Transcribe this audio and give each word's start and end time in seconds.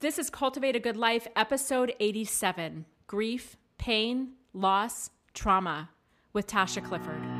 This 0.00 0.18
is 0.18 0.30
Cultivate 0.30 0.74
a 0.74 0.80
Good 0.80 0.96
Life, 0.96 1.28
episode 1.36 1.92
87 2.00 2.86
Grief, 3.06 3.58
Pain, 3.76 4.30
Loss, 4.54 5.10
Trauma 5.34 5.90
with 6.32 6.46
Tasha 6.46 6.82
Clifford. 6.82 7.39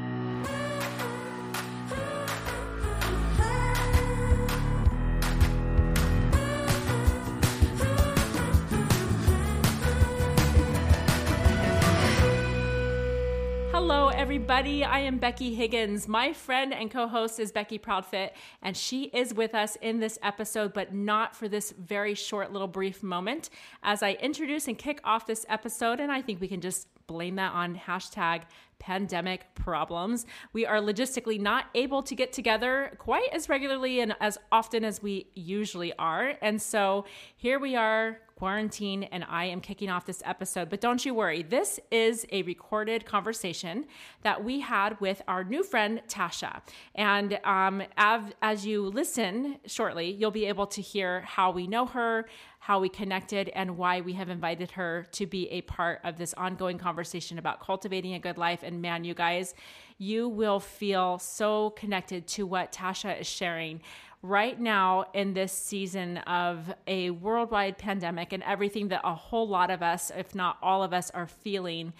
Hello, 13.82 14.08
everybody. 14.08 14.84
I 14.84 14.98
am 14.98 15.16
Becky 15.16 15.54
Higgins. 15.54 16.06
My 16.06 16.34
friend 16.34 16.74
and 16.74 16.90
co 16.90 17.08
host 17.08 17.40
is 17.40 17.50
Becky 17.50 17.78
Proudfit, 17.78 18.32
and 18.60 18.76
she 18.76 19.04
is 19.04 19.32
with 19.32 19.54
us 19.54 19.78
in 19.80 20.00
this 20.00 20.18
episode, 20.22 20.74
but 20.74 20.92
not 20.92 21.34
for 21.34 21.48
this 21.48 21.72
very 21.72 22.14
short 22.14 22.52
little 22.52 22.68
brief 22.68 23.02
moment. 23.02 23.48
As 23.82 24.02
I 24.02 24.12
introduce 24.20 24.68
and 24.68 24.76
kick 24.76 25.00
off 25.02 25.26
this 25.26 25.46
episode, 25.48 25.98
and 25.98 26.12
I 26.12 26.20
think 26.20 26.42
we 26.42 26.46
can 26.46 26.60
just 26.60 26.88
blame 27.06 27.36
that 27.36 27.52
on 27.54 27.74
hashtag 27.74 28.42
pandemic 28.80 29.54
problems. 29.54 30.26
We 30.52 30.66
are 30.66 30.78
logistically 30.78 31.40
not 31.40 31.66
able 31.76 32.02
to 32.02 32.14
get 32.16 32.32
together 32.32 32.96
quite 32.98 33.28
as 33.32 33.48
regularly 33.48 34.00
and 34.00 34.16
as 34.20 34.38
often 34.50 34.84
as 34.84 35.00
we 35.00 35.28
usually 35.34 35.92
are. 35.98 36.34
And 36.42 36.60
so 36.60 37.04
here 37.36 37.60
we 37.60 37.76
are 37.76 38.18
quarantine 38.40 39.02
and 39.02 39.22
I 39.28 39.44
am 39.44 39.60
kicking 39.60 39.90
off 39.90 40.06
this 40.06 40.22
episode. 40.24 40.70
But 40.70 40.80
don't 40.80 41.04
you 41.04 41.12
worry, 41.12 41.42
this 41.42 41.78
is 41.90 42.24
a 42.32 42.40
recorded 42.44 43.04
conversation 43.04 43.84
that 44.22 44.42
we 44.42 44.60
had 44.60 44.98
with 44.98 45.20
our 45.28 45.44
new 45.44 45.62
friend, 45.62 46.00
Tasha. 46.08 46.62
And 46.94 47.38
um, 47.44 47.82
as, 47.98 48.22
as 48.40 48.64
you 48.64 48.86
listen 48.88 49.58
shortly, 49.66 50.10
you'll 50.10 50.30
be 50.30 50.46
able 50.46 50.66
to 50.68 50.80
hear 50.80 51.20
how 51.20 51.50
we 51.50 51.66
know 51.66 51.84
her, 51.84 52.26
how 52.60 52.78
we 52.78 52.88
connected, 52.88 53.48
and 53.54 53.76
why 53.78 54.02
we 54.02 54.12
have 54.12 54.28
invited 54.28 54.70
her 54.72 55.06
to 55.12 55.26
be 55.26 55.48
a 55.48 55.62
part 55.62 55.98
of 56.04 56.18
this 56.18 56.34
ongoing 56.34 56.76
conversation 56.76 57.38
about 57.38 57.58
cultivating 57.58 58.14
a 58.14 58.18
good 58.18 58.36
life. 58.36 58.62
And 58.62 58.82
man, 58.82 59.02
you 59.02 59.14
guys, 59.14 59.54
you 59.96 60.28
will 60.28 60.60
feel 60.60 61.18
so 61.18 61.70
connected 61.70 62.26
to 62.28 62.46
what 62.46 62.70
Tasha 62.70 63.20
is 63.20 63.26
sharing 63.26 63.80
right 64.22 64.60
now 64.60 65.06
in 65.14 65.32
this 65.32 65.52
season 65.52 66.18
of 66.18 66.72
a 66.86 67.08
worldwide 67.08 67.78
pandemic 67.78 68.34
and 68.34 68.42
everything 68.42 68.88
that 68.88 69.00
a 69.04 69.14
whole 69.14 69.48
lot 69.48 69.70
of 69.70 69.82
us, 69.82 70.12
if 70.14 70.34
not 70.34 70.58
all 70.62 70.82
of 70.82 70.92
us, 70.92 71.10
are 71.12 71.26
feeling 71.26 71.94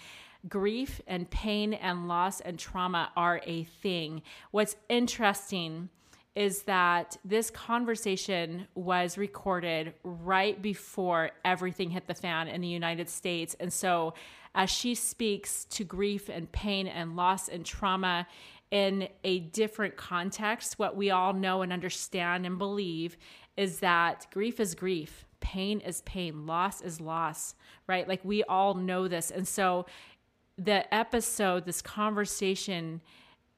grief 0.47 1.01
and 1.07 1.29
pain 1.29 1.73
and 1.73 2.07
loss 2.07 2.39
and 2.39 2.59
trauma 2.59 3.11
are 3.15 3.41
a 3.45 3.63
thing. 3.63 4.21
What's 4.51 4.75
interesting 4.89 5.89
is 6.35 6.63
that 6.63 7.17
this 7.25 7.49
conversation 7.49 8.67
was 8.73 9.17
recorded 9.17 9.93
right 10.03 10.61
before 10.61 11.31
everything 11.43 11.89
hit 11.89 12.07
the 12.07 12.13
fan 12.13 12.47
in 12.47 12.61
the 12.61 12.67
United 12.67 13.09
States. 13.09 13.55
And 13.59 13.71
so, 13.71 14.13
as 14.53 14.69
she 14.69 14.95
speaks 14.95 15.65
to 15.65 15.83
grief 15.83 16.29
and 16.29 16.51
pain 16.51 16.87
and 16.87 17.15
loss 17.15 17.47
and 17.47 17.65
trauma 17.65 18.27
in 18.69 19.07
a 19.23 19.39
different 19.39 19.95
context, 19.97 20.79
what 20.79 20.95
we 20.95 21.09
all 21.09 21.33
know 21.33 21.61
and 21.61 21.71
understand 21.71 22.45
and 22.45 22.57
believe 22.57 23.17
is 23.57 23.79
that 23.79 24.27
grief 24.31 24.59
is 24.59 24.75
grief, 24.75 25.25
pain 25.41 25.79
is 25.81 26.01
pain, 26.01 26.45
loss 26.45 26.81
is 26.81 27.01
loss, 27.01 27.55
right? 27.87 28.07
Like 28.07 28.23
we 28.23 28.43
all 28.43 28.73
know 28.73 29.07
this. 29.07 29.31
And 29.31 29.47
so 29.47 29.85
the 30.57 30.93
episode, 30.93 31.65
this 31.65 31.81
conversation, 31.81 33.01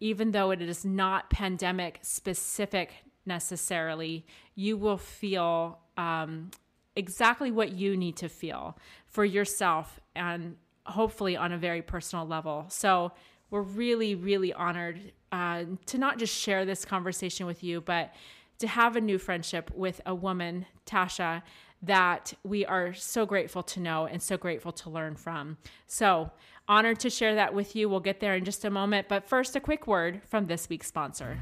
even 0.04 0.32
though 0.32 0.52
it 0.52 0.62
is 0.62 0.84
not 0.84 1.30
pandemic 1.30 1.98
specific 2.02 2.92
necessarily, 3.26 4.26
you 4.54 4.76
will 4.76 4.98
feel 4.98 5.80
um, 5.96 6.52
exactly 6.98 7.52
what 7.52 7.72
you 7.72 7.96
need 7.96 8.18
to 8.18 8.28
feel 8.28 8.78
for 9.08 9.24
yourself 9.24 10.02
and 10.14 10.58
hopefully 10.86 11.38
on 11.38 11.54
a 11.54 11.58
very 11.58 11.82
personal 11.82 12.28
level. 12.28 12.66
So, 12.68 13.14
we're 13.50 13.62
really, 13.62 14.16
really 14.16 14.52
honored 14.52 15.00
uh, 15.32 15.64
to 15.86 15.98
not 15.98 16.18
just 16.18 16.36
share 16.36 16.66
this 16.66 16.84
conversation 16.84 17.46
with 17.46 17.64
you, 17.64 17.80
but 17.80 18.12
to 18.58 18.68
have 18.68 18.96
a 18.98 19.02
new 19.02 19.18
friendship 19.18 19.72
with 19.74 20.02
a 20.06 20.14
woman, 20.14 20.66
Tasha, 20.86 21.44
that 21.84 22.34
we 22.44 22.66
are 22.66 22.94
so 22.94 23.26
grateful 23.26 23.62
to 23.62 23.80
know 23.80 24.06
and 24.06 24.22
so 24.22 24.38
grateful 24.38 24.72
to 24.72 24.90
learn 24.90 25.16
from. 25.16 25.58
So, 25.86 26.32
honored 26.68 27.00
to 27.02 27.10
share 27.10 27.36
that 27.36 27.54
with 27.54 27.76
you. 27.76 27.90
We'll 27.90 28.00
get 28.00 28.20
there 28.20 28.36
in 28.36 28.46
just 28.46 28.66
a 28.66 28.70
moment. 28.70 29.08
But 29.08 29.28
first, 29.28 29.56
a 29.56 29.60
quick 29.60 29.88
word 29.88 30.22
from 30.28 30.48
this 30.48 30.70
week's 30.70 30.88
sponsor. 30.88 31.38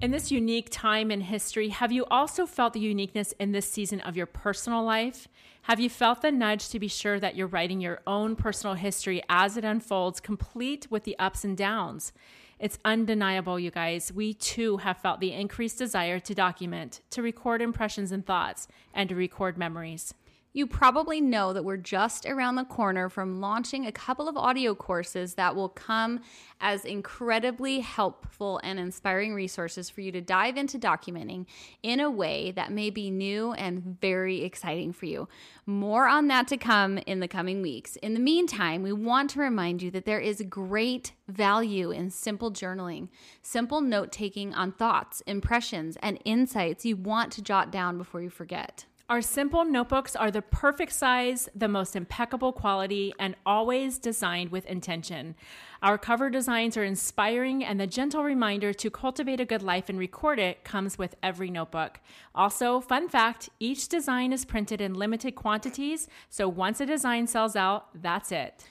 In 0.00 0.10
this 0.10 0.30
unique 0.30 0.68
time 0.70 1.10
in 1.10 1.22
history, 1.22 1.70
have 1.70 1.90
you 1.90 2.04
also 2.10 2.44
felt 2.44 2.74
the 2.74 2.80
uniqueness 2.80 3.32
in 3.40 3.52
this 3.52 3.70
season 3.70 4.00
of 4.00 4.18
your 4.18 4.26
personal 4.26 4.84
life? 4.84 5.28
Have 5.62 5.80
you 5.80 5.88
felt 5.88 6.20
the 6.20 6.30
nudge 6.30 6.68
to 6.68 6.78
be 6.78 6.88
sure 6.88 7.18
that 7.18 7.36
you're 7.36 7.46
writing 7.46 7.80
your 7.80 8.02
own 8.06 8.36
personal 8.36 8.74
history 8.74 9.22
as 9.30 9.56
it 9.56 9.64
unfolds, 9.64 10.20
complete 10.20 10.86
with 10.90 11.04
the 11.04 11.18
ups 11.18 11.42
and 11.42 11.56
downs? 11.56 12.12
It's 12.58 12.78
undeniable, 12.84 13.58
you 13.58 13.70
guys. 13.70 14.12
We 14.12 14.34
too 14.34 14.76
have 14.76 14.98
felt 14.98 15.20
the 15.20 15.32
increased 15.32 15.78
desire 15.78 16.20
to 16.20 16.34
document, 16.34 17.00
to 17.08 17.22
record 17.22 17.62
impressions 17.62 18.12
and 18.12 18.26
thoughts, 18.26 18.68
and 18.92 19.08
to 19.08 19.14
record 19.14 19.56
memories. 19.56 20.12
You 20.56 20.68
probably 20.68 21.20
know 21.20 21.52
that 21.52 21.64
we're 21.64 21.76
just 21.76 22.26
around 22.26 22.54
the 22.54 22.64
corner 22.64 23.08
from 23.08 23.40
launching 23.40 23.86
a 23.86 23.92
couple 23.92 24.28
of 24.28 24.36
audio 24.36 24.72
courses 24.72 25.34
that 25.34 25.56
will 25.56 25.68
come 25.68 26.20
as 26.60 26.84
incredibly 26.84 27.80
helpful 27.80 28.60
and 28.62 28.78
inspiring 28.78 29.34
resources 29.34 29.90
for 29.90 30.00
you 30.00 30.12
to 30.12 30.20
dive 30.20 30.56
into 30.56 30.78
documenting 30.78 31.46
in 31.82 31.98
a 31.98 32.08
way 32.08 32.52
that 32.52 32.70
may 32.70 32.88
be 32.88 33.10
new 33.10 33.52
and 33.54 33.98
very 34.00 34.44
exciting 34.44 34.92
for 34.92 35.06
you. 35.06 35.28
More 35.66 36.06
on 36.06 36.28
that 36.28 36.46
to 36.46 36.56
come 36.56 36.98
in 36.98 37.18
the 37.18 37.26
coming 37.26 37.60
weeks. 37.60 37.96
In 37.96 38.14
the 38.14 38.20
meantime, 38.20 38.84
we 38.84 38.92
want 38.92 39.30
to 39.30 39.40
remind 39.40 39.82
you 39.82 39.90
that 39.90 40.04
there 40.04 40.20
is 40.20 40.40
great 40.48 41.14
value 41.26 41.90
in 41.90 42.10
simple 42.10 42.52
journaling, 42.52 43.08
simple 43.42 43.80
note 43.80 44.12
taking 44.12 44.54
on 44.54 44.70
thoughts, 44.70 45.20
impressions, 45.26 45.98
and 46.00 46.20
insights 46.24 46.86
you 46.86 46.94
want 46.94 47.32
to 47.32 47.42
jot 47.42 47.72
down 47.72 47.98
before 47.98 48.22
you 48.22 48.30
forget. 48.30 48.84
Our 49.10 49.20
simple 49.20 49.66
notebooks 49.66 50.16
are 50.16 50.30
the 50.30 50.40
perfect 50.40 50.90
size, 50.90 51.50
the 51.54 51.68
most 51.68 51.94
impeccable 51.94 52.54
quality, 52.54 53.12
and 53.18 53.36
always 53.44 53.98
designed 53.98 54.50
with 54.50 54.64
intention. 54.64 55.34
Our 55.82 55.98
cover 55.98 56.30
designs 56.30 56.78
are 56.78 56.84
inspiring, 56.84 57.62
and 57.62 57.78
the 57.78 57.86
gentle 57.86 58.24
reminder 58.24 58.72
to 58.72 58.90
cultivate 58.90 59.40
a 59.40 59.44
good 59.44 59.62
life 59.62 59.90
and 59.90 59.98
record 59.98 60.38
it 60.38 60.64
comes 60.64 60.96
with 60.96 61.16
every 61.22 61.50
notebook. 61.50 62.00
Also, 62.34 62.80
fun 62.80 63.10
fact 63.10 63.50
each 63.60 63.88
design 63.88 64.32
is 64.32 64.46
printed 64.46 64.80
in 64.80 64.94
limited 64.94 65.34
quantities, 65.34 66.08
so 66.30 66.48
once 66.48 66.80
a 66.80 66.86
design 66.86 67.26
sells 67.26 67.56
out, 67.56 67.88
that's 68.00 68.32
it. 68.32 68.64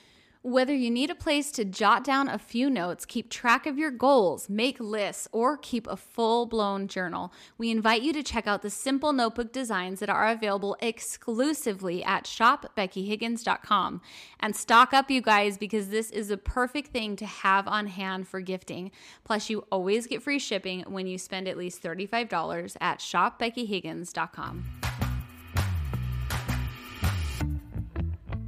Whether 0.46 0.76
you 0.76 0.92
need 0.92 1.10
a 1.10 1.16
place 1.16 1.52
to 1.54 1.64
jot 1.64 2.04
down 2.04 2.28
a 2.28 2.38
few 2.38 2.70
notes, 2.70 3.06
keep 3.06 3.30
track 3.30 3.66
of 3.66 3.78
your 3.78 3.92
goals, 3.92 4.50
make 4.50 4.78
lists, 4.78 5.26
or 5.32 5.56
keep 5.56 5.88
a 5.88 5.96
full 5.96 6.46
blown 6.48 6.90
journal, 6.90 7.32
we 7.58 7.72
invite 7.72 8.02
you 8.02 8.12
to 8.12 8.22
check 8.22 8.46
out 8.46 8.62
the 8.62 8.70
simple 8.70 9.14
notebook 9.14 9.54
designs 9.54 10.02
that 10.02 10.10
are 10.10 10.28
available 10.28 10.76
exclusively 10.82 12.04
at 12.04 12.26
shopbeckyhiggins.com. 12.26 14.02
And 14.42 14.54
stock 14.54 14.94
up, 14.94 15.10
you 15.10 15.22
guys, 15.22 15.58
because 15.58 15.88
this 15.88 16.12
is 16.12 16.30
a 16.30 16.36
perfect 16.36 16.92
thing 16.92 17.16
to 17.16 17.26
have 17.26 17.66
on 17.70 17.88
hand 17.88 18.28
for 18.28 18.42
gifting. 18.42 18.92
Plus, 19.24 19.50
you 19.50 19.66
always 19.72 20.08
get 20.08 20.22
free 20.22 20.40
shipping 20.40 20.82
when 20.90 21.08
you 21.08 21.18
spend 21.18 21.48
at 21.48 21.58
least 21.58 21.82
$35 21.82 22.76
at 22.82 23.00
shopbeckyhiggins.com. 23.00 24.66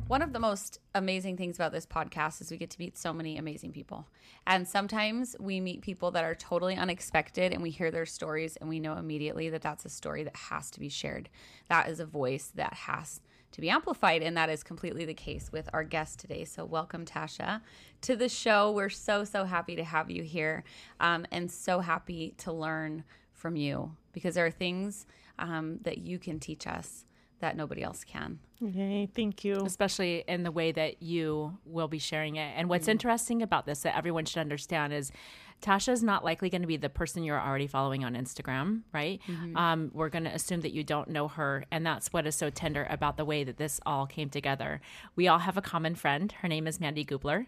One 0.07 0.21
of 0.21 0.33
the 0.33 0.39
most 0.39 0.77
amazing 0.93 1.35
things 1.35 1.55
about 1.55 1.71
this 1.71 1.87
podcast 1.87 2.39
is 2.39 2.51
we 2.51 2.57
get 2.57 2.69
to 2.69 2.79
meet 2.79 2.95
so 2.95 3.11
many 3.11 3.39
amazing 3.39 3.71
people. 3.71 4.07
And 4.45 4.67
sometimes 4.67 5.35
we 5.39 5.59
meet 5.59 5.81
people 5.81 6.11
that 6.11 6.23
are 6.23 6.35
totally 6.35 6.75
unexpected 6.75 7.51
and 7.51 7.63
we 7.63 7.71
hear 7.71 7.89
their 7.89 8.05
stories 8.05 8.55
and 8.57 8.69
we 8.69 8.79
know 8.79 8.97
immediately 8.97 9.49
that 9.49 9.63
that's 9.63 9.83
a 9.83 9.89
story 9.89 10.23
that 10.23 10.35
has 10.35 10.69
to 10.71 10.79
be 10.79 10.89
shared. 10.89 11.27
That 11.69 11.89
is 11.89 11.99
a 11.99 12.05
voice 12.05 12.51
that 12.53 12.75
has 12.75 13.19
to 13.53 13.61
be 13.61 13.71
amplified. 13.71 14.21
And 14.21 14.37
that 14.37 14.51
is 14.51 14.61
completely 14.61 15.05
the 15.05 15.15
case 15.15 15.51
with 15.51 15.67
our 15.73 15.83
guest 15.83 16.19
today. 16.19 16.45
So, 16.45 16.65
welcome, 16.65 17.03
Tasha, 17.03 17.61
to 18.01 18.15
the 18.15 18.29
show. 18.29 18.71
We're 18.71 18.89
so, 18.89 19.23
so 19.23 19.43
happy 19.43 19.75
to 19.75 19.83
have 19.83 20.11
you 20.11 20.21
here 20.21 20.65
um, 20.99 21.25
and 21.31 21.49
so 21.49 21.79
happy 21.79 22.35
to 22.37 22.51
learn 22.51 23.05
from 23.33 23.55
you 23.55 23.95
because 24.13 24.35
there 24.35 24.45
are 24.45 24.51
things 24.51 25.07
um, 25.39 25.79
that 25.81 25.97
you 25.97 26.19
can 26.19 26.39
teach 26.39 26.67
us 26.67 27.05
that 27.39 27.57
nobody 27.57 27.83
else 27.83 28.03
can. 28.03 28.39
Yay, 28.61 29.09
thank 29.13 29.43
you. 29.43 29.55
especially 29.65 30.23
in 30.27 30.43
the 30.43 30.51
way 30.51 30.71
that 30.71 31.03
you 31.03 31.57
will 31.65 31.87
be 31.87 31.99
sharing 31.99 32.37
it. 32.37 32.53
And 32.55 32.69
what's 32.69 32.87
interesting 32.87 33.41
about 33.41 33.65
this 33.65 33.81
that 33.81 33.97
everyone 33.97 34.25
should 34.25 34.39
understand 34.39 34.93
is 34.93 35.11
Tasha 35.61 35.89
is 35.89 36.03
not 36.03 36.23
likely 36.23 36.49
going 36.49 36.61
to 36.61 36.67
be 36.67 36.77
the 36.77 36.89
person 36.89 37.23
you're 37.23 37.39
already 37.39 37.67
following 37.67 38.03
on 38.03 38.13
Instagram, 38.13 38.81
right? 38.93 39.21
Um, 39.55 39.89
we're 39.93 40.09
going 40.09 40.25
to 40.25 40.29
assume 40.29 40.61
that 40.61 40.73
you 40.73 40.83
don't 40.83 41.09
know 41.09 41.27
her. 41.27 41.65
And 41.71 41.85
that's 41.85 42.11
what 42.13 42.27
is 42.27 42.35
so 42.35 42.49
tender 42.49 42.85
about 42.89 43.17
the 43.17 43.25
way 43.25 43.43
that 43.43 43.57
this 43.57 43.79
all 43.85 44.05
came 44.05 44.29
together. 44.29 44.81
We 45.15 45.27
all 45.27 45.39
have 45.39 45.57
a 45.57 45.61
common 45.61 45.95
friend. 45.95 46.31
Her 46.31 46.47
name 46.47 46.67
is 46.67 46.79
Mandy 46.79 47.05
Gubler. 47.05 47.47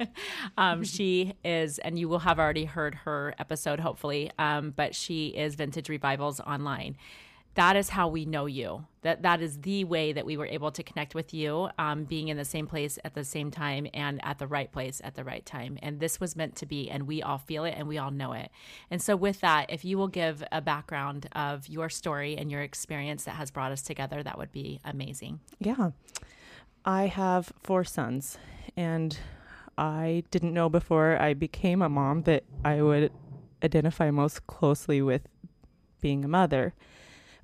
um, 0.58 0.84
she 0.84 1.34
is, 1.44 1.78
and 1.80 1.98
you 1.98 2.08
will 2.08 2.20
have 2.20 2.38
already 2.38 2.64
heard 2.64 2.94
her 2.94 3.34
episode, 3.38 3.80
hopefully, 3.80 4.30
um, 4.38 4.70
but 4.70 4.94
she 4.94 5.28
is 5.28 5.54
Vintage 5.54 5.88
Revivals 5.88 6.40
online 6.40 6.96
that 7.60 7.76
is 7.76 7.90
how 7.90 8.08
we 8.08 8.24
know 8.24 8.46
you 8.46 8.84
that 9.02 9.22
that 9.22 9.40
is 9.40 9.60
the 9.60 9.84
way 9.84 10.12
that 10.12 10.26
we 10.26 10.36
were 10.36 10.46
able 10.46 10.70
to 10.70 10.82
connect 10.82 11.14
with 11.14 11.32
you 11.32 11.68
um, 11.78 12.04
being 12.04 12.28
in 12.28 12.36
the 12.36 12.44
same 12.44 12.66
place 12.66 12.98
at 13.04 13.14
the 13.14 13.24
same 13.24 13.50
time 13.50 13.86
and 13.94 14.20
at 14.24 14.38
the 14.38 14.46
right 14.46 14.72
place 14.72 15.00
at 15.04 15.14
the 15.14 15.24
right 15.24 15.44
time 15.46 15.78
and 15.82 16.00
this 16.00 16.18
was 16.20 16.34
meant 16.36 16.56
to 16.56 16.66
be 16.66 16.90
and 16.90 17.06
we 17.06 17.22
all 17.22 17.38
feel 17.38 17.64
it 17.64 17.74
and 17.76 17.86
we 17.86 17.98
all 17.98 18.10
know 18.10 18.32
it 18.32 18.50
and 18.90 19.00
so 19.00 19.14
with 19.14 19.40
that 19.40 19.66
if 19.68 19.84
you 19.84 19.96
will 19.98 20.08
give 20.08 20.42
a 20.50 20.60
background 20.60 21.28
of 21.32 21.68
your 21.68 21.88
story 21.88 22.36
and 22.36 22.50
your 22.50 22.62
experience 22.62 23.24
that 23.24 23.36
has 23.36 23.50
brought 23.50 23.72
us 23.72 23.82
together 23.82 24.22
that 24.22 24.38
would 24.38 24.52
be 24.52 24.80
amazing 24.84 25.40
Yeah. 25.58 25.90
I 26.84 27.06
have 27.06 27.52
four 27.62 27.84
sons, 27.84 28.38
and 28.76 29.18
I 29.76 30.24
didn't 30.30 30.54
know 30.54 30.68
before 30.68 31.20
I 31.20 31.34
became 31.34 31.82
a 31.82 31.88
mom 31.88 32.22
that 32.22 32.44
I 32.64 32.80
would 32.80 33.12
identify 33.62 34.10
most 34.10 34.46
closely 34.46 35.02
with 35.02 35.28
being 36.00 36.24
a 36.24 36.28
mother. 36.28 36.74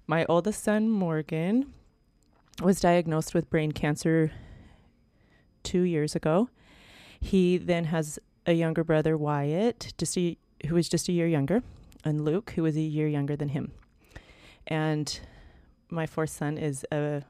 My 0.06 0.24
oldest 0.26 0.62
son, 0.62 0.88
Morgan, 0.88 1.72
was 2.62 2.80
diagnosed 2.80 3.34
with 3.34 3.50
brain 3.50 3.72
cancer 3.72 4.30
two 5.64 5.82
years 5.82 6.14
ago. 6.14 6.48
He 7.20 7.58
then 7.58 7.84
has 7.86 8.20
a 8.46 8.52
younger 8.52 8.84
brother, 8.84 9.16
Wyatt, 9.16 9.92
just 9.98 10.16
a, 10.16 10.36
who 10.66 10.76
is 10.76 10.88
just 10.88 11.08
a 11.08 11.12
year 11.12 11.26
younger, 11.26 11.62
and 12.04 12.24
Luke, 12.24 12.52
who 12.54 12.64
is 12.66 12.76
a 12.76 12.80
year 12.80 13.08
younger 13.08 13.34
than 13.34 13.48
him. 13.48 13.72
And 14.68 15.18
my 15.90 16.06
fourth 16.06 16.30
son 16.30 16.56
is 16.56 16.84
a 16.92 17.22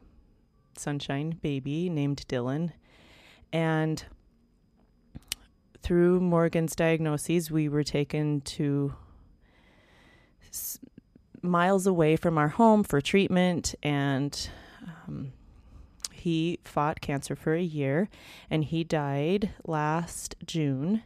sunshine 0.77 1.39
baby 1.41 1.89
named 1.89 2.27
Dylan. 2.29 2.73
And 3.55 4.05
through 5.81 6.21
Morgan's 6.21 6.77
diagnoses, 6.77 7.51
we 7.51 7.71
were 7.71 7.85
taken 7.85 8.43
to 8.43 8.95
miles 11.43 11.87
away 11.87 12.17
from 12.17 12.39
our 12.39 12.49
home 12.49 12.85
for 12.85 13.01
treatment. 13.01 13.75
And 13.83 14.49
um, 14.83 15.33
he 16.13 16.59
fought 16.65 17.01
cancer 17.01 17.37
for 17.37 17.55
a 17.55 17.63
year 17.63 18.09
and 18.51 18.65
he 18.65 18.85
died 18.85 19.51
last 19.65 20.35
June. 20.47 21.03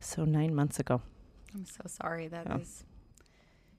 So, 0.00 0.24
nine 0.24 0.54
months 0.54 0.80
ago. 0.80 1.02
I'm 1.54 1.66
so 1.66 1.82
sorry. 1.86 2.28
That 2.28 2.60
is. 2.60 2.84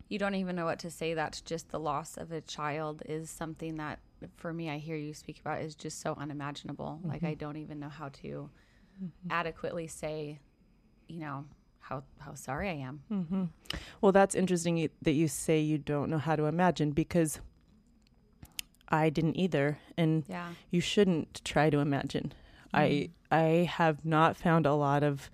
You 0.08 0.20
don't 0.20 0.36
even 0.36 0.56
know 0.56 0.66
what 0.66 0.80
to 0.80 0.92
say. 0.92 1.14
That's 1.14 1.42
just 1.42 1.70
the 1.70 1.80
loss 1.80 2.18
of 2.18 2.32
a 2.32 2.42
child 2.42 3.02
is 3.08 3.30
something 3.30 3.78
that, 3.78 4.00
for 4.36 4.54
me, 4.54 4.70
I 4.70 4.78
hear 4.78 4.98
you 4.98 5.14
speak 5.14 5.40
about 5.40 5.62
is 5.62 5.74
just 5.74 6.02
so 6.02 6.14
unimaginable. 6.20 7.00
Like 7.04 7.24
I 7.24 7.34
don't 7.34 7.58
even 7.58 7.80
know 7.80 7.90
how 7.90 8.10
to 8.22 8.50
adequately 9.30 9.88
say, 9.88 10.40
you 11.08 11.22
know, 11.22 11.46
how 11.82 12.04
how 12.20 12.34
sorry 12.36 12.70
I 12.70 12.74
am. 12.74 13.02
hmm 13.10 13.46
Well, 14.02 14.12
that's 14.12 14.36
interesting 14.36 14.90
that 15.02 15.12
you 15.14 15.28
say 15.28 15.60
you 15.60 15.78
don't 15.78 16.10
know 16.10 16.18
how 16.20 16.36
to 16.36 16.46
imagine 16.46 16.92
because 16.92 17.40
I 18.88 19.10
didn't 19.10 19.38
either, 19.38 19.80
and 19.98 20.24
Yeah. 20.28 20.54
you 20.70 20.82
shouldn't 20.82 21.44
try 21.46 21.70
to 21.70 21.80
imagine. 21.80 22.34
I 22.74 23.10
I 23.32 23.68
have 23.70 24.06
not 24.06 24.36
found 24.38 24.66
a 24.66 24.74
lot 24.74 25.04
of 25.04 25.30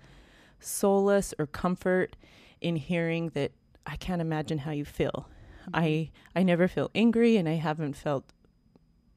solace 0.60 1.34
or 1.38 1.46
comfort 1.46 2.16
in 2.60 2.76
hearing 2.76 3.30
that 3.30 3.52
I 3.86 3.96
can't 3.96 4.20
imagine 4.20 4.58
how 4.58 4.70
you 4.72 4.84
feel. 4.84 5.28
I 5.74 6.10
I 6.36 6.42
never 6.42 6.68
feel 6.68 6.90
angry, 6.94 7.36
and 7.36 7.48
I 7.48 7.54
haven't 7.54 7.94
felt 7.96 8.32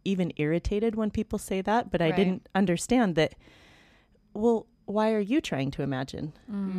even 0.04 0.34
irritated 0.38 0.96
when 0.96 1.12
people 1.12 1.38
say 1.40 1.62
that. 1.62 1.92
But 1.92 2.02
I 2.02 2.06
Right. 2.06 2.16
didn't 2.16 2.50
understand 2.56 3.16
that. 3.16 3.36
Well, 4.34 4.66
why 4.86 5.12
are 5.14 5.20
you 5.20 5.42
trying 5.42 5.72
to 5.72 5.82
imagine? 5.84 6.34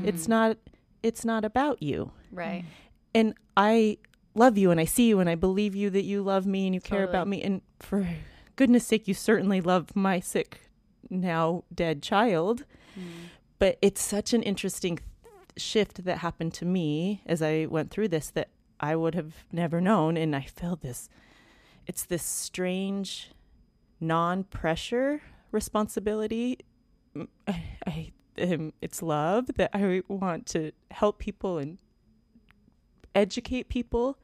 It's 0.04 0.28
not. 0.28 0.56
It's 1.02 1.24
not 1.24 1.44
about 1.44 1.82
you 1.82 2.12
right. 2.30 2.64
and 3.12 3.34
I 3.56 3.98
love 4.34 4.56
you 4.56 4.70
and 4.70 4.78
I 4.78 4.84
see 4.84 5.08
you 5.08 5.18
and 5.18 5.28
I 5.28 5.34
believe 5.34 5.74
you 5.74 5.90
that 5.90 6.04
you 6.04 6.22
love 6.22 6.46
me 6.46 6.66
and 6.66 6.74
you 6.74 6.80
care 6.80 7.02
about 7.02 7.26
me 7.26 7.42
and 7.42 7.60
for 7.80 8.06
goodness 8.54 8.86
sake 8.86 9.08
you 9.08 9.14
certainly 9.14 9.60
love 9.60 9.96
my 9.96 10.20
sick 10.20 10.70
now 11.10 11.64
dead 11.74 12.02
child 12.02 12.64
but 13.58 13.78
it's 13.82 14.00
such 14.00 14.32
an 14.32 14.42
interesting 14.44 15.00
shift 15.56 16.04
that 16.04 16.18
happened 16.18 16.54
to 16.54 16.64
me 16.64 17.22
as 17.26 17.42
I 17.42 17.66
went 17.66 17.90
through 17.90 18.08
this 18.08 18.30
that 18.30 18.48
I 18.78 18.94
would 18.94 19.14
have 19.16 19.34
never 19.50 19.80
known 19.80 20.16
and 20.16 20.36
I 20.36 20.42
feel 20.42 20.76
this 20.76 21.08
it's 21.88 22.04
this 22.04 22.22
strange 22.22 23.32
non-pressure 24.00 25.20
responsibility 25.50 26.58
Mm, 26.58 26.64
I, 27.16 27.62
I 27.86 28.12
um, 28.40 28.72
it's 28.80 29.02
love 29.02 29.46
that 29.56 29.70
I 29.74 30.02
want 30.08 30.46
to 30.48 30.72
help 30.90 31.18
people 31.18 31.58
and 31.58 31.78
educate 33.14 33.68
people 33.68 34.18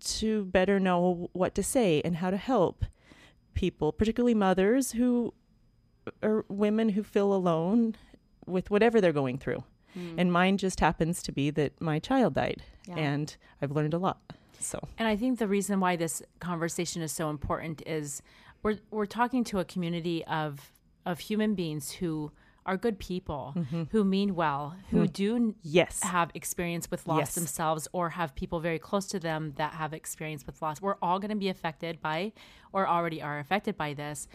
to 0.00 0.44
better 0.46 0.80
know 0.80 1.28
what 1.32 1.54
to 1.56 1.62
say 1.62 2.00
and 2.04 2.16
how 2.16 2.30
to 2.30 2.36
help 2.36 2.84
people, 3.54 3.92
particularly 3.92 4.34
mothers 4.34 4.92
who 4.92 5.34
are 6.22 6.44
women 6.48 6.90
who 6.90 7.02
feel 7.02 7.32
alone 7.32 7.96
with 8.46 8.70
whatever 8.70 9.00
they're 9.00 9.12
going 9.12 9.38
through. 9.38 9.64
And 10.16 10.32
mine 10.32 10.56
just 10.56 10.78
happens 10.78 11.20
to 11.24 11.32
be 11.32 11.50
that 11.50 11.80
my 11.80 11.98
child 11.98 12.34
died, 12.34 12.62
Yeah. 12.86 12.94
and 12.94 13.36
I've 13.60 13.72
learned 13.72 13.92
a 13.92 13.98
lot. 13.98 14.20
So, 14.60 14.78
And 14.98 15.08
I 15.08 15.16
think 15.16 15.40
the 15.40 15.48
reason 15.48 15.80
why 15.80 15.96
this 15.96 16.22
conversation 16.38 17.02
is 17.02 17.10
so 17.10 17.28
important 17.28 17.82
is 17.84 18.22
we're 18.62 18.78
we're 18.92 19.06
talking 19.06 19.42
to 19.44 19.58
a 19.58 19.64
community 19.64 20.24
of 20.26 20.70
of 21.06 21.20
human 21.20 21.54
beings 21.54 21.90
who 21.92 22.32
are 22.66 22.76
good 22.76 22.98
people, 22.98 23.54
mm-hmm. 23.56 23.84
who 23.90 24.04
mean 24.04 24.34
well, 24.34 24.76
who 24.90 25.00
hmm. 25.00 25.06
do 25.06 25.54
yes. 25.62 26.02
have 26.02 26.30
experience 26.34 26.90
with 26.90 27.06
loss 27.06 27.20
Yes. 27.20 27.34
themselves 27.34 27.88
or 27.92 28.10
have 28.10 28.34
people 28.34 28.60
very 28.60 28.78
close 28.78 29.06
to 29.06 29.18
them 29.18 29.54
that 29.56 29.74
have 29.74 29.94
experience 29.94 30.46
with 30.46 30.60
loss. 30.60 30.80
We're 30.80 30.96
all 31.00 31.18
going 31.18 31.30
to 31.30 31.36
be 31.36 31.48
affected 31.48 32.00
by 32.00 32.32
or 32.72 32.86
already 32.86 33.22
are 33.22 33.38
affected 33.38 33.76
by 33.76 33.94
this. 33.94 34.28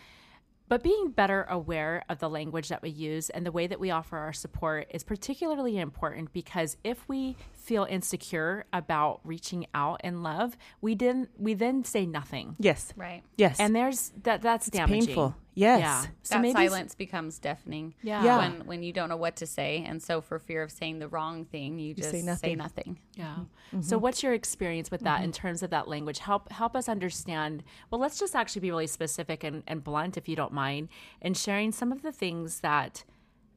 But 0.68 0.82
being 0.82 1.12
better 1.12 1.44
aware 1.44 2.04
of 2.10 2.20
the 2.20 2.30
language 2.30 2.70
that 2.70 2.82
we 2.82 2.90
use 2.90 3.30
and 3.30 3.46
the 3.46 3.52
way 3.52 3.68
that 3.68 3.80
we 3.80 3.92
offer 3.92 4.18
our 4.18 4.34
support 4.34 4.88
is 4.90 5.04
particularly 5.04 5.78
important 5.78 6.34
because 6.34 6.78
if 6.84 7.08
we 7.08 7.36
feel 7.54 7.86
insecure 7.88 8.66
about 8.74 9.20
reaching 9.24 9.68
out 9.76 10.02
in 10.04 10.24
love, 10.24 10.58
we 10.82 10.96
didn't 10.96 11.30
we 11.38 11.54
then 11.54 11.84
say 11.84 12.08
nothing. 12.08 12.56
Yes. 12.58 12.94
Right. 12.96 13.22
Yes. 13.38 13.60
And 13.60 13.76
there's 13.76 14.12
that 14.24 14.42
that's 14.42 14.68
damaging. 14.68 15.06
painful. 15.06 15.36
Yes. 15.56 15.80
Yeah. 15.80 16.02
So 16.24 16.36
that 16.36 16.42
maybe 16.42 16.54
silence 16.54 16.96
becomes 16.96 17.40
deafening. 17.40 17.96
Yeah. 18.04 18.24
Yeah. 18.24 18.38
When 18.38 18.68
when 18.68 18.84
you 18.84 18.94
don't 18.94 19.10
know 19.10 19.18
what 19.18 19.38
to 19.38 19.48
say, 19.48 19.84
and 19.88 20.04
so 20.04 20.22
for 20.22 20.38
fear 20.38 20.62
of 20.62 20.72
saying 20.72 21.00
the 21.00 21.08
wrong 21.08 21.46
thing, 21.46 21.80
you 21.80 21.94
just 21.94 22.12
say 22.12 22.20
say 22.20 22.26
nothing. 22.26 22.58
nothing. 22.58 23.00
Yeah. 23.16 23.26
Mm-hmm. 23.26 23.82
So 23.82 23.96
mm-hmm. 23.96 24.04
what's 24.04 24.22
your 24.22 24.34
experience 24.34 24.92
with 24.92 25.02
that 25.02 25.24
in 25.24 25.32
mm-hmm. 25.32 25.42
terms 25.42 25.64
of 25.64 25.70
that 25.72 25.88
language? 25.88 26.20
Help 26.20 26.52
help 26.52 26.76
us 26.76 26.88
understand. 26.88 27.64
Well, 27.90 28.00
let's 28.00 28.20
just 28.20 28.36
actually 28.36 28.62
be 28.62 28.70
really 28.70 28.88
specific 28.88 29.44
and, 29.44 29.64
and 29.66 29.84
blunt, 29.84 30.18
if 30.18 30.28
you 30.28 30.36
don't 30.36 30.54
mind, 30.54 30.90
in 31.22 31.34
sharing 31.34 31.72
some 31.72 31.92
of 31.92 32.02
the 32.02 32.12
things 32.12 32.60
that 32.60 33.04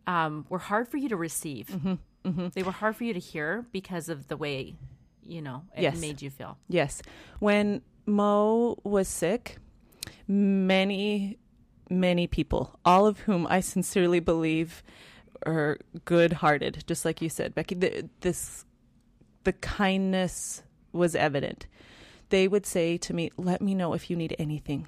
um, 0.06 0.46
were 0.48 0.58
hard 0.58 0.88
for 0.88 0.96
you 0.96 1.08
to 1.08 1.16
receive. 1.16 1.76
They 2.54 2.62
were 2.62 2.72
hard 2.72 2.96
for 2.96 3.04
you 3.04 3.14
to 3.14 3.20
hear 3.20 3.64
because 3.72 4.08
of 4.08 4.28
the 4.28 4.36
way, 4.36 4.76
you 5.26 5.40
know, 5.40 5.62
it 5.74 5.82
Yes. 5.82 6.00
made 6.00 6.20
you 6.20 6.30
feel. 6.30 6.58
Yes. 6.68 7.00
When 7.38 7.82
Mo 8.06 8.78
was 8.84 9.08
sick, 9.08 9.58
many, 10.26 11.38
many 11.90 12.26
people, 12.26 12.78
all 12.84 13.06
of 13.06 13.20
whom 13.20 13.46
I 13.48 13.60
sincerely 13.60 14.20
believe 14.20 14.82
are 15.46 15.78
good 16.04 16.34
hearted, 16.34 16.84
just 16.86 17.04
like 17.04 17.22
you 17.22 17.28
said, 17.28 17.54
Becky, 17.54 17.74
the, 17.74 18.08
this, 18.20 18.64
the 19.44 19.52
kindness 19.52 20.62
was 20.92 21.14
evident. 21.14 21.66
They 22.30 22.48
would 22.48 22.66
say 22.66 22.96
to 22.98 23.14
me, 23.14 23.30
Let 23.36 23.62
me 23.62 23.74
know 23.74 23.94
if 23.94 24.10
you 24.10 24.16
need 24.16 24.34
anything. 24.38 24.86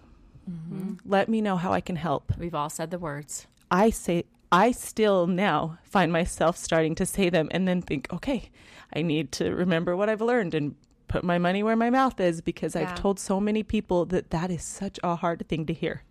Mm-hmm. 0.51 0.95
Let 1.05 1.29
me 1.29 1.41
know 1.41 1.57
how 1.57 1.73
I 1.73 1.81
can 1.81 1.97
help. 1.97 2.33
We've 2.37 2.55
all 2.55 2.71
said 2.71 2.91
the 2.91 2.99
words. 2.99 3.47
I 3.71 3.91
say 3.91 4.25
I 4.53 4.73
still 4.73 5.27
now 5.27 5.79
find 5.83 6.13
myself 6.13 6.57
starting 6.57 6.95
to 6.97 7.07
say 7.07 7.31
them 7.31 7.49
and 7.53 7.69
then 7.69 7.83
think, 7.83 8.13
okay, 8.13 8.51
I 8.95 9.03
need 9.03 9.31
to 9.33 9.55
remember 9.55 9.97
what 9.97 10.09
I've 10.09 10.21
learned 10.21 10.55
and 10.55 10.75
put 11.07 11.23
my 11.25 11.39
money 11.39 11.63
where 11.63 11.77
my 11.77 11.91
mouth 11.91 12.19
is 12.21 12.41
because 12.41 12.75
Yeah. 12.75 12.83
I've 12.83 12.95
told 12.97 13.19
so 13.21 13.41
many 13.41 13.63
people 13.63 14.05
that 14.07 14.31
that 14.31 14.51
is 14.51 14.63
such 14.63 14.99
a 15.05 15.17
hard 15.17 15.47
thing 15.49 15.67
to 15.67 15.73
hear. 15.73 16.03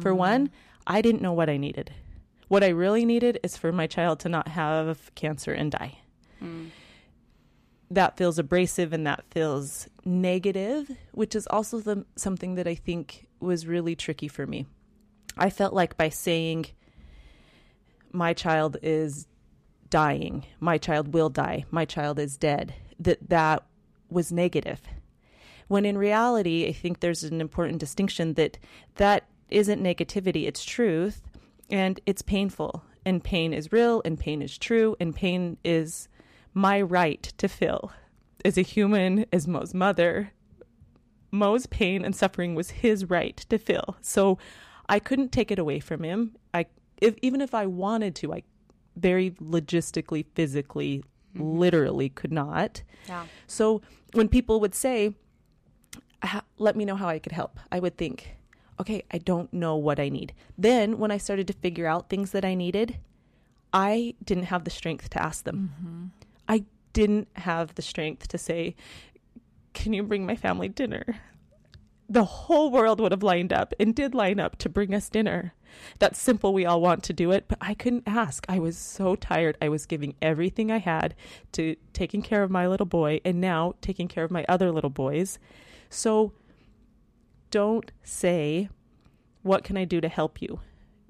For 0.00 0.12
mm. 0.12 0.16
one, 0.16 0.50
I 0.86 1.02
didn't 1.02 1.22
know 1.22 1.32
what 1.32 1.50
I 1.50 1.56
needed. 1.56 1.92
What 2.48 2.62
I 2.62 2.68
really 2.68 3.04
needed 3.04 3.40
is 3.42 3.56
for 3.56 3.72
my 3.72 3.86
child 3.86 4.20
to 4.20 4.28
not 4.28 4.48
have 4.48 5.12
cancer 5.14 5.52
and 5.52 5.70
die. 5.72 5.98
Mm. 6.42 6.70
that 7.90 8.16
feels 8.16 8.38
abrasive 8.38 8.92
and 8.92 9.06
that 9.06 9.24
feels 9.30 9.88
negative, 10.04 10.90
which 11.12 11.34
is 11.34 11.46
also 11.46 11.80
the, 11.80 12.04
something 12.16 12.56
that 12.56 12.66
I 12.66 12.74
think 12.74 13.26
was 13.40 13.66
really 13.66 13.94
tricky 13.94 14.28
for 14.28 14.46
me. 14.46 14.66
I 15.36 15.50
felt 15.50 15.72
like 15.72 15.96
by 15.96 16.08
saying, 16.08 16.66
my 18.12 18.32
child 18.32 18.76
is 18.82 19.26
dying, 19.90 20.44
my 20.60 20.78
child 20.78 21.14
will 21.14 21.28
die, 21.28 21.64
my 21.70 21.84
child 21.84 22.18
is 22.18 22.36
dead, 22.36 22.74
that 22.98 23.28
that 23.28 23.64
was 24.10 24.32
negative. 24.32 24.80
When 25.68 25.84
in 25.84 25.98
reality, 25.98 26.66
I 26.66 26.72
think 26.72 27.00
there's 27.00 27.24
an 27.24 27.40
important 27.40 27.78
distinction 27.78 28.34
that 28.34 28.58
that 28.96 29.28
isn't 29.50 29.82
negativity, 29.82 30.46
it's 30.46 30.64
truth, 30.64 31.22
and 31.70 32.00
it's 32.06 32.22
painful. 32.22 32.84
And 33.04 33.22
pain 33.22 33.52
is 33.52 33.72
real, 33.72 34.02
and 34.04 34.18
pain 34.18 34.42
is 34.42 34.58
true, 34.58 34.96
and 34.98 35.14
pain 35.14 35.58
is 35.64 36.08
my 36.54 36.80
right 36.80 37.22
to 37.38 37.48
feel. 37.48 37.92
As 38.44 38.58
a 38.58 38.62
human, 38.62 39.26
as 39.32 39.46
Mo's 39.46 39.74
mother, 39.74 40.32
Mo's 41.30 41.66
pain 41.66 42.04
and 42.04 42.14
suffering 42.14 42.54
was 42.54 42.70
his 42.70 43.08
right 43.08 43.36
to 43.48 43.58
feel. 43.58 43.96
So 44.00 44.38
I 44.88 44.98
couldn't 44.98 45.32
take 45.32 45.50
it 45.50 45.58
away 45.58 45.80
from 45.80 46.02
him. 46.02 46.36
I 46.54 46.66
if 47.00 47.14
even 47.22 47.40
if 47.40 47.54
I 47.54 47.66
wanted 47.66 48.14
to, 48.16 48.32
I 48.32 48.42
very 48.96 49.32
logistically, 49.32 50.24
physically, 50.34 51.04
mm-hmm. 51.34 51.58
literally 51.58 52.08
could 52.08 52.32
not. 52.32 52.82
Yeah. 53.06 53.26
So 53.46 53.82
when 54.14 54.28
people 54.28 54.60
would 54.60 54.74
say, 54.74 55.14
"Let 56.58 56.76
me 56.76 56.84
know 56.84 56.96
how 56.96 57.08
I 57.08 57.18
could 57.18 57.32
help," 57.32 57.58
I 57.70 57.80
would 57.80 57.96
think, 57.96 58.35
"Okay, 58.80 59.04
I 59.10 59.18
don't 59.18 59.52
know 59.52 59.76
what 59.76 59.98
I 59.98 60.08
need." 60.08 60.32
Then 60.56 60.98
when 60.98 61.10
I 61.10 61.18
started 61.18 61.46
to 61.48 61.52
figure 61.52 61.86
out 61.86 62.08
things 62.08 62.30
that 62.32 62.44
I 62.44 62.54
needed, 62.54 62.98
I 63.72 64.14
didn't 64.24 64.44
have 64.44 64.64
the 64.64 64.70
strength 64.70 65.10
to 65.10 65.22
ask 65.22 65.44
them. 65.44 65.72
Mm-hmm. 65.74 66.04
I 66.48 66.64
didn't 66.92 67.28
have 67.34 67.74
the 67.74 67.82
strength 67.82 68.28
to 68.28 68.38
say, 68.38 68.74
Can 69.74 69.92
you 69.92 70.02
bring 70.02 70.24
my 70.24 70.34
family 70.34 70.68
dinner? 70.68 71.20
The 72.08 72.24
whole 72.24 72.70
world 72.70 73.00
would 73.00 73.12
have 73.12 73.22
lined 73.22 73.52
up 73.52 73.74
and 73.78 73.94
did 73.94 74.14
line 74.14 74.40
up 74.40 74.56
to 74.58 74.70
bring 74.70 74.94
us 74.94 75.10
dinner. 75.10 75.52
That's 75.98 76.18
simple. 76.18 76.54
We 76.54 76.64
all 76.64 76.80
want 76.80 77.02
to 77.02 77.12
do 77.12 77.32
it, 77.32 77.46
but 77.48 77.58
I 77.60 77.74
couldn't 77.74 78.04
ask. 78.06 78.46
I 78.48 78.60
was 78.60 78.78
so 78.78 79.14
tired. 79.14 79.58
I 79.60 79.68
was 79.68 79.84
giving 79.84 80.14
everything 80.22 80.70
I 80.70 80.78
had 80.78 81.14
to 81.52 81.76
taking 81.92 82.22
care 82.22 82.42
of 82.42 82.50
my 82.50 82.66
little 82.66 82.86
boy 82.86 83.20
and 83.26 83.42
now 83.42 83.74
taking 83.82 84.08
care 84.08 84.24
of 84.24 84.30
my 84.30 84.46
other 84.48 84.72
little 84.72 84.88
boys. 84.88 85.38
So 85.90 86.32
don't 87.50 87.90
say, 88.02 88.68
What 89.42 89.64
can 89.64 89.76
I 89.76 89.84
do 89.84 90.00
to 90.00 90.08
help 90.08 90.42
you? 90.42 90.60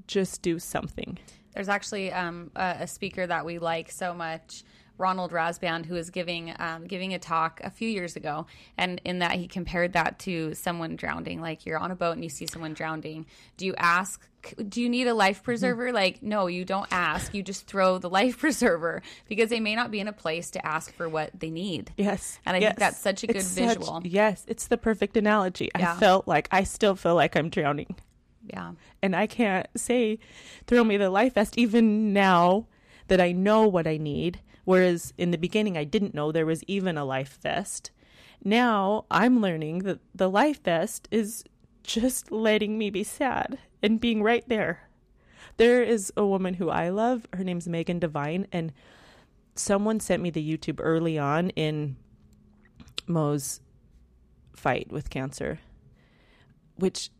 Just 0.07 0.43
do 0.43 0.59
something. 0.59 1.19
There's 1.55 1.69
actually 1.69 2.13
um, 2.13 2.51
a, 2.55 2.77
a 2.81 2.87
speaker 2.87 3.27
that 3.27 3.45
we 3.45 3.59
like 3.59 3.91
so 3.91 4.13
much 4.13 4.63
Ronald 4.99 5.33
Rasband, 5.33 5.87
who 5.87 5.95
was 5.95 6.11
giving 6.11 6.55
um, 6.59 6.87
giving 6.87 7.15
a 7.15 7.19
talk 7.19 7.61
a 7.63 7.71
few 7.71 7.89
years 7.89 8.17
ago, 8.17 8.47
and 8.77 9.01
in 9.05 9.21
that 9.21 9.33
he 9.33 9.47
compared 9.49 9.93
that 9.95 10.19
to 10.21 10.55
someone 10.55 10.97
drowning. 10.97 11.41
Like 11.41 11.67
you're 11.67 11.79
on 11.79 11.91
a 11.91 11.97
boat 11.97 12.13
and 12.13 12.25
you 12.25 12.31
see 12.31 12.47
someone 12.47 12.75
drowning. 12.75 13.27
Do 13.57 13.67
you 13.67 13.75
ask? 13.77 14.27
Do 14.69 14.81
you 14.81 14.89
need 14.89 15.09
a 15.09 15.15
life 15.15 15.43
preserver? 15.43 15.87
Mm-hmm. 15.87 15.95
Like, 15.95 16.23
no, 16.23 16.47
you 16.47 16.65
don't 16.65 16.87
ask. 16.93 17.35
You 17.35 17.43
just 17.43 17.67
throw 17.67 17.99
the 17.99 18.09
life 18.09 18.39
preserver 18.41 19.03
because 19.29 19.51
they 19.51 19.61
may 19.61 19.75
not 19.75 19.91
be 19.91 20.01
in 20.01 20.09
a 20.09 20.13
place 20.13 20.51
to 20.53 20.65
ask 20.65 20.95
for 20.95 21.09
what 21.09 21.31
they 21.39 21.51
need. 21.51 21.93
Yes, 21.97 22.39
and 22.47 22.57
I 22.57 22.61
yes. 22.61 22.69
think 22.71 22.79
that's 22.79 22.99
such 22.99 23.25
a 23.25 23.27
good 23.27 23.37
it's 23.37 23.53
visual. 23.53 23.87
Such, 23.87 24.07
yes, 24.07 24.45
it's 24.47 24.69
the 24.69 24.79
perfect 24.79 25.17
analogy. 25.17 25.71
Yeah. 25.77 25.95
I 25.95 25.97
felt 25.97 26.29
like 26.29 26.49
I 26.51 26.65
still 26.65 26.95
feel 26.95 27.15
like 27.15 27.37
I'm 27.37 27.49
drowning. 27.49 27.97
Yeah. 28.47 28.73
And 29.03 29.15
I 29.15 29.27
can't 29.27 29.67
say, 29.77 30.19
throw 30.67 30.85
me 30.85 30.97
the 30.97 31.11
life 31.11 31.35
vest, 31.35 31.59
even 31.59 32.13
now 32.13 32.67
that 33.09 33.21
I 33.21 33.33
know 33.33 33.67
what 33.67 33.87
I 33.87 33.97
need. 33.97 34.41
Whereas 34.67 35.15
in 35.17 35.31
the 35.31 35.39
beginning, 35.39 35.79
I 35.79 35.85
didn't 35.85 36.13
know 36.13 36.33
there 36.33 36.45
was 36.45 36.65
even 36.67 36.99
a 36.99 37.05
life 37.05 37.39
vest. 37.41 37.93
Now 38.45 39.07
I'm 39.13 39.41
learning 39.41 39.79
that 39.85 40.01
the 40.13 40.29
life 40.29 40.63
vest 40.65 41.07
is 41.13 41.45
just 41.85 42.33
letting 42.33 42.77
me 42.77 42.91
be 42.91 43.05
sad 43.05 43.59
and 43.81 44.01
being 44.01 44.25
right 44.25 44.47
there. 44.49 44.89
There 45.57 45.85
is 45.85 46.13
a 46.17 46.27
woman 46.27 46.55
who 46.55 46.69
I 46.69 46.89
love. 46.89 47.29
Her 47.33 47.45
name's 47.45 47.69
Megan 47.69 48.01
Devine. 48.01 48.49
And 48.51 48.73
someone 49.55 50.01
sent 50.01 50.21
me 50.21 50.31
the 50.31 50.45
YouTube 50.45 50.81
early 50.83 51.17
on 51.17 51.51
in 51.51 51.97
Mo's 53.07 53.61
fight 54.53 54.91
with 54.91 55.11
cancer, 55.11 55.61
which 56.75 57.11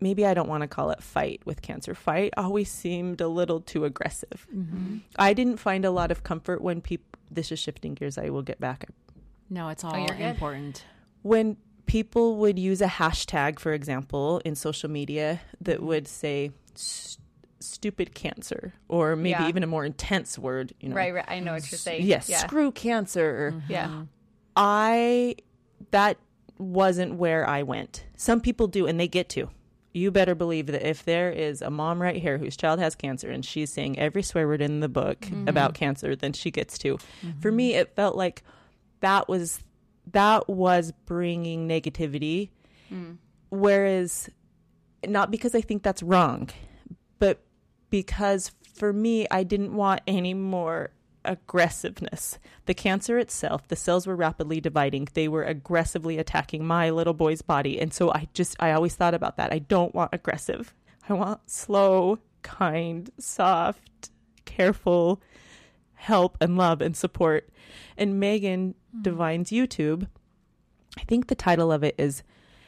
maybe 0.00 0.26
I 0.26 0.34
don't 0.34 0.48
want 0.48 0.62
to 0.62 0.68
call 0.68 0.90
it 0.90 1.02
fight 1.02 1.40
with 1.44 1.62
cancer. 1.62 1.94
Fight 1.94 2.32
always 2.36 2.70
seemed 2.70 3.20
a 3.20 3.28
little 3.28 3.60
too 3.60 3.84
aggressive. 3.84 4.46
Mm-hmm. 4.54 4.98
I 5.16 5.32
didn't 5.32 5.58
find 5.58 5.84
a 5.84 5.90
lot 5.90 6.10
of 6.10 6.22
comfort 6.22 6.60
when 6.62 6.80
people. 6.80 7.06
This 7.30 7.52
is 7.52 7.60
shifting 7.60 7.94
gears. 7.94 8.18
I 8.18 8.30
will 8.30 8.42
get 8.42 8.58
back. 8.58 8.88
No, 9.48 9.68
it's 9.68 9.84
all 9.84 9.94
oh, 9.94 10.12
important. 10.14 10.84
When 11.22 11.56
people 11.86 12.36
would 12.36 12.58
use 12.58 12.80
a 12.80 12.86
hashtag, 12.86 13.58
for 13.58 13.72
example, 13.72 14.40
in 14.44 14.54
social 14.54 14.88
media 14.88 15.40
that 15.60 15.78
mm-hmm. 15.78 15.86
would 15.86 16.08
say 16.08 16.50
stupid 17.60 18.14
cancer 18.14 18.72
or 18.88 19.16
maybe 19.16 19.30
yeah. 19.30 19.48
even 19.48 19.62
a 19.62 19.66
more 19.66 19.84
intense 19.84 20.38
word 20.38 20.72
you 20.80 20.88
know 20.88 20.96
right, 20.96 21.12
right 21.12 21.26
i 21.28 21.38
know 21.40 21.52
what 21.52 21.70
you're 21.70 21.78
saying 21.78 22.06
yes 22.06 22.28
yeah. 22.28 22.38
screw 22.38 22.72
cancer 22.72 23.52
mm-hmm. 23.54 23.70
yeah 23.72 24.02
i 24.56 25.34
that 25.90 26.16
wasn't 26.58 27.14
where 27.14 27.46
i 27.46 27.62
went 27.62 28.04
some 28.16 28.40
people 28.40 28.66
do 28.66 28.86
and 28.86 28.98
they 28.98 29.06
get 29.06 29.28
to 29.28 29.50
you 29.92 30.10
better 30.10 30.34
believe 30.34 30.66
that 30.66 30.88
if 30.88 31.04
there 31.04 31.30
is 31.30 31.62
a 31.62 31.70
mom 31.70 32.00
right 32.00 32.16
here 32.16 32.38
whose 32.38 32.56
child 32.56 32.78
has 32.78 32.94
cancer 32.94 33.30
and 33.30 33.44
she's 33.44 33.72
saying 33.72 33.98
every 33.98 34.22
swear 34.22 34.46
word 34.46 34.62
in 34.62 34.80
the 34.80 34.88
book 34.88 35.20
mm-hmm. 35.20 35.48
about 35.48 35.74
cancer, 35.74 36.14
then 36.14 36.32
she 36.32 36.50
gets 36.50 36.78
to. 36.78 36.96
Mm-hmm. 36.96 37.40
For 37.40 37.50
me, 37.50 37.74
it 37.74 37.94
felt 37.96 38.16
like 38.16 38.42
that 39.00 39.28
was 39.28 39.60
that 40.12 40.48
was 40.48 40.92
bringing 41.06 41.68
negativity, 41.68 42.50
mm. 42.92 43.16
whereas 43.50 44.28
not 45.06 45.30
because 45.30 45.54
I 45.54 45.60
think 45.60 45.82
that's 45.82 46.02
wrong, 46.02 46.50
but 47.18 47.40
because 47.90 48.52
for 48.74 48.92
me, 48.92 49.26
I 49.30 49.42
didn't 49.42 49.74
want 49.74 50.02
any 50.06 50.34
more 50.34 50.90
aggressiveness. 51.24 52.38
The 52.66 52.74
cancer 52.74 53.18
itself, 53.18 53.66
the 53.68 53.76
cells 53.76 54.06
were 54.06 54.16
rapidly 54.16 54.60
dividing. 54.60 55.08
They 55.12 55.28
were 55.28 55.44
aggressively 55.44 56.18
attacking 56.18 56.66
my 56.66 56.90
little 56.90 57.14
boy's 57.14 57.42
body. 57.42 57.80
And 57.80 57.92
so 57.92 58.12
I 58.12 58.28
just, 58.34 58.56
I 58.60 58.72
always 58.72 58.94
thought 58.94 59.14
about 59.14 59.36
that. 59.36 59.52
I 59.52 59.58
don't 59.58 59.94
want 59.94 60.14
aggressive. 60.14 60.74
I 61.08 61.14
want 61.14 61.50
slow, 61.50 62.18
kind, 62.42 63.10
soft, 63.18 64.10
careful 64.44 65.20
help 65.94 66.36
and 66.40 66.56
love 66.56 66.80
and 66.80 66.96
support. 66.96 67.50
And 67.96 68.18
Megan 68.18 68.74
mm-hmm. 68.74 69.02
Devine's 69.02 69.50
YouTube, 69.50 70.08
I 70.98 71.02
think 71.02 71.26
the 71.26 71.34
title 71.34 71.70
of 71.70 71.84
it 71.84 71.94
is 71.98 72.22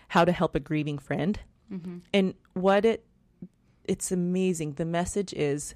How 0.09 0.25
to 0.25 0.33
Help 0.33 0.55
a 0.55 0.61
Grieving 0.61 0.99
Friend. 0.99 1.39
Mm-hmm. 1.73 1.99
And 2.13 2.35
what 2.53 2.85
it, 2.85 3.07
it's 3.85 4.13
amazing. 4.13 4.75
The 4.75 4.85
message 4.85 5.33
is 5.33 5.75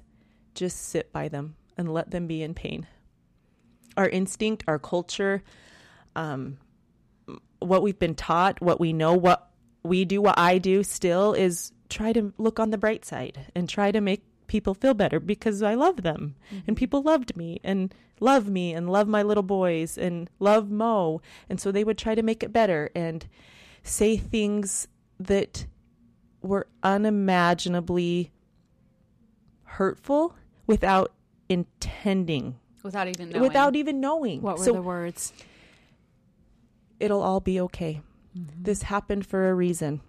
just 0.53 0.77
sit 0.77 1.11
by 1.11 1.27
them 1.27 1.55
and 1.77 1.93
let 1.93 2.11
them 2.11 2.27
be 2.27 2.41
in 2.43 2.53
pain. 2.53 2.87
Our 3.95 4.09
instinct, 4.09 4.63
our 4.67 4.79
culture, 4.79 5.43
um, 6.15 6.57
what 7.59 7.81
we've 7.81 7.99
been 7.99 8.15
taught, 8.15 8.61
what 8.61 8.79
we 8.79 8.93
know, 8.93 9.13
what 9.13 9.49
we 9.83 10.05
do, 10.05 10.21
what 10.21 10.37
I 10.37 10.57
do 10.57 10.83
still 10.83 11.33
is 11.33 11.71
try 11.89 12.13
to 12.13 12.33
look 12.37 12.59
on 12.59 12.69
the 12.69 12.77
bright 12.77 13.05
side 13.05 13.51
and 13.55 13.69
try 13.69 13.91
to 13.91 14.01
make 14.01 14.23
people 14.47 14.73
feel 14.73 14.93
better 14.93 15.19
because 15.19 15.61
I 15.61 15.75
love 15.75 16.03
them 16.03 16.35
mm-hmm. 16.47 16.59
and 16.67 16.77
people 16.77 17.01
loved 17.01 17.35
me 17.35 17.59
and 17.63 17.93
love 18.19 18.49
me 18.49 18.73
and 18.73 18.89
love 18.89 19.07
my 19.07 19.21
little 19.21 19.43
boys 19.43 19.97
and 19.97 20.29
love 20.39 20.69
Mo. 20.69 21.21
And 21.49 21.59
so 21.59 21.71
they 21.71 21.83
would 21.83 21.97
try 21.97 22.15
to 22.15 22.23
make 22.23 22.43
it 22.43 22.53
better 22.53 22.89
and 22.95 23.27
say 23.83 24.17
things 24.17 24.87
that 25.19 25.65
were 26.41 26.67
unimaginably 26.83 28.31
hurtful 29.63 30.35
without 30.65 31.11
intending 31.49 32.59
without 32.83 33.07
even 33.07 33.29
knowing. 33.29 33.41
without 33.41 33.75
even 33.75 33.99
knowing. 33.99 34.41
What 34.41 34.59
were 34.59 34.65
so, 34.65 34.73
the 34.73 34.81
words? 34.81 35.33
It'll 36.99 37.21
all 37.21 37.39
be 37.39 37.59
okay. 37.61 38.01
Mm-hmm. 38.37 38.63
This 38.63 38.83
happened 38.83 39.25
for 39.25 39.49
a 39.49 39.53
reason. 39.53 40.01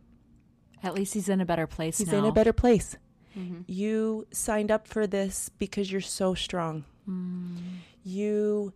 At 0.83 0.95
least 0.95 1.15
he's 1.15 1.29
in 1.29 1.41
a 1.41 1.45
better 1.45 1.67
place. 1.67 1.99
He's 1.99 2.13
now. 2.13 2.19
in 2.19 2.25
a 2.25 2.33
better 2.33 2.53
place. 2.53 2.97
Mm-hmm. 3.37 3.63
You 3.67 4.27
signed 4.31 4.71
up 4.71 4.87
for 4.87 5.07
this 5.07 5.51
because 5.59 5.91
you're 5.91 6.01
so 6.01 6.35
strong. 6.35 6.85
Mm. 7.09 7.57
You 8.05 8.73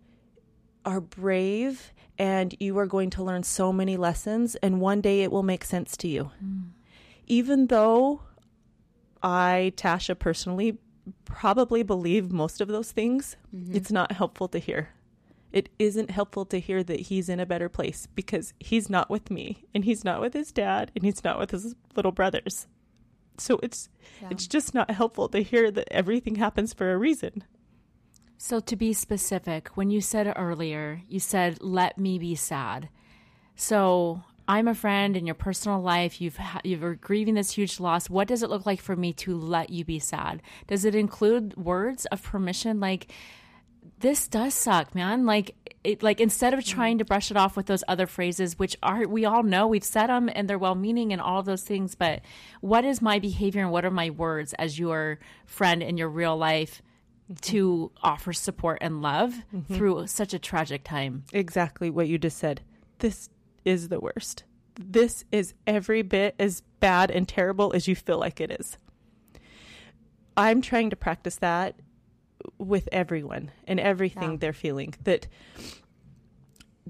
are 0.84 1.00
brave 1.00 1.92
and 2.18 2.54
you 2.60 2.76
are 2.78 2.86
going 2.86 3.10
to 3.10 3.22
learn 3.22 3.42
so 3.42 3.72
many 3.72 3.96
lessons, 3.96 4.54
and 4.56 4.80
one 4.80 5.00
day 5.00 5.22
it 5.22 5.32
will 5.32 5.42
make 5.42 5.64
sense 5.64 5.96
to 5.98 6.08
you. 6.08 6.30
Mm. 6.44 6.70
Even 7.26 7.68
though 7.68 8.22
I, 9.22 9.72
Tasha, 9.76 10.18
personally 10.18 10.78
probably 11.24 11.82
believe 11.82 12.32
most 12.32 12.60
of 12.60 12.68
those 12.68 12.92
things, 12.92 13.36
mm-hmm. 13.54 13.74
it's 13.74 13.90
not 13.90 14.12
helpful 14.12 14.48
to 14.48 14.58
hear. 14.58 14.90
It 15.52 15.68
isn't 15.78 16.10
helpful 16.10 16.46
to 16.46 16.58
hear 16.58 16.82
that 16.82 17.00
he's 17.00 17.28
in 17.28 17.38
a 17.38 17.46
better 17.46 17.68
place 17.68 18.08
because 18.14 18.54
he's 18.58 18.88
not 18.88 19.10
with 19.10 19.30
me 19.30 19.64
and 19.74 19.84
he's 19.84 20.04
not 20.04 20.20
with 20.20 20.32
his 20.32 20.50
dad 20.50 20.90
and 20.94 21.04
he's 21.04 21.22
not 21.22 21.38
with 21.38 21.50
his 21.50 21.74
little 21.94 22.12
brothers. 22.12 22.66
So 23.38 23.58
it's 23.62 23.88
yeah. 24.20 24.28
it's 24.30 24.46
just 24.46 24.74
not 24.74 24.90
helpful 24.90 25.28
to 25.28 25.42
hear 25.42 25.70
that 25.70 25.88
everything 25.90 26.36
happens 26.36 26.72
for 26.72 26.92
a 26.92 26.96
reason. 26.96 27.44
So, 28.44 28.58
to 28.58 28.74
be 28.74 28.92
specific, 28.92 29.68
when 29.76 29.90
you 29.90 30.00
said 30.00 30.32
earlier, 30.34 31.02
you 31.08 31.20
said, 31.20 31.62
let 31.62 31.96
me 31.96 32.18
be 32.18 32.34
sad. 32.34 32.88
So, 33.54 34.24
I'm 34.48 34.68
a 34.68 34.74
friend 34.74 35.16
in 35.16 35.26
your 35.26 35.34
personal 35.34 35.80
life. 35.80 36.20
You've 36.20 36.36
ha- 36.36 36.60
you're 36.64 36.94
grieving 36.96 37.34
this 37.34 37.52
huge 37.52 37.78
loss. 37.78 38.10
What 38.10 38.28
does 38.28 38.42
it 38.42 38.50
look 38.50 38.66
like 38.66 38.80
for 38.80 38.96
me 38.96 39.12
to 39.14 39.36
let 39.36 39.70
you 39.70 39.84
be 39.84 39.98
sad? 39.98 40.42
Does 40.66 40.84
it 40.84 40.94
include 40.94 41.56
words 41.56 42.06
of 42.06 42.22
permission 42.22 42.80
like 42.80 43.12
this 43.98 44.26
does 44.28 44.54
suck, 44.54 44.94
man? 44.94 45.26
Like 45.26 45.54
it, 45.84 46.02
like 46.02 46.20
instead 46.20 46.54
of 46.54 46.60
mm-hmm. 46.60 46.74
trying 46.74 46.98
to 46.98 47.04
brush 47.04 47.30
it 47.30 47.36
off 47.36 47.56
with 47.56 47.66
those 47.66 47.84
other 47.88 48.06
phrases 48.06 48.58
which 48.58 48.76
are 48.82 49.06
we 49.06 49.24
all 49.24 49.42
know 49.42 49.66
we've 49.66 49.84
said 49.84 50.08
them 50.08 50.28
and 50.32 50.48
they're 50.48 50.58
well-meaning 50.58 51.12
and 51.12 51.22
all 51.22 51.40
of 51.40 51.46
those 51.46 51.62
things, 51.62 51.94
but 51.94 52.20
what 52.60 52.84
is 52.84 53.00
my 53.00 53.18
behavior 53.18 53.62
and 53.62 53.70
what 53.70 53.84
are 53.84 53.90
my 53.90 54.10
words 54.10 54.54
as 54.54 54.78
your 54.78 55.18
friend 55.46 55.82
in 55.82 55.96
your 55.96 56.08
real 56.08 56.36
life? 56.36 56.82
Mm-hmm. 57.30 57.34
To 57.52 57.92
offer 58.02 58.32
support 58.32 58.78
and 58.80 59.00
love 59.00 59.32
mm-hmm. 59.54 59.74
through 59.74 60.06
such 60.08 60.34
a 60.34 60.38
tragic 60.40 60.82
time. 60.82 61.24
Exactly 61.32 61.88
what 61.88 62.08
you 62.08 62.18
just 62.18 62.36
said. 62.36 62.60
This 62.98 63.28
is 63.64 63.88
the 63.88 64.00
worst. 64.00 64.44
This 64.78 65.24
is 65.30 65.54
every 65.66 66.02
bit 66.02 66.34
as 66.38 66.62
bad 66.80 67.10
and 67.10 67.28
terrible 67.28 67.72
as 67.74 67.86
you 67.88 67.94
feel 67.94 68.18
like 68.18 68.40
it 68.40 68.50
is. 68.50 68.76
I'm 70.36 70.62
trying 70.62 70.90
to 70.90 70.96
practice 70.96 71.36
that 71.36 71.76
with 72.58 72.88
everyone 72.90 73.50
and 73.66 73.78
everything 73.78 74.32
Yeah. 74.32 74.36
they're 74.38 74.52
feeling 74.52 74.94
that 75.04 75.28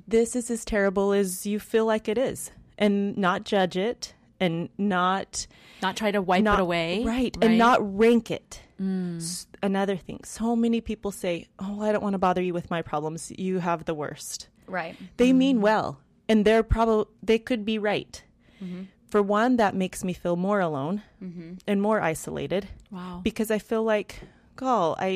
this 0.07 0.35
is 0.37 0.51
as 0.51 0.65
terrible 0.65 1.13
as 1.13 1.45
you 1.47 1.59
feel 1.59 1.85
like 1.85 2.09
it 2.09 2.19
is 2.19 2.51
and 2.79 3.17
not 3.19 3.45
judge 3.45 3.77
it 3.77 4.15
and 4.41 4.69
not 4.79 5.47
Not 5.83 5.97
try 5.97 6.11
to 6.11 6.23
wipe 6.23 6.43
not, 6.43 6.59
it 6.59 6.63
away. 6.63 7.05
Right, 7.05 7.37
and 7.43 7.59
not 7.59 7.79
rank 7.97 8.31
it. 8.31 8.61
Mm. 8.81 9.19
S- 9.19 9.47
Another 9.63 9.97
thing, 9.97 10.25
so 10.25 10.57
many 10.57 10.81
people 10.81 11.13
say, 11.13 11.47
"Oh, 11.61 11.81
I 11.83 11.93
don't 11.93 12.03
want 12.03 12.15
to 12.15 12.19
bother 12.19 12.43
you 12.43 12.53
with 12.53 12.69
my 12.71 12.83
problems. 12.83 13.31
You 13.39 13.61
have 13.61 13.85
the 13.85 13.95
worst." 13.95 14.49
Right. 14.67 14.97
They 15.19 15.33
mean 15.33 15.59
mm. 15.59 15.61
well, 15.61 16.01
and 16.33 16.45
they're 16.47 16.63
probably 16.63 17.05
they 17.23 17.39
could 17.39 17.63
be 17.65 17.79
right. 17.79 18.15
Mm-hmm. 18.63 18.85
For 19.13 19.21
one, 19.21 19.57
that 19.57 19.75
makes 19.75 20.03
me 20.03 20.15
feel 20.15 20.37
more 20.37 20.61
alone 20.61 21.03
mm-hmm. 21.23 21.51
and 21.67 21.83
more 21.83 22.01
isolated 22.01 22.69
Wow. 22.91 23.21
because 23.23 23.51
I 23.51 23.59
feel 23.59 23.85
like, 23.95 24.21
"Gall, 24.57 24.97
I 24.99 25.13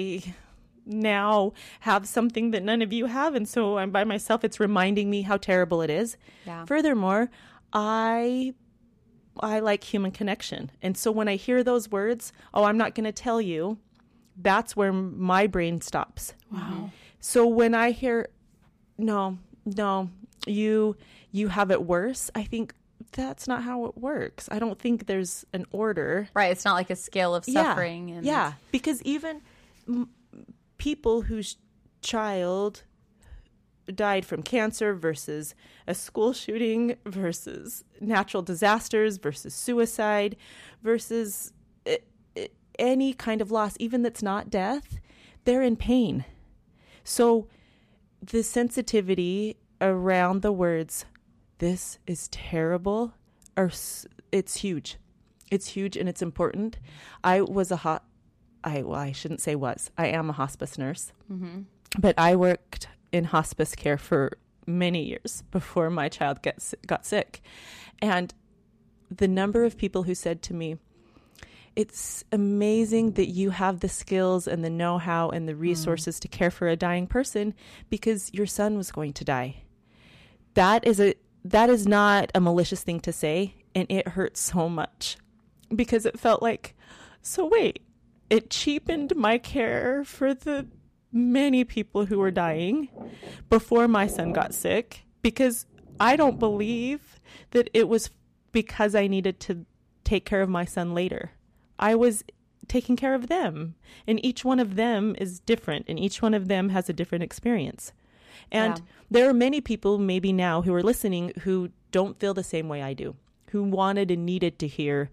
now 0.84 1.52
have 1.80 2.06
something 2.06 2.50
that 2.52 2.62
none 2.62 2.82
of 2.82 2.92
you 2.92 3.06
have, 3.06 3.34
and 3.34 3.48
so 3.48 3.78
I'm 3.78 3.90
by 3.90 4.04
myself. 4.04 4.44
It's 4.44 4.60
reminding 4.60 5.08
me 5.08 5.22
how 5.22 5.38
terrible 5.38 5.80
it 5.80 5.90
is." 6.02 6.18
Yeah. 6.44 6.66
Furthermore, 6.66 7.30
I 7.72 8.52
I 9.40 9.60
like 9.60 9.84
human 9.84 10.12
connection. 10.12 10.70
And 10.82 10.96
so 10.96 11.10
when 11.10 11.28
I 11.28 11.36
hear 11.36 11.62
those 11.62 11.90
words, 11.90 12.32
oh, 12.52 12.64
I'm 12.64 12.78
not 12.78 12.94
going 12.94 13.04
to 13.04 13.12
tell 13.12 13.40
you, 13.40 13.78
that's 14.36 14.76
where 14.76 14.92
my 14.92 15.46
brain 15.46 15.80
stops. 15.80 16.34
Wow. 16.52 16.90
So 17.20 17.46
when 17.46 17.74
I 17.74 17.90
hear 17.90 18.28
no, 18.98 19.38
no, 19.64 20.10
you 20.46 20.96
you 21.30 21.48
have 21.48 21.70
it 21.70 21.82
worse, 21.84 22.30
I 22.34 22.44
think 22.44 22.74
that's 23.12 23.46
not 23.46 23.62
how 23.62 23.84
it 23.86 23.96
works. 23.98 24.48
I 24.50 24.58
don't 24.58 24.78
think 24.78 25.06
there's 25.06 25.44
an 25.52 25.66
order. 25.70 26.28
Right. 26.34 26.50
It's 26.50 26.64
not 26.64 26.74
like 26.74 26.90
a 26.90 26.96
scale 26.96 27.34
of 27.34 27.44
suffering. 27.44 28.08
Yeah, 28.08 28.14
And 28.16 28.26
yeah. 28.26 28.52
because 28.72 29.02
even 29.02 29.42
m- 29.86 30.08
people 30.78 31.22
whose 31.22 31.56
child 32.00 32.84
died 33.94 34.24
from 34.24 34.42
cancer 34.42 34.94
versus 34.94 35.54
a 35.86 35.94
school 35.94 36.32
shooting 36.32 36.96
versus 37.04 37.84
natural 38.00 38.42
disasters 38.42 39.18
versus 39.18 39.54
suicide 39.54 40.36
versus 40.82 41.52
any 42.78 43.12
kind 43.14 43.40
of 43.40 43.50
loss, 43.50 43.76
even 43.78 44.02
that's 44.02 44.22
not 44.22 44.50
death, 44.50 44.98
they're 45.44 45.62
in 45.62 45.76
pain. 45.76 46.24
So 47.04 47.46
the 48.22 48.42
sensitivity 48.42 49.56
around 49.80 50.42
the 50.42 50.52
words, 50.52 51.04
this 51.58 51.98
is 52.06 52.28
terrible, 52.28 53.14
are 53.56 53.70
it's 54.32 54.56
huge. 54.56 54.96
It's 55.50 55.68
huge 55.68 55.96
and 55.96 56.08
it's 56.08 56.22
important. 56.22 56.78
I 57.22 57.40
was 57.40 57.70
a 57.70 57.76
hot, 57.76 58.04
I 58.64 58.82
well, 58.82 58.98
I 58.98 59.12
shouldn't 59.12 59.40
say 59.40 59.54
was. 59.54 59.90
I 59.96 60.08
am 60.08 60.28
a 60.28 60.34
hospice 60.34 60.76
nurse, 60.76 61.12
mm-hmm. 61.30 61.62
but 61.98 62.18
I 62.18 62.36
worked 62.36 62.88
in 63.12 63.24
hospice 63.24 63.74
care 63.74 63.98
for 63.98 64.38
many 64.66 65.04
years 65.04 65.44
before 65.52 65.88
my 65.90 66.08
child 66.08 66.42
gets 66.42 66.74
got 66.86 67.06
sick, 67.06 67.40
and 68.00 68.34
the 69.08 69.28
number 69.28 69.64
of 69.64 69.78
people 69.78 70.02
who 70.02 70.14
said 70.14 70.42
to 70.42 70.54
me, 70.54 70.78
"It's 71.76 72.24
amazing 72.32 73.12
that 73.12 73.28
you 73.28 73.50
have 73.50 73.80
the 73.80 73.88
skills 73.88 74.48
and 74.48 74.64
the 74.64 74.70
know-how 74.70 75.30
and 75.30 75.48
the 75.48 75.54
mm. 75.54 75.60
resources 75.60 76.18
to 76.20 76.28
care 76.28 76.50
for 76.50 76.66
a 76.66 76.76
dying 76.76 77.06
person 77.06 77.54
because 77.88 78.34
your 78.34 78.46
son 78.46 78.76
was 78.76 78.90
going 78.90 79.12
to 79.12 79.24
die." 79.24 79.62
That 80.56 80.86
is 80.86 81.00
a 81.00 81.14
that 81.44 81.68
is 81.68 81.86
not 81.86 82.32
a 82.34 82.40
malicious 82.40 82.82
thing 82.82 82.98
to 83.00 83.12
say, 83.12 83.54
and 83.74 83.86
it 83.90 84.08
hurts 84.08 84.40
so 84.40 84.70
much 84.70 85.18
because 85.74 86.06
it 86.06 86.18
felt 86.18 86.40
like, 86.42 86.74
so 87.20 87.46
wait, 87.46 87.82
it 88.30 88.48
cheapened 88.48 89.14
my 89.14 89.36
care 89.36 90.02
for 90.02 90.32
the 90.32 90.66
many 91.12 91.62
people 91.62 92.06
who 92.06 92.18
were 92.18 92.30
dying 92.30 92.88
before 93.50 93.86
my 93.86 94.06
son 94.06 94.32
got 94.32 94.54
sick 94.54 95.04
because 95.20 95.66
I 96.00 96.16
don't 96.16 96.38
believe 96.38 97.20
that 97.50 97.68
it 97.74 97.86
was 97.86 98.08
because 98.50 98.94
I 98.94 99.08
needed 99.08 99.38
to 99.40 99.66
take 100.04 100.24
care 100.24 100.40
of 100.40 100.48
my 100.48 100.64
son 100.64 100.94
later. 100.94 101.32
I 101.78 101.94
was 101.94 102.24
taking 102.66 102.96
care 102.96 103.14
of 103.14 103.28
them, 103.28 103.74
and 104.06 104.24
each 104.24 104.42
one 104.42 104.58
of 104.58 104.76
them 104.76 105.14
is 105.18 105.38
different, 105.38 105.84
and 105.86 105.98
each 105.98 106.22
one 106.22 106.32
of 106.32 106.48
them 106.48 106.70
has 106.70 106.88
a 106.88 106.94
different 106.94 107.24
experience. 107.24 107.92
And 108.52 108.78
Yeah. 108.78 108.84
there 109.10 109.28
are 109.28 109.34
many 109.34 109.60
people, 109.60 109.98
maybe 109.98 110.32
now, 110.32 110.62
who 110.62 110.72
are 110.74 110.82
listening 110.82 111.32
who 111.42 111.70
don't 111.90 112.18
feel 112.18 112.34
the 112.34 112.44
same 112.44 112.68
way 112.68 112.82
I 112.82 112.94
do, 112.94 113.16
who 113.50 113.62
wanted 113.62 114.10
and 114.10 114.24
needed 114.24 114.58
to 114.60 114.66
hear, 114.66 115.10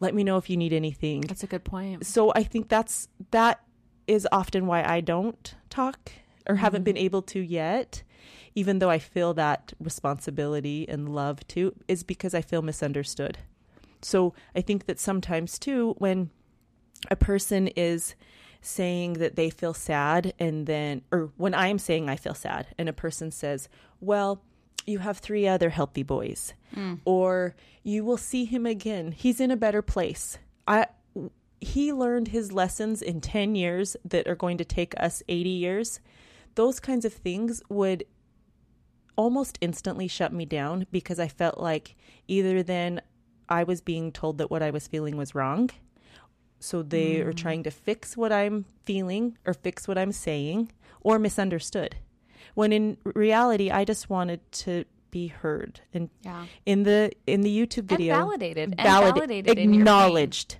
let 0.00 0.14
me 0.14 0.22
know 0.24 0.36
if 0.36 0.48
you 0.48 0.56
need 0.56 0.72
anything. 0.72 1.22
That's 1.22 1.42
a 1.42 1.48
good 1.48 1.64
point. 1.64 2.06
So 2.06 2.32
I 2.34 2.42
think 2.42 2.68
that's 2.68 3.08
that 3.30 3.60
is 4.06 4.26
often 4.32 4.66
why 4.66 4.82
I 4.82 5.00
don't 5.00 5.54
talk 5.70 6.12
or 6.48 6.56
haven't 6.56 6.80
mm-hmm. 6.80 6.84
been 6.84 6.96
able 6.96 7.22
to 7.22 7.40
yet, 7.40 8.02
even 8.54 8.78
though 8.78 8.90
I 8.90 8.98
feel 8.98 9.34
that 9.34 9.72
responsibility 9.80 10.88
and 10.88 11.14
love 11.14 11.46
too, 11.46 11.74
is 11.88 12.02
because 12.02 12.34
I 12.34 12.42
feel 12.42 12.62
misunderstood. 12.62 13.38
So 14.00 14.34
I 14.54 14.60
think 14.60 14.86
that 14.86 15.00
sometimes 15.00 15.58
too, 15.58 15.94
when 15.98 16.30
a 17.10 17.16
person 17.16 17.68
is 17.68 18.14
saying 18.60 19.14
that 19.14 19.36
they 19.36 19.50
feel 19.50 19.74
sad 19.74 20.32
and 20.38 20.66
then 20.66 21.02
or 21.12 21.30
when 21.36 21.54
I'm 21.54 21.78
saying 21.78 22.08
I 22.08 22.16
feel 22.16 22.34
sad 22.34 22.68
and 22.78 22.88
a 22.88 22.92
person 22.92 23.30
says, 23.30 23.68
"Well, 24.00 24.42
you 24.86 24.98
have 24.98 25.18
three 25.18 25.46
other 25.46 25.70
healthy 25.70 26.02
boys." 26.02 26.54
Hmm. 26.74 26.94
Or 27.04 27.54
you 27.82 28.04
will 28.04 28.16
see 28.16 28.44
him 28.44 28.66
again. 28.66 29.12
He's 29.12 29.40
in 29.40 29.50
a 29.50 29.56
better 29.56 29.82
place. 29.82 30.38
I 30.66 30.86
he 31.60 31.92
learned 31.92 32.28
his 32.28 32.52
lessons 32.52 33.02
in 33.02 33.20
10 33.20 33.54
years 33.54 33.96
that 34.04 34.28
are 34.28 34.36
going 34.36 34.58
to 34.58 34.64
take 34.64 34.94
us 34.98 35.22
80 35.28 35.50
years. 35.50 36.00
Those 36.54 36.80
kinds 36.80 37.04
of 37.04 37.12
things 37.12 37.62
would 37.68 38.04
almost 39.16 39.58
instantly 39.60 40.06
shut 40.06 40.32
me 40.32 40.44
down 40.44 40.86
because 40.92 41.18
I 41.18 41.26
felt 41.26 41.58
like 41.58 41.96
either 42.28 42.62
then 42.62 43.00
I 43.48 43.64
was 43.64 43.80
being 43.80 44.12
told 44.12 44.38
that 44.38 44.50
what 44.50 44.62
I 44.62 44.70
was 44.70 44.86
feeling 44.86 45.16
was 45.16 45.34
wrong. 45.34 45.70
So 46.60 46.82
they 46.82 47.20
are 47.20 47.32
mm. 47.32 47.36
trying 47.36 47.62
to 47.64 47.70
fix 47.70 48.16
what 48.16 48.32
I'm 48.32 48.64
feeling 48.84 49.38
or 49.46 49.54
fix 49.54 49.86
what 49.86 49.98
I'm 49.98 50.12
saying 50.12 50.72
or 51.00 51.18
misunderstood. 51.18 51.96
When 52.54 52.72
in 52.72 52.98
reality, 53.04 53.70
I 53.70 53.84
just 53.84 54.10
wanted 54.10 54.40
to 54.52 54.84
be 55.10 55.28
heard 55.28 55.80
and 55.94 56.10
Yeah. 56.22 56.46
in 56.66 56.82
the 56.82 57.12
in 57.26 57.40
the 57.40 57.66
YouTube 57.66 57.84
video 57.84 58.14
validated, 58.14 58.74
and 58.76 58.80
validated 58.80 59.58
in 59.58 59.72
your 59.72 59.72
pain. 59.72 59.80
acknowledged. 59.80 60.56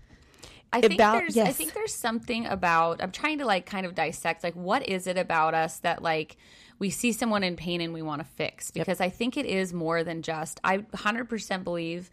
I 0.72 0.80
think 0.80 0.94
about- 0.94 1.18
there's 1.18 1.36
I 1.36 1.52
think 1.52 1.74
there's 1.74 1.94
something 1.94 2.46
about 2.46 3.02
I'm 3.02 3.10
trying 3.10 3.38
to 3.38 3.44
like 3.44 3.66
kind 3.66 3.86
of 3.86 3.94
dissect 3.94 4.42
like 4.44 4.54
what 4.54 4.88
is 4.88 5.06
it 5.06 5.18
about 5.18 5.54
us 5.54 5.78
that 5.80 6.02
like 6.02 6.36
we 6.78 6.90
see 6.90 7.12
someone 7.12 7.42
in 7.42 7.56
pain 7.56 7.80
and 7.80 7.92
we 7.92 8.02
want 8.02 8.20
to 8.20 8.24
fix 8.26 8.70
because 8.70 9.00
I 9.00 9.08
think 9.08 9.36
it 9.36 9.46
is 9.46 9.72
more 9.72 10.04
than 10.04 10.22
just 10.22 10.60
I 10.62 10.78
100% 10.78 11.64
believe 11.64 12.10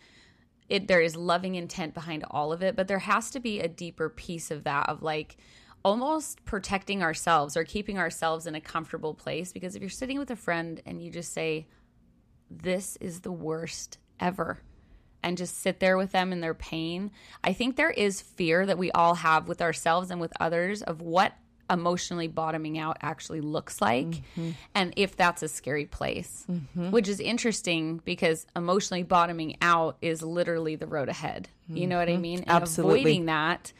it 0.69 0.88
there 0.88 1.01
is 1.01 1.15
loving 1.15 1.56
intent 1.56 1.93
behind 1.93 2.23
all 2.32 2.51
of 2.51 2.62
it 2.62 2.75
but 2.75 2.88
there 2.88 2.99
has 2.99 3.30
to 3.30 3.39
be 3.39 3.60
a 3.60 3.67
deeper 3.67 4.10
piece 4.10 4.51
of 4.51 4.63
that 4.63 4.88
of 4.89 5.01
like 5.01 5.38
almost 5.84 6.43
protecting 6.45 7.04
ourselves 7.04 7.56
or 7.56 7.63
keeping 7.63 7.99
ourselves 7.99 8.47
in 8.47 8.56
a 8.56 8.62
comfortable 8.62 9.13
place 9.13 9.54
because 9.54 9.75
if 9.75 9.82
you're 9.82 9.89
sitting 9.89 10.17
with 10.17 10.32
a 10.32 10.36
friend 10.36 10.82
and 10.86 11.01
you 11.01 11.12
just 11.12 11.32
say 11.32 11.67
this 12.49 12.97
is 12.97 13.21
the 13.21 13.32
worst 13.32 13.97
ever 14.19 14.62
and 15.25 15.38
just 15.38 15.60
sit 15.60 15.80
there 15.80 15.97
with 15.97 16.12
them 16.12 16.32
in 16.32 16.39
their 16.39 16.54
pain. 16.54 17.10
I 17.43 17.51
think 17.51 17.75
there 17.75 17.89
is 17.89 18.21
fear 18.21 18.63
that 18.65 18.78
we 18.78 18.91
all 18.91 19.15
have 19.15 19.47
with 19.47 19.60
ourselves 19.62 20.12
and 20.12 20.21
with 20.21 20.32
others 20.39 20.84
of 20.84 21.01
what 21.01 21.34
emotionally 21.69 22.28
bottoming 22.28 22.78
out 22.78 22.97
actually 23.01 23.41
looks 23.41 23.82
like. 23.82 24.08
Mm-hmm. 24.08 24.51
And 24.73 24.93
if 24.95 25.15
that's 25.15 25.43
a 25.43 25.47
scary 25.47 25.86
place, 25.86 26.45
mm-hmm. 26.49 26.91
which 26.91 27.08
is 27.08 27.19
interesting 27.19 28.01
because 28.06 28.45
emotionally 28.56 29.04
bottoming 29.04 29.58
out 29.62 29.97
is 30.01 30.21
literally 30.21 30.75
the 30.75 30.88
road 30.88 31.10
ahead. 31.10 31.49
You 31.67 31.88
know 31.88 31.97
what 31.97 32.08
I 32.08 32.13
mm-hmm. 32.13 32.21
mean? 32.21 32.39
And 32.39 32.49
Absolutely. 32.49 32.99
avoiding 32.99 33.25
that 33.25 33.73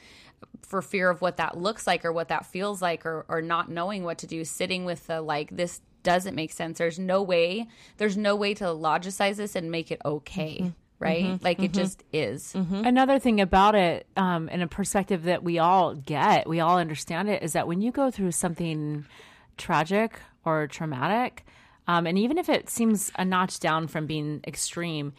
for 0.64 0.82
fear 0.82 1.10
of 1.10 1.22
what 1.22 1.38
that 1.38 1.58
looks 1.58 1.86
like 1.86 2.04
or 2.04 2.12
what 2.12 2.30
that 2.30 2.46
feels 2.46 2.82
like 2.82 3.06
or 3.06 3.26
or 3.28 3.42
not 3.42 3.70
knowing 3.70 4.04
what 4.04 4.18
to 4.20 4.28
do 4.28 4.44
sitting 4.44 4.86
with 4.86 5.06
the 5.08 5.22
like 5.22 5.56
this 5.56 5.82
doesn't 6.02 6.36
make 6.36 6.52
sense. 6.52 6.78
There's 6.78 7.00
no 7.00 7.22
way 7.22 7.68
there's 7.98 8.18
no 8.18 8.36
way 8.36 8.54
to 8.56 8.66
logicize 8.66 9.36
this 9.36 9.56
and 9.56 9.70
make 9.70 9.92
it 9.92 10.02
okay 10.04 10.74
Mm-hmm. 11.02 11.32
right 11.32 11.44
like 11.44 11.62
it 11.62 11.74
just 11.74 12.04
is 12.14 12.54
Another 12.86 13.20
thing 13.20 13.42
about 13.42 13.76
it, 13.76 14.08
um, 14.16 14.48
and 14.52 14.62
a 14.64 14.68
perspective 14.68 15.24
that 15.24 15.44
we 15.44 15.60
all 15.60 15.94
get, 15.94 16.48
we 16.48 16.62
all 16.62 16.78
understand 16.78 17.30
it, 17.30 17.44
is 17.44 17.54
that 17.54 17.68
when 17.68 17.82
you 17.82 17.92
go 17.92 18.10
through 18.12 18.32
something 18.32 19.06
tragic 19.58 20.20
or 20.46 20.68
traumatic, 20.68 21.46
um, 21.88 22.08
and 22.08 22.18
even 22.18 22.38
if 22.38 22.50
it 22.50 22.70
seems 22.70 23.12
a 23.18 23.26
notch 23.26 23.60
down 23.60 23.88
from 23.88 24.08
being 24.08 24.42
extreme, 24.48 25.14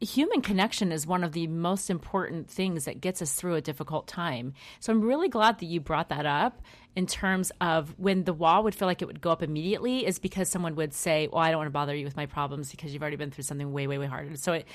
human 0.00 0.42
connection 0.42 0.92
is 0.92 1.06
one 1.06 1.24
of 1.24 1.32
the 1.32 1.46
most 1.48 1.90
important 1.90 2.48
things 2.48 2.84
that 2.84 3.00
gets 3.00 3.20
us 3.20 3.34
through 3.34 3.54
a 3.56 3.60
difficult 3.60 4.06
time. 4.06 4.52
So 4.78 4.92
I'm 4.92 5.00
really 5.00 5.28
glad 5.28 5.58
that 5.58 5.66
you 5.66 5.80
brought 5.80 6.10
that 6.10 6.26
up 6.26 6.62
in 6.96 7.06
terms 7.06 7.50
of 7.60 7.98
when 7.98 8.24
the 8.24 8.32
wall 8.32 8.62
would 8.62 8.74
feel 8.74 8.86
like 8.86 9.02
it 9.02 9.06
would 9.06 9.20
go 9.20 9.30
up 9.30 9.42
immediately 9.42 10.06
is 10.06 10.18
because 10.18 10.48
someone 10.48 10.76
would 10.76 10.94
say, 10.94 11.28
"Well, 11.30 11.40
I 11.40 11.50
don't 11.50 11.58
want 11.58 11.66
to 11.66 11.72
bother 11.72 11.94
you 11.94 12.04
with 12.04 12.16
my 12.16 12.26
problems 12.26 12.70
because 12.70 12.92
you've 12.92 13.02
already 13.02 13.16
been 13.16 13.30
through 13.30 13.44
something 13.44 13.72
way, 13.72 13.86
way, 13.86 13.98
way 13.98 14.06
harder." 14.06 14.36
So, 14.36 14.52
it, 14.52 14.66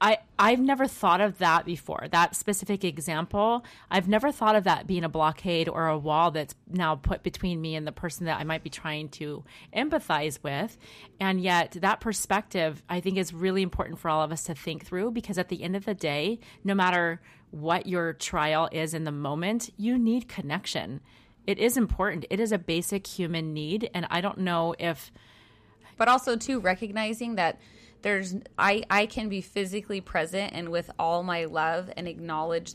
I 0.00 0.18
I've 0.38 0.60
never 0.60 0.86
thought 0.86 1.20
of 1.20 1.38
that 1.38 1.64
before. 1.64 2.08
That 2.10 2.36
specific 2.36 2.84
example, 2.84 3.64
I've 3.90 4.08
never 4.08 4.30
thought 4.30 4.54
of 4.54 4.64
that 4.64 4.86
being 4.86 5.04
a 5.04 5.08
blockade 5.08 5.68
or 5.68 5.88
a 5.88 5.98
wall 5.98 6.30
that's 6.30 6.54
now 6.70 6.96
put 6.96 7.22
between 7.22 7.60
me 7.60 7.74
and 7.74 7.86
the 7.86 7.92
person 7.92 8.26
that 8.26 8.38
I 8.38 8.44
might 8.44 8.62
be 8.62 8.70
trying 8.70 9.08
to 9.10 9.44
empathize 9.74 10.42
with. 10.42 10.76
And 11.20 11.40
yet, 11.40 11.78
that 11.80 12.00
perspective, 12.00 12.82
I 12.88 13.00
think, 13.00 13.16
is 13.16 13.32
really 13.32 13.62
important 13.62 13.98
for 13.98 14.10
all 14.10 14.22
of 14.22 14.30
us 14.30 14.44
to 14.44 14.54
think 14.54 14.84
through 14.84 15.12
because 15.12 15.38
at 15.38 15.48
the 15.48 15.62
end 15.62 15.76
of 15.76 15.86
the 15.86 15.94
day, 15.94 16.38
no 16.64 16.74
matter 16.74 17.20
what 17.50 17.86
your 17.86 18.14
trial 18.14 18.68
is 18.72 18.94
in 18.94 19.04
the 19.04 19.12
moment, 19.12 19.70
you 19.76 19.98
need 19.98 20.28
connection 20.28 21.00
it 21.46 21.58
is 21.58 21.76
important. 21.76 22.24
It 22.30 22.40
is 22.40 22.52
a 22.52 22.58
basic 22.58 23.06
human 23.06 23.52
need, 23.52 23.90
and 23.94 24.06
I 24.10 24.20
don't 24.20 24.38
know 24.38 24.74
if 24.78 25.10
but 25.96 26.08
also 26.08 26.36
too 26.36 26.58
recognizing 26.58 27.36
that 27.36 27.60
there's 28.02 28.34
I 28.58 28.82
I 28.90 29.06
can 29.06 29.28
be 29.28 29.40
physically 29.40 30.00
present 30.00 30.52
and 30.54 30.70
with 30.70 30.90
all 30.98 31.22
my 31.22 31.44
love 31.44 31.90
and 31.96 32.08
acknowledge 32.08 32.74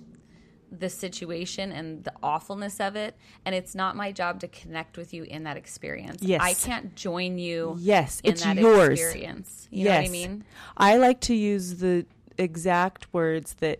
the 0.71 0.89
situation 0.89 1.71
and 1.71 2.03
the 2.03 2.11
awfulness 2.21 2.79
of 2.81 2.95
it 2.97 3.15
and 3.45 3.55
it's 3.55 3.73
not 3.73 3.95
my 3.95 4.11
job 4.11 4.39
to 4.41 4.47
connect 4.49 4.97
with 4.97 5.13
you 5.13 5.23
in 5.23 5.43
that 5.43 5.55
experience. 5.57 6.21
Yes. 6.21 6.41
I 6.41 6.53
can't 6.53 6.93
join 6.95 7.37
you 7.37 7.75
Yes, 7.79 8.19
in 8.21 8.33
it's 8.33 8.43
that 8.43 8.57
yours. 8.57 8.99
experience. 8.99 9.67
You 9.71 9.85
know 9.85 9.91
what 9.91 10.05
I 10.05 10.09
mean? 10.09 10.43
I 10.75 10.97
like 10.97 11.21
to 11.21 11.33
use 11.33 11.75
the 11.77 12.05
exact 12.37 13.13
words 13.13 13.55
that 13.55 13.79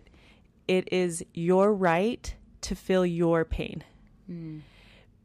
it 0.66 0.90
is 0.92 1.24
your 1.34 1.72
right 1.74 2.34
to 2.62 2.74
feel 2.74 3.04
your 3.06 3.44
pain. 3.44 3.84
Hmm. 4.26 4.58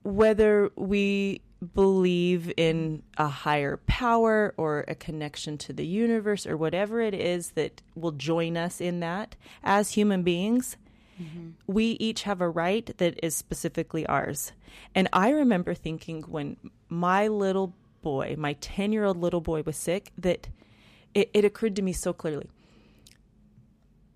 Whether 0.04 0.70
we 0.76 1.42
believe 1.74 2.52
in 2.58 3.04
a 3.18 3.28
higher 3.28 3.78
power 3.88 4.54
or 4.58 4.84
a 4.88 4.96
connection 4.96 5.58
to 5.58 5.74
the 5.74 5.86
universe 5.86 6.46
or 6.46 6.58
whatever 6.58 7.00
it 7.00 7.13
is 7.13 7.52
that 7.52 7.82
will 7.96 8.12
join 8.12 8.58
us 8.58 8.82
in 8.82 9.00
that 9.00 9.36
as 9.63 9.92
human 9.92 10.24
beings, 10.24 10.76
mm-hmm. 11.22 11.52
we 11.68 11.92
each 12.02 12.24
have 12.24 12.42
a 12.42 12.50
right 12.50 12.96
that 12.98 13.18
is 13.24 13.36
specifically 13.36 14.06
ours. 14.08 14.52
And 14.94 15.08
I 15.13 15.30
remember 15.30 15.74
thinking 15.74 16.24
when 16.24 16.58
my 16.89 17.28
little 17.28 17.74
boy, 18.02 18.36
my 18.38 18.54
10 18.54 18.92
year 18.92 19.06
old 19.06 19.18
little 19.18 19.42
boy, 19.42 19.62
was 19.62 19.78
sick, 19.78 20.12
that 20.18 20.50
it, 21.13 21.30
it 21.34 21.46
occurred 21.46 21.78
to 21.78 21.82
me 21.82 21.94
so 21.94 22.12
clearly 22.12 22.50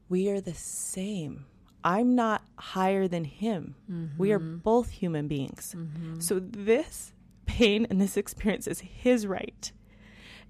we 0.09 0.29
are 0.29 0.41
the 0.41 0.53
same. 0.53 1.45
I'm 1.83 2.15
not 2.15 2.43
higher 2.57 3.07
than 3.07 3.23
him. 3.23 3.75
We 4.17 4.31
are 4.31 4.39
mm-hmm. 4.39 4.57
both 4.57 4.89
human 4.89 5.27
beings. 5.27 5.75
Mm-hmm. 5.77 6.19
So 6.19 6.39
this 6.39 7.13
pain 7.45 7.87
and 7.89 8.01
this 8.01 8.17
experience 8.17 8.67
is 8.67 8.81
his 8.81 9.25
right. 9.25 9.71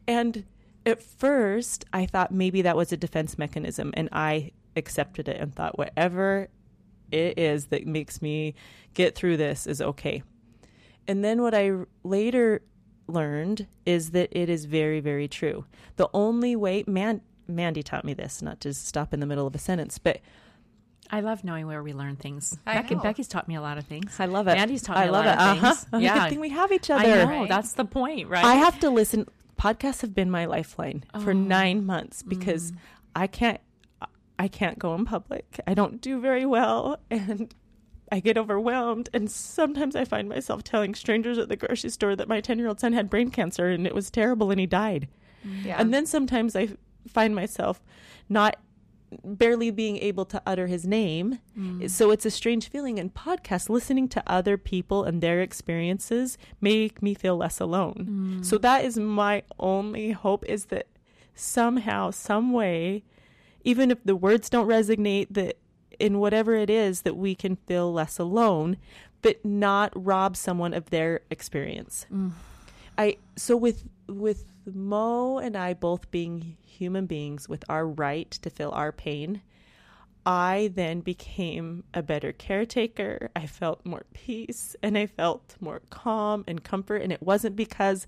And 0.08 0.46
at 0.86 1.02
first, 1.04 1.86
I 1.92 2.06
thought 2.06 2.32
maybe 2.32 2.62
that 2.64 2.78
was 2.78 2.92
a 2.92 2.98
defense 2.98 3.38
mechanism, 3.38 3.94
and 3.96 4.10
I 4.12 4.52
accepted 4.76 5.28
it 5.28 5.40
and 5.40 5.54
thought 5.54 5.78
whatever 5.78 6.48
it 7.12 7.38
is 7.38 7.68
that 7.68 7.86
makes 7.86 8.22
me 8.22 8.56
get 8.94 9.16
through 9.16 9.38
this 9.38 9.68
is 9.68 9.82
okay. 9.82 10.24
And 11.08 11.24
then 11.24 11.42
what 11.42 11.54
I 11.54 11.72
later 12.04 12.62
learned 13.08 13.68
is 13.86 14.12
that 14.12 14.30
it 14.32 14.50
is 14.50 14.66
very, 14.66 15.00
very 15.00 15.28
true. 15.28 15.66
The 15.98 16.10
only 16.14 16.56
way, 16.56 16.84
man, 16.88 17.22
Mandy 17.48 17.84
taught 17.84 18.04
me 18.06 18.14
this, 18.14 18.42
not 18.42 18.60
to 18.62 18.74
stop 18.74 19.14
in 19.14 19.20
the 19.20 19.26
middle 19.26 19.48
of 19.48 19.56
a 19.56 19.60
sentence, 19.60 19.98
but 19.98 20.20
I 21.10 21.22
love 21.22 21.44
knowing 21.44 21.68
where 21.68 21.82
we 21.84 21.94
learn 21.94 22.16
things. 22.16 22.58
I 22.66 22.76
Becky, 22.76 22.96
know. 22.96 23.02
Becky's 23.02 23.28
taught 23.28 23.48
me 23.48 23.56
a 23.56 23.62
lot 23.62 23.78
of 23.78 23.86
things. 23.86 24.16
I 24.20 24.26
love 24.26 24.48
it. 24.48 24.56
Mandy's 24.56 24.82
taught 24.82 24.98
me 24.98 25.04
I 25.04 25.06
a 25.08 25.12
love 25.12 25.26
lot 25.26 25.36
it. 25.36 25.42
of 25.42 25.60
things. 25.62 25.84
Uh-huh. 25.86 25.98
Yeah, 26.02 26.20
Good 26.24 26.30
thing 26.32 26.40
we 26.40 26.50
have 26.50 26.72
each 26.72 26.90
I 26.90 26.96
other. 27.12 27.26
know 27.26 27.48
that's 27.48 27.74
the 27.74 27.86
point, 27.86 28.28
right? 28.30 28.44
I 28.44 28.56
have 28.56 28.80
to 28.82 28.90
listen. 28.90 29.28
Podcasts 29.60 30.02
have 30.02 30.14
been 30.14 30.30
my 30.30 30.46
lifeline 30.46 31.04
for 31.22 31.32
Oh. 31.32 31.34
nine 31.34 31.86
months 31.86 32.24
because 32.24 32.72
Mm. 32.72 32.78
I 33.16 33.28
can't. 33.28 33.62
I 34.40 34.48
can't 34.48 34.78
go 34.78 34.94
in 34.94 35.06
public. 35.06 35.60
I 35.66 35.74
don't 35.74 36.00
do 36.00 36.20
very 36.20 36.46
well, 36.46 37.00
and 37.10 37.54
I 38.12 38.20
get 38.20 38.38
overwhelmed. 38.38 39.10
And 39.14 39.32
sometimes 39.32 39.96
I 39.96 40.06
find 40.06 40.30
myself 40.30 40.64
telling 40.64 40.94
strangers 40.94 41.38
at 41.40 41.50
the 41.50 41.56
grocery 41.56 41.90
store 41.90 42.16
that 42.16 42.28
my 42.28 42.40
ten-year-old 42.42 42.80
son 42.80 42.94
had 42.94 43.10
brain 43.10 43.32
cancer 43.32 43.68
and 43.70 43.88
it 43.88 43.96
was 43.96 44.12
terrible 44.12 44.52
and 44.52 44.60
he 44.60 44.68
died. 44.68 45.08
Yeah. 45.64 45.78
And 45.80 45.92
then 45.94 46.06
sometimes 46.06 46.56
I 46.56 46.70
find 47.08 47.34
myself 47.34 47.82
not 48.30 48.58
barely 49.24 49.72
being 49.72 49.98
able 49.98 50.26
to 50.26 50.42
utter 50.46 50.68
his 50.68 50.86
name. 50.86 51.40
Mm. 51.58 51.90
So 51.90 52.12
it's 52.12 52.26
a 52.26 52.32
strange 52.32 52.70
feeling. 52.70 53.00
And 53.00 53.14
podcasts, 53.14 53.70
listening 53.70 54.08
to 54.10 54.24
other 54.28 54.58
people 54.58 55.04
and 55.04 55.22
their 55.22 55.42
experiences 55.42 56.38
make 56.62 57.02
me 57.02 57.14
feel 57.14 57.38
less 57.38 57.60
alone. 57.60 58.40
Mm. 58.42 58.46
So 58.46 58.58
that 58.58 58.84
is 58.84 58.98
my 58.98 59.44
only 59.60 60.12
hope 60.12 60.46
is 60.46 60.66
that 60.66 60.88
somehow, 61.36 62.12
some 62.12 62.52
way, 62.52 63.04
even 63.64 63.92
if 63.92 64.04
the 64.04 64.16
words 64.16 64.50
don't 64.50 64.68
resonate, 64.68 65.28
that 65.32 65.58
in 66.00 66.20
whatever 66.20 66.56
it 66.56 66.70
is, 66.70 67.02
that 67.02 67.16
we 67.16 67.36
can 67.36 67.56
feel 67.56 67.92
less 67.92 68.20
alone, 68.20 68.78
but 69.22 69.44
not 69.44 69.92
rob 69.96 70.36
someone 70.38 70.74
of 70.74 70.90
their 70.90 71.22
experience. 71.30 72.06
Mm. 72.14 72.32
I 72.98 73.18
so 73.36 73.56
with 73.56 73.84
with 74.08 74.46
Mo 74.74 75.38
and 75.38 75.56
I 75.56 75.74
both 75.74 76.12
being 76.12 76.58
human 76.62 77.06
beings 77.06 77.48
with 77.48 77.64
our 77.70 77.88
right 77.88 78.30
to 78.32 78.50
feel 78.50 78.72
our 78.72 78.92
pain, 78.92 79.42
I 80.26 80.72
then 80.74 81.00
became 81.00 81.86
a 81.94 82.04
better 82.04 82.34
caretaker. 82.34 83.32
I 83.36 83.46
felt 83.46 83.86
more 83.86 84.06
peace 84.14 84.76
and 84.84 84.98
I 84.98 85.06
felt 85.06 85.56
more 85.62 85.82
calm 85.90 86.44
and 86.48 86.64
comfort 86.64 87.02
and 87.02 87.14
it 87.14 87.24
wasn't 87.24 87.56
because 87.56 88.08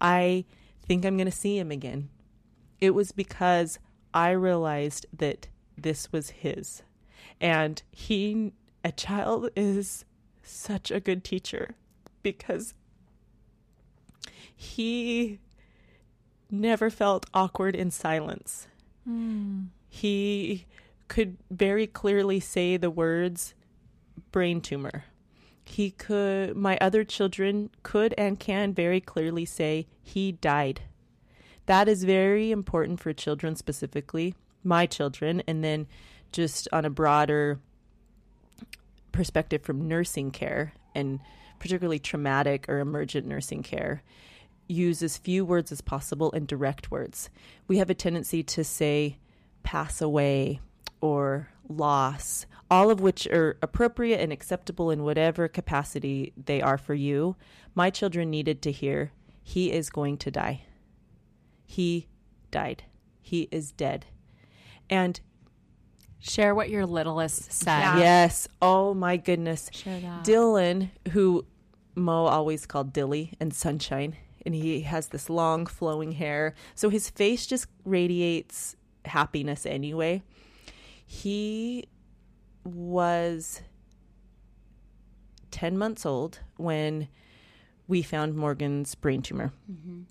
I 0.00 0.44
think 0.86 1.04
I'm 1.04 1.16
going 1.16 1.30
to 1.30 1.32
see 1.32 1.58
him 1.58 1.72
again. 1.72 2.08
It 2.80 2.90
was 2.90 3.10
because 3.10 3.78
I 4.14 4.30
realized 4.30 5.06
that 5.12 5.48
this 5.76 6.12
was 6.12 6.30
his. 6.30 6.82
And 7.40 7.82
he 7.90 8.52
a 8.84 8.92
child 8.92 9.50
is 9.56 10.04
such 10.42 10.92
a 10.92 11.00
good 11.00 11.24
teacher 11.24 11.74
because 12.22 12.74
he 14.54 15.40
never 16.50 16.90
felt 16.90 17.26
awkward 17.34 17.74
in 17.74 17.90
silence. 17.90 18.66
He 19.88 20.66
could 21.08 21.36
very 21.50 21.86
clearly 21.86 22.40
say 22.40 22.76
the 22.76 22.90
words 22.90 23.54
brain 24.32 24.60
tumor. 24.60 25.04
He 25.64 25.90
could, 25.90 26.56
my 26.56 26.78
other 26.80 27.04
children 27.04 27.70
could 27.82 28.14
and 28.16 28.38
can 28.38 28.72
very 28.72 29.00
clearly 29.00 29.44
say 29.44 29.86
he 30.02 30.32
died. 30.32 30.82
That 31.66 31.88
is 31.88 32.04
very 32.04 32.52
important 32.52 33.00
for 33.00 33.12
children 33.12 33.56
specifically, 33.56 34.34
my 34.62 34.86
children, 34.86 35.42
and 35.46 35.64
then 35.64 35.86
just 36.32 36.68
on 36.72 36.84
a 36.84 36.90
broader 36.90 37.58
perspective 39.12 39.62
from 39.62 39.88
nursing 39.88 40.30
care 40.30 40.72
and 40.94 41.20
particularly 41.58 41.98
traumatic 41.98 42.68
or 42.68 42.78
emergent 42.78 43.26
nursing 43.26 43.62
care 43.62 44.02
use 44.68 45.02
as 45.02 45.16
few 45.16 45.44
words 45.44 45.70
as 45.72 45.80
possible 45.80 46.32
and 46.32 46.46
direct 46.46 46.90
words. 46.90 47.30
We 47.68 47.78
have 47.78 47.90
a 47.90 47.94
tendency 47.94 48.42
to 48.42 48.64
say 48.64 49.18
pass 49.62 50.00
away 50.00 50.60
or 51.00 51.48
loss, 51.68 52.46
all 52.70 52.90
of 52.90 53.00
which 53.00 53.26
are 53.26 53.58
appropriate 53.62 54.20
and 54.20 54.32
acceptable 54.32 54.90
in 54.90 55.02
whatever 55.02 55.48
capacity 55.48 56.32
they 56.36 56.60
are 56.62 56.78
for 56.78 56.94
you. 56.94 57.36
My 57.74 57.90
children 57.90 58.30
needed 58.30 58.62
to 58.62 58.72
hear 58.72 59.12
he 59.42 59.72
is 59.72 59.90
going 59.90 60.18
to 60.18 60.30
die. 60.30 60.62
He 61.64 62.06
died. 62.50 62.84
He 63.20 63.48
is 63.50 63.72
dead. 63.72 64.06
And 64.88 65.20
Share 66.18 66.54
what 66.54 66.70
your 66.70 66.86
littlest 66.86 67.52
said. 67.52 67.78
Yeah. 67.78 67.98
yes, 67.98 68.48
oh 68.60 68.94
my 68.94 69.16
goodness. 69.16 69.70
Share 69.72 70.00
that. 70.00 70.24
Dylan, 70.24 70.90
who 71.12 71.44
Mo 71.94 72.24
always 72.24 72.66
called 72.66 72.92
Dilly 72.92 73.34
and 73.38 73.54
Sunshine, 73.54 74.16
and 74.46 74.54
he 74.54 74.80
has 74.82 75.08
this 75.08 75.28
long 75.28 75.66
flowing 75.66 76.12
hair. 76.12 76.54
So 76.74 76.88
his 76.88 77.10
face 77.10 77.46
just 77.46 77.66
radiates 77.84 78.76
happiness 79.04 79.66
anyway. 79.66 80.22
He 81.04 81.88
was 82.64 83.60
10 85.50 85.76
months 85.76 86.06
old 86.06 86.40
when 86.56 87.08
we 87.88 88.02
found 88.02 88.34
Morgan's 88.34 88.94
brain 88.94 89.22
tumor 89.22 89.52
mm-hmm. 89.70 90.02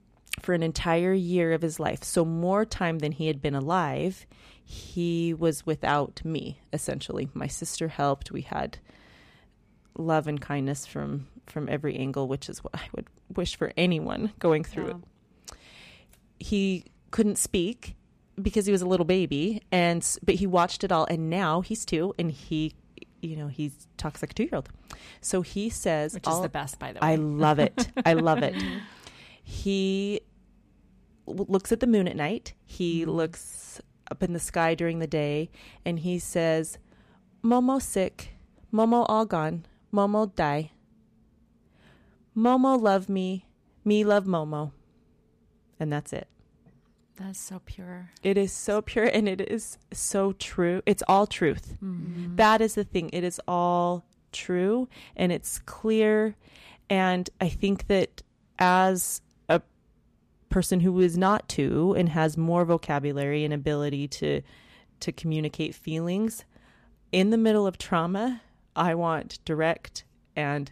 for 0.41 0.53
an 0.53 0.63
entire 0.63 1.13
year 1.13 1.53
of 1.53 1.61
his 1.61 1.79
life. 1.79 2.03
So, 2.03 2.23
more 2.23 2.63
time 2.65 2.99
than 2.99 3.11
he 3.11 3.27
had 3.27 3.41
been 3.41 3.55
alive, 3.55 4.25
he 4.63 5.33
was 5.33 5.65
without 5.65 6.23
me, 6.23 6.61
essentially. 6.71 7.29
My 7.33 7.47
sister 7.47 7.89
helped. 7.89 8.31
We 8.31 8.41
had 8.41 8.77
love 9.97 10.27
and 10.27 10.39
kindness 10.39 10.85
from 10.85 11.27
from 11.47 11.69
every 11.69 11.95
angle, 11.95 12.27
which 12.27 12.49
is 12.49 12.63
what 12.63 12.75
I 12.75 12.84
would 12.95 13.08
wish 13.34 13.55
for 13.55 13.71
anyone 13.77 14.34
going 14.39 14.63
through 14.63 14.88
Yeah. 14.88 14.91
it. 14.91 15.58
He 16.39 16.86
couldn't 17.12 17.38
speak 17.38 17.95
because 18.41 18.65
he 18.65 18.71
was 18.71 18.81
a 18.81 18.86
little 18.86 19.05
baby, 19.05 19.62
and 19.71 20.05
but 20.23 20.36
he 20.36 20.47
watched 20.47 20.84
it 20.84 20.91
all, 20.91 21.05
and 21.05 21.29
now 21.29 21.62
he's 21.62 21.86
two, 21.86 22.13
and 22.19 22.31
he, 22.31 22.75
you 23.21 23.36
know, 23.36 23.47
he 23.47 23.71
talks 23.97 24.21
like 24.21 24.31
a 24.31 24.34
two 24.34 24.43
year 24.43 24.55
old. 24.55 24.69
So 25.21 25.41
he 25.41 25.69
says, 25.69 26.13
Which 26.13 26.27
is 26.27 26.41
the 26.41 26.49
best, 26.49 26.77
by 26.79 26.91
the 26.93 26.99
way. 26.99 27.08
I 27.13 27.15
love 27.15 27.60
it. 27.60 27.88
I 28.05 28.13
love 28.29 28.43
it. 28.43 28.55
He 29.43 30.21
looks 31.25 31.71
at 31.71 31.79
the 31.79 31.88
moon 31.88 32.08
at 32.08 32.15
night. 32.15 32.53
He 32.65 33.01
mm-hmm. 33.01 33.12
looks 33.12 33.81
up 34.12 34.21
in 34.21 34.34
the 34.34 34.39
sky 34.39 34.75
during 34.75 34.99
the 34.99 35.08
day, 35.08 35.49
and 35.86 35.99
he 35.99 36.19
says, 36.19 36.77
"Momo 37.43 37.81
sick, 37.81 38.36
Momo 38.73 39.05
all 39.08 39.25
gone, 39.25 39.65
Momo 39.93 40.34
die. 40.36 40.71
Momo 42.35 42.79
love 42.79 43.09
me, 43.09 43.45
me 43.83 44.03
love 44.03 44.25
Momo." 44.25 44.71
And 45.79 45.91
that's 45.91 46.13
it. 46.13 46.27
That's 47.17 47.39
so 47.39 47.61
pure. 47.65 48.09
It 48.23 48.37
is 48.37 48.51
so 48.51 48.81
pure 48.81 49.05
and 49.05 49.27
it 49.27 49.39
is 49.39 49.77
so 49.93 50.33
true. 50.33 50.81
It's 50.85 51.03
all 51.07 51.25
truth. 51.25 51.77
Mm-hmm. 51.83 52.35
That 52.35 52.61
is 52.61 52.75
the 52.75 52.83
thing. 52.83 53.09
It 53.13 53.23
is 53.23 53.39
all 53.47 54.05
true 54.33 54.89
and 55.15 55.31
it's 55.31 55.59
clear. 55.59 56.35
And 56.89 57.29
I 57.39 57.47
think 57.47 57.87
that 57.87 58.21
as 58.59 59.21
a 59.47 59.61
person 60.49 60.81
who 60.81 60.99
is 60.99 61.17
not 61.17 61.47
two 61.47 61.95
and 61.97 62.09
has 62.09 62.37
more 62.37 62.65
vocabulary 62.65 63.43
and 63.43 63.53
ability 63.53 64.07
to 64.07 64.41
to 65.01 65.11
communicate 65.11 65.75
feelings 65.75 66.45
in 67.11 67.29
the 67.29 67.37
middle 67.37 67.67
of 67.67 67.77
trauma, 67.77 68.41
I 68.75 68.95
want 68.95 69.39
direct 69.45 70.05
and 70.35 70.71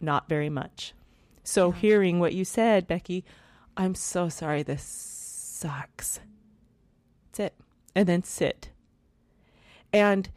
not 0.00 0.28
very 0.28 0.50
much. 0.50 0.94
So 1.44 1.70
hearing 1.70 2.20
what 2.20 2.34
you 2.34 2.44
said, 2.44 2.86
Becky, 2.86 3.24
I'm 3.76 3.94
so 3.94 4.28
sorry 4.28 4.62
this 4.62 4.82
sucks. 4.82 6.20
That's 7.26 7.40
it. 7.40 7.54
And 7.94 8.08
then 8.08 8.22
sit. 8.22 8.70
And 9.92 10.28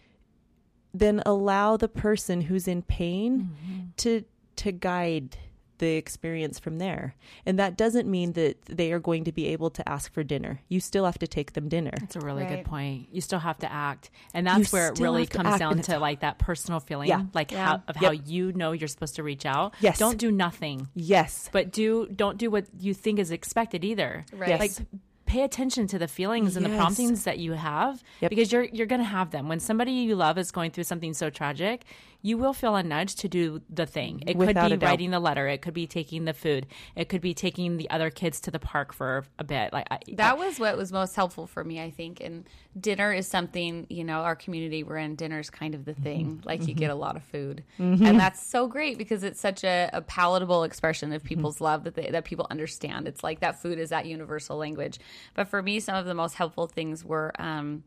then 0.94 1.22
allow 1.26 1.78
the 1.78 1.88
person 1.88 2.42
who's 2.42 2.68
in 2.68 2.82
pain 2.82 3.40
mm-hmm. 3.40 3.80
to 3.98 4.24
to 4.58 4.72
guide 4.72 5.38
the 5.82 5.96
experience 5.98 6.60
from 6.60 6.78
there. 6.78 7.16
And 7.46 7.60
that 7.60 7.76
doesn't 7.76 8.08
mean 8.10 8.32
that 8.34 8.62
they 8.68 8.94
are 8.94 9.00
going 9.00 9.26
to 9.26 9.32
be 9.34 9.48
able 9.48 9.70
to 9.72 9.90
ask 9.90 10.14
for 10.14 10.24
dinner. 10.24 10.62
You 10.70 10.80
still 10.80 11.04
have 11.06 11.20
to 11.20 11.28
take 11.28 11.52
them 11.54 11.68
dinner. 11.68 11.92
That's 12.00 12.16
a 12.16 12.22
really 12.22 12.44
Right. 12.44 12.58
good 12.58 12.66
point. 12.66 13.10
You 13.12 13.20
still 13.20 13.40
have 13.40 13.58
to 13.60 13.72
act, 13.72 14.10
and 14.34 14.48
that's 14.48 14.72
You 14.72 14.78
where 14.78 14.88
it 14.94 15.00
really 15.00 15.24
have 15.24 15.30
to 15.32 15.38
comes 15.40 15.60
down 15.60 15.82
to 15.82 16.00
like 16.00 16.22
that 16.22 16.38
personal 16.38 16.80
feeling, 16.80 17.10
Yeah. 17.10 17.24
like 17.34 17.52
Yeah. 17.52 17.66
how 17.66 17.74
of 17.88 17.96
Yep. 18.02 18.04
how 18.04 18.12
you 18.12 18.54
know 18.54 18.72
you're 18.72 18.88
supposed 18.88 19.16
to 19.18 19.24
reach 19.24 19.46
out. 19.46 19.74
Yes. 19.82 20.00
Don't 20.00 20.18
do 20.18 20.32
nothing, 20.32 20.88
Yes. 20.96 21.50
but 21.52 21.72
do 21.74 22.08
don't 22.16 22.38
do 22.38 22.50
what 22.50 22.66
you 22.80 22.94
think 22.94 23.20
is 23.20 23.32
expected 23.32 23.84
either. 23.84 24.26
Right. 24.32 24.50
Yes. 24.50 24.60
Like 24.60 24.88
pay 25.26 25.44
attention 25.44 25.88
to 25.88 25.98
the 25.98 26.10
feelings 26.10 26.58
and 26.58 26.66
the 26.66 26.70
promptings 26.76 27.24
that 27.24 27.40
you 27.40 27.54
have 27.54 28.04
Yep. 28.20 28.30
because 28.30 28.52
you're 28.52 28.66
you're 28.66 28.86
going 28.86 29.00
to 29.02 29.06
have 29.08 29.32
them. 29.32 29.48
When 29.48 29.60
somebody 29.62 29.92
you 29.94 30.16
love 30.16 30.38
is 30.38 30.52
going 30.52 30.72
through 30.72 30.84
something 30.84 31.14
so 31.14 31.30
tragic, 31.30 31.86
you 32.22 32.38
will 32.38 32.54
feel 32.54 32.76
a 32.76 32.84
nudge 32.84 33.16
to 33.16 33.28
do 33.28 33.62
the 33.70 33.86
thing. 33.86 34.24
It 34.28 34.38
Without 34.38 34.70
could 34.70 34.80
be 34.80 34.86
writing 34.86 35.12
the 35.12 35.20
letter, 35.20 35.48
it 35.48 35.62
could 35.62 35.74
be 35.74 35.88
taking 35.88 36.26
the 36.26 36.34
food, 36.34 36.68
it 36.96 37.10
could 37.10 37.22
be 37.22 37.34
taking 37.34 37.78
the 37.78 37.90
other 37.90 38.10
kids 38.10 38.40
to 38.42 38.52
the 38.52 38.60
park 38.60 38.94
for 38.94 39.26
a 39.40 39.44
bit. 39.44 39.74
Like 39.74 39.88
I, 39.90 40.00
That 40.14 40.38
was 40.38 40.60
what 40.60 40.78
was 40.78 40.92
most 40.92 41.16
helpful 41.16 41.48
for 41.48 41.64
me, 41.64 41.82
I 41.82 41.90
think. 41.90 42.22
And 42.22 42.46
dinner 42.80 43.12
is 43.12 43.28
something, 43.28 43.88
you 43.90 44.04
know, 44.04 44.20
our 44.22 44.36
community 44.36 44.84
we're 44.84 44.98
in, 44.98 45.16
Dinner 45.16 45.40
is 45.40 45.50
kind 45.50 45.76
of 45.76 45.86
the 45.86 45.94
mm-hmm. 45.94 46.04
thing. 46.04 46.44
Like 46.46 46.62
you 46.62 46.68
mm-hmm. 46.68 46.80
get 46.80 46.92
a 46.92 46.96
lot 46.96 47.16
of 47.16 47.24
food. 47.24 47.64
Mm-hmm. 47.80 48.06
And 48.06 48.20
that's 48.20 48.46
so 48.46 48.68
great 48.68 48.98
because 48.98 49.24
it's 49.24 49.40
such 49.40 49.64
a, 49.64 49.90
a 49.94 50.02
palatable 50.02 50.64
expression 50.64 51.12
of 51.14 51.24
people's 51.24 51.60
love 51.62 51.84
that 51.84 51.96
they, 51.96 52.10
that 52.12 52.26
people 52.26 52.48
understand. 52.50 53.08
It's 53.08 53.24
like 53.24 53.40
that 53.40 53.62
food 53.62 53.80
is 53.80 53.90
that 53.90 54.06
universal 54.06 54.58
language. 54.58 55.00
But 55.34 55.48
for 55.48 55.62
me, 55.62 55.80
some 55.80 55.96
of 55.96 56.06
the 56.06 56.14
most 56.14 56.36
helpful 56.36 56.68
things 56.68 57.04
were 57.04 57.32
um, 57.40 57.84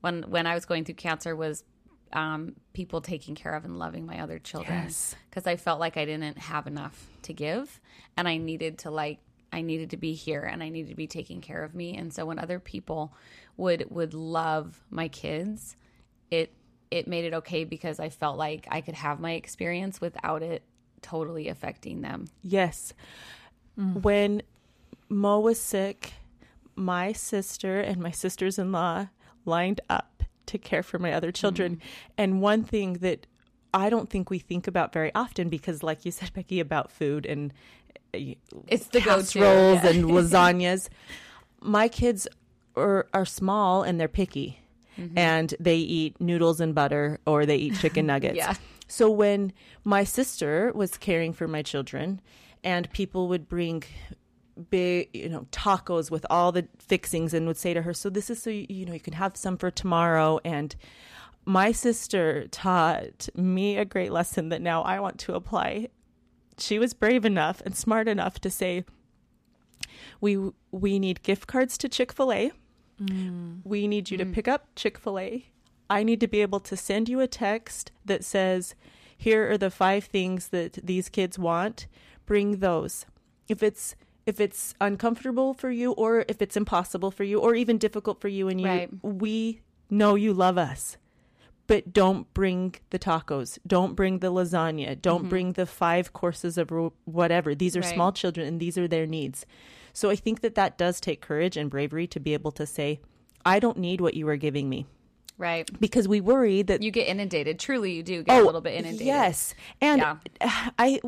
when 0.00 0.22
when 0.24 0.46
I 0.46 0.54
was 0.54 0.64
going 0.64 0.84
through 0.84 0.96
cancer 0.96 1.34
was 1.34 1.64
um, 2.12 2.54
people 2.72 3.00
taking 3.00 3.34
care 3.34 3.54
of 3.54 3.64
and 3.64 3.78
loving 3.78 4.06
my 4.06 4.20
other 4.20 4.38
children 4.38 4.84
Yes. 4.84 5.14
because 5.30 5.46
I 5.46 5.56
felt 5.56 5.78
like 5.80 5.96
I 5.96 6.04
didn't 6.04 6.38
have 6.38 6.66
enough 6.66 7.06
to 7.22 7.32
give 7.32 7.80
and 8.16 8.26
I 8.28 8.36
needed 8.38 8.78
to 8.78 8.90
like 8.90 9.18
I 9.52 9.62
needed 9.62 9.90
to 9.90 9.96
be 9.96 10.12
here 10.12 10.42
and 10.42 10.62
I 10.62 10.68
needed 10.68 10.90
to 10.90 10.94
be 10.94 11.06
taking 11.06 11.40
care 11.40 11.62
of 11.64 11.74
me 11.74 11.96
and 11.96 12.12
so 12.12 12.26
when 12.26 12.38
other 12.38 12.58
people 12.58 13.12
would 13.56 13.86
would 13.90 14.12
love 14.14 14.84
my 14.90 15.08
kids 15.08 15.76
it 16.30 16.52
it 16.90 17.06
made 17.08 17.24
it 17.24 17.34
okay 17.34 17.64
because 17.64 17.98
I 18.00 18.08
felt 18.08 18.38
like 18.38 18.66
I 18.70 18.80
could 18.80 18.94
have 18.94 19.20
my 19.20 19.32
experience 19.32 20.00
without 20.00 20.42
it 20.42 20.62
totally 21.02 21.48
affecting 21.48 22.00
them. 22.00 22.26
Yes. 22.42 22.92
When 23.76 24.42
Mo 25.08 25.38
was 25.40 25.60
sick, 25.60 26.14
my 26.74 27.12
sister 27.12 27.80
and 27.80 28.00
my 28.00 28.10
sisters 28.24 28.58
in 28.58 28.72
law 28.72 29.08
lined 29.44 29.80
up 29.88 30.17
to 30.48 30.58
care 30.58 30.82
for 30.82 30.98
my 30.98 31.12
other 31.12 31.32
children. 31.32 31.80
And 32.16 32.40
one 32.40 32.64
thing 32.64 32.94
that 32.94 33.26
I 33.72 33.90
don't 33.90 34.08
think 34.08 34.30
we 34.30 34.38
think 34.38 34.66
about 34.66 34.92
very 34.92 35.14
often 35.14 35.48
because, 35.48 35.82
like 35.82 36.04
you 36.04 36.10
said, 36.10 36.32
Becky, 36.32 36.60
about 36.60 36.90
food 36.90 37.26
and 37.26 37.52
uh, 38.14 38.34
It's 38.66 38.86
the 38.88 39.00
casseroles 39.00 39.84
yeah. 39.84 39.90
and 39.90 40.04
lasagnas. 40.16 40.88
My 41.60 41.88
kids 41.88 42.26
are, 42.76 43.06
are 43.12 43.26
small 43.26 43.82
and 43.82 44.00
they're 44.00 44.08
picky. 44.08 44.60
Mm-hmm. 44.98 45.16
And 45.16 45.54
they 45.60 45.76
eat 45.76 46.20
noodles 46.20 46.60
and 46.60 46.74
butter 46.74 47.20
or 47.24 47.46
they 47.46 47.56
eat 47.56 47.78
chicken 47.78 48.06
nuggets. 48.12 48.36
Yeah. 48.36 48.54
So 48.88 49.10
when 49.10 49.52
my 49.84 50.02
sister 50.02 50.72
was 50.74 50.96
caring 50.96 51.32
for 51.32 51.46
my 51.46 51.62
children 51.62 52.20
and 52.64 52.90
people 52.92 53.28
would 53.28 53.48
bring 53.48 53.84
big, 54.70 55.08
you 55.12 55.28
know, 55.28 55.46
tacos 55.52 56.10
with 56.10 56.26
all 56.30 56.52
the 56.52 56.66
fixings 56.78 57.34
and 57.34 57.46
would 57.46 57.56
say 57.56 57.74
to 57.74 57.82
her, 57.82 57.94
"So 57.94 58.10
this 58.10 58.30
is 58.30 58.42
so 58.42 58.50
you, 58.50 58.66
you 58.68 58.86
know 58.86 58.94
you 58.94 59.00
can 59.00 59.14
have 59.14 59.36
some 59.36 59.56
for 59.56 59.70
tomorrow." 59.70 60.40
And 60.44 60.74
my 61.44 61.72
sister 61.72 62.46
taught 62.48 63.28
me 63.34 63.76
a 63.76 63.84
great 63.84 64.12
lesson 64.12 64.48
that 64.50 64.60
now 64.60 64.82
I 64.82 65.00
want 65.00 65.18
to 65.20 65.34
apply. 65.34 65.88
She 66.58 66.78
was 66.78 66.92
brave 66.92 67.24
enough 67.24 67.62
and 67.64 67.76
smart 67.76 68.08
enough 68.08 68.40
to 68.40 68.50
say, 68.50 68.84
"We 70.20 70.50
we 70.70 70.98
need 70.98 71.22
gift 71.22 71.46
cards 71.46 71.78
to 71.78 71.88
Chick-fil-A. 71.88 72.52
Mm. 73.00 73.60
We 73.64 73.86
need 73.86 74.10
you 74.10 74.18
to 74.18 74.24
mm. 74.24 74.32
pick 74.32 74.48
up 74.48 74.74
Chick-fil-A. 74.74 75.46
I 75.88 76.02
need 76.02 76.20
to 76.20 76.28
be 76.28 76.42
able 76.42 76.60
to 76.60 76.76
send 76.76 77.08
you 77.08 77.20
a 77.20 77.28
text 77.28 77.92
that 78.04 78.24
says, 78.24 78.74
"Here 79.16 79.50
are 79.50 79.56
the 79.56 79.70
five 79.70 80.04
things 80.04 80.48
that 80.48 80.80
these 80.82 81.08
kids 81.08 81.38
want. 81.38 81.86
Bring 82.26 82.58
those." 82.58 83.06
If 83.48 83.62
it's 83.62 83.96
if 84.28 84.40
it's 84.40 84.74
uncomfortable 84.78 85.54
for 85.54 85.70
you 85.70 85.92
or 85.92 86.26
if 86.28 86.42
it's 86.42 86.54
impossible 86.54 87.10
for 87.10 87.24
you 87.24 87.40
or 87.40 87.54
even 87.54 87.78
difficult 87.78 88.20
for 88.20 88.28
you 88.28 88.46
and 88.48 88.60
you 88.60 88.66
Right. 88.66 88.90
we 89.02 89.62
know 89.88 90.16
you 90.16 90.34
love 90.34 90.58
us. 90.58 90.98
But 91.66 91.94
don't 91.94 92.32
bring 92.34 92.74
the 92.90 92.98
tacos. 92.98 93.58
Don't 93.66 93.94
bring 93.94 94.18
the 94.18 94.30
lasagna. 94.30 95.00
Don't 95.00 95.20
mm-hmm. 95.20 95.28
bring 95.30 95.52
the 95.54 95.64
five 95.64 96.12
courses 96.12 96.58
of 96.58 96.70
whatever. 97.06 97.54
These 97.54 97.74
are 97.74 97.80
Right. 97.80 97.94
small 97.94 98.12
children 98.12 98.46
and 98.46 98.60
these 98.60 98.76
are 98.76 98.86
their 98.86 99.06
needs. 99.06 99.46
So 99.94 100.10
I 100.10 100.16
think 100.16 100.42
that 100.42 100.54
that 100.56 100.76
does 100.76 101.00
take 101.00 101.22
courage 101.22 101.56
and 101.56 101.70
bravery 101.70 102.06
to 102.08 102.20
be 102.20 102.34
able 102.34 102.52
to 102.52 102.66
say, 102.66 103.00
I 103.46 103.58
don't 103.58 103.78
need 103.78 104.02
what 104.02 104.12
you 104.12 104.28
are 104.28 104.36
giving 104.36 104.68
me. 104.68 104.86
Right. 105.38 105.68
Because 105.80 106.06
we 106.06 106.20
worry 106.20 106.60
that 106.62 106.82
You 106.82 106.90
get 106.90 107.08
inundated. 107.08 107.58
Truly 107.58 107.92
you 107.92 108.02
do 108.02 108.22
get 108.24 108.38
oh, 108.38 108.44
a 108.44 108.44
little 108.44 108.60
bit 108.60 108.74
inundated. 108.74 109.06
Oh, 109.06 109.06
Yes. 109.06 109.54
And 109.80 110.00
Yeah. 110.02 110.16
I 110.78 111.00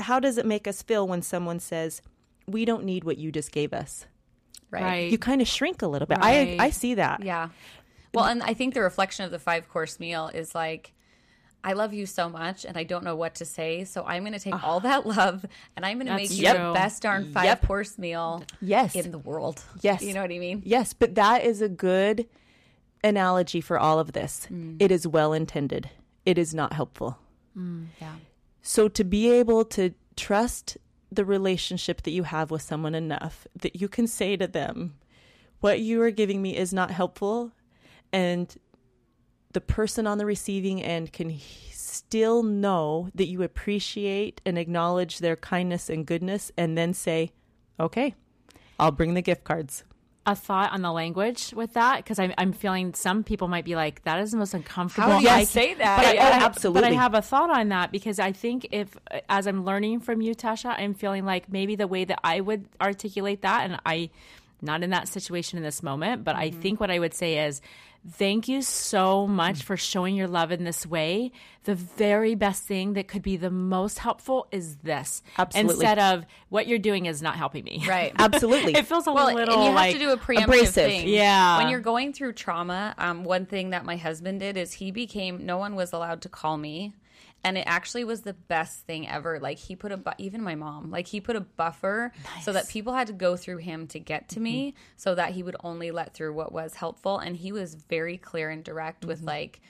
how 0.00 0.18
does 0.18 0.38
it 0.38 0.46
make 0.46 0.66
us 0.66 0.82
feel 0.82 1.06
when 1.06 1.22
someone 1.22 1.60
says, 1.60 2.02
"We 2.46 2.64
don't 2.64 2.84
need 2.84 3.04
what 3.04 3.18
you 3.18 3.30
just 3.32 3.52
gave 3.52 3.72
us"? 3.72 4.06
Right. 4.70 4.82
Right. 4.82 5.12
You 5.12 5.18
kind 5.18 5.40
of 5.40 5.48
shrink 5.48 5.82
a 5.82 5.86
little 5.86 6.06
bit. 6.06 6.18
Right. 6.18 6.58
I 6.60 6.64
I 6.66 6.70
see 6.70 6.94
that. 6.94 7.22
Yeah. 7.24 7.48
Well, 8.12 8.24
and 8.26 8.42
I 8.42 8.54
think 8.54 8.74
the 8.74 8.80
reflection 8.80 9.24
of 9.24 9.30
the 9.30 9.38
five 9.38 9.68
course 9.68 9.98
meal 9.98 10.30
is 10.32 10.54
like, 10.54 10.92
I 11.64 11.72
love 11.72 11.92
you 11.92 12.06
so 12.06 12.28
much 12.28 12.64
and 12.64 12.76
I 12.76 12.84
don't 12.84 13.02
know 13.02 13.16
what 13.16 13.34
to 13.36 13.44
say. 13.44 13.84
So 13.84 14.04
I'm 14.04 14.22
going 14.22 14.34
to 14.34 14.38
take 14.38 14.62
all 14.62 14.78
that 14.80 15.04
love 15.06 15.44
and 15.76 15.84
I'm 15.84 15.96
going 15.98 16.06
to 16.06 16.14
make 16.14 16.30
you 16.30 16.44
true. 16.48 16.52
the 16.58 16.72
best 16.74 17.02
darn 17.02 17.32
five 17.32 17.44
Yep. 17.44 17.66
course 17.66 17.98
meal 17.98 18.44
Yes. 18.60 18.94
in 18.94 19.10
the 19.10 19.18
world. 19.18 19.64
Yes. 19.80 20.02
You 20.02 20.14
know 20.14 20.22
what 20.22 20.30
I 20.30 20.38
mean? 20.38 20.62
Yes, 20.64 20.92
but 20.92 21.16
that 21.16 21.42
is 21.44 21.60
a 21.60 21.68
good 21.68 22.28
analogy 23.02 23.60
for 23.60 23.78
all 23.78 23.98
of 23.98 24.12
this. 24.12 24.46
Mm. 24.52 24.76
It 24.80 24.92
is 24.92 25.06
well 25.06 25.32
intended. 25.32 25.90
It 26.24 26.38
is 26.38 26.54
not 26.54 26.72
helpful. 26.72 27.18
Yeah. 28.00 28.14
So 28.62 28.88
to 28.88 29.02
be 29.04 29.30
able 29.30 29.64
to 29.66 29.92
trust 30.16 30.76
the 31.16 31.24
relationship 31.24 32.02
that 32.02 32.10
you 32.10 32.24
have 32.24 32.50
with 32.50 32.62
someone 32.62 32.94
enough 32.94 33.46
that 33.56 33.76
you 33.76 33.88
can 33.88 34.06
say 34.06 34.36
to 34.36 34.46
them, 34.46 34.94
what 35.60 35.80
you 35.80 36.02
are 36.02 36.10
giving 36.10 36.42
me 36.42 36.56
is 36.56 36.72
not 36.72 36.90
helpful 36.90 37.52
and 38.12 38.56
the 39.52 39.60
person 39.60 40.06
on 40.06 40.18
the 40.18 40.26
receiving 40.26 40.82
end 40.82 41.12
can 41.12 41.38
still 41.70 42.42
know 42.42 43.08
that 43.14 43.26
you 43.26 43.42
appreciate 43.42 44.40
and 44.44 44.58
acknowledge 44.58 45.18
their 45.18 45.36
kindness 45.36 45.88
and 45.88 46.06
goodness 46.06 46.50
and 46.56 46.76
then 46.76 46.92
say, 46.92 47.32
okay, 47.78 48.14
I'll 48.78 48.90
bring 48.90 49.14
the 49.14 49.22
gift 49.22 49.44
cards. 49.44 49.84
A 50.26 50.34
thought 50.34 50.72
on 50.72 50.80
the 50.80 50.90
language 50.90 51.52
with 51.54 51.74
that 51.74 51.98
because 51.98 52.18
I'm, 52.18 52.32
I'm 52.38 52.52
feeling 52.52 52.94
some 52.94 53.22
people 53.24 53.46
might 53.46 53.64
be 53.66 53.76
like 53.76 54.02
that 54.04 54.18
is 54.20 54.30
the 54.30 54.38
most 54.38 54.54
uncomfortable. 54.54 55.10
How 55.10 55.18
do 55.18 55.24
you 55.24 55.28
I- 55.30 55.44
say 55.44 55.74
that? 55.74 56.02
But 56.02 56.14
Yeah, 56.14 56.26
I- 56.40 56.44
absolutely. 56.44 56.80
But 56.80 56.90
I 56.90 56.94
have 56.94 57.12
a 57.14 57.20
thought 57.22 57.50
on 57.50 57.68
that 57.68 57.92
because 57.92 58.18
I 58.18 58.32
think 58.32 58.68
if 58.72 58.96
as 59.28 59.46
I'm 59.46 59.64
learning 59.64 60.00
from 60.00 60.22
you, 60.22 60.34
Tasha, 60.34 60.74
I'm 60.78 60.94
feeling 60.94 61.24
like 61.26 61.52
maybe 61.52 61.76
the 61.76 61.86
way 61.86 62.04
that 62.06 62.20
I 62.24 62.40
would 62.40 62.64
articulate 62.80 63.42
that, 63.42 63.64
and 63.70 63.78
I 63.84 64.08
not 64.62 64.82
in 64.82 64.90
that 64.90 65.08
situation 65.08 65.58
in 65.58 65.62
this 65.62 65.82
moment, 65.82 66.24
but 66.24 66.36
I 66.36 66.48
Mm-hmm. 66.48 66.60
think 66.60 66.80
what 66.80 66.90
I 66.90 66.98
would 66.98 67.12
say 67.14 67.46
is. 67.46 67.60
Thank 68.06 68.48
you 68.48 68.60
so 68.60 69.26
much 69.26 69.62
for 69.62 69.78
showing 69.78 70.14
your 70.14 70.28
love 70.28 70.52
in 70.52 70.64
this 70.64 70.86
way. 70.86 71.32
The 71.64 71.74
very 71.74 72.34
best 72.34 72.64
thing 72.64 72.92
that 72.94 73.08
could 73.08 73.22
be 73.22 73.38
the 73.38 73.50
most 73.50 73.98
helpful 73.98 74.46
is 74.52 74.76
this. 74.76 75.22
Absolutely. 75.38 75.72
Instead 75.72 75.98
of 75.98 76.26
what 76.50 76.66
you're 76.66 76.78
doing 76.78 77.06
is 77.06 77.22
not 77.22 77.36
helping 77.36 77.64
me. 77.64 77.82
Right. 77.88 78.12
Absolutely. 78.18 78.74
it 78.74 78.86
feels 78.86 79.06
a 79.06 79.12
well, 79.12 79.34
little 79.34 79.54
and 79.54 79.62
you 79.62 79.68
have 79.68 79.74
like 79.74 79.94
to 79.94 79.98
do 79.98 80.10
a 80.10 80.18
preemptive 80.18 80.44
abrasive. 80.44 80.74
thing. 80.74 81.08
Yeah. 81.08 81.56
When 81.56 81.70
you're 81.70 81.80
going 81.80 82.12
through 82.12 82.34
trauma, 82.34 82.94
um, 82.98 83.24
one 83.24 83.46
thing 83.46 83.70
that 83.70 83.86
my 83.86 83.96
husband 83.96 84.40
did 84.40 84.58
is 84.58 84.74
he 84.74 84.90
became. 84.90 85.46
No 85.46 85.56
one 85.56 85.74
was 85.74 85.94
allowed 85.94 86.20
to 86.22 86.28
call 86.28 86.58
me, 86.58 86.92
and 87.44 87.58
it 87.58 87.64
actually 87.66 88.04
was 88.04 88.22
the 88.22 88.32
best 88.32 88.86
thing 88.86 89.06
ever. 89.06 89.38
Like 89.38 89.58
he 89.58 89.76
put 89.76 89.92
a 89.92 89.98
bu- 89.98 90.12
even 90.18 90.42
my 90.42 90.54
mom, 90.54 90.90
like 90.90 91.06
he 91.06 91.20
put 91.20 91.36
a 91.36 91.40
buffer 91.40 92.10
so 92.42 92.52
that 92.52 92.68
people 92.68 92.94
had 92.94 93.06
to 93.08 93.12
go 93.12 93.36
through 93.36 93.58
him 93.58 93.86
to 93.88 94.00
get 94.00 94.30
to 94.30 94.40
me, 94.40 94.70
mm-hmm. 94.70 94.78
so 94.96 95.14
that 95.14 95.32
he 95.32 95.42
would 95.42 95.56
only 95.62 95.90
let 95.90 96.14
through 96.14 96.32
what 96.32 96.52
was 96.52 96.74
helpful, 96.74 97.18
and 97.18 97.36
he 97.36 97.52
was 97.52 97.74
very 97.74 98.16
clear 98.16 98.50
and 98.50 98.64
direct 98.64 99.04
with 99.04 99.18
mm-hmm. 99.18 99.28
like 99.28 99.60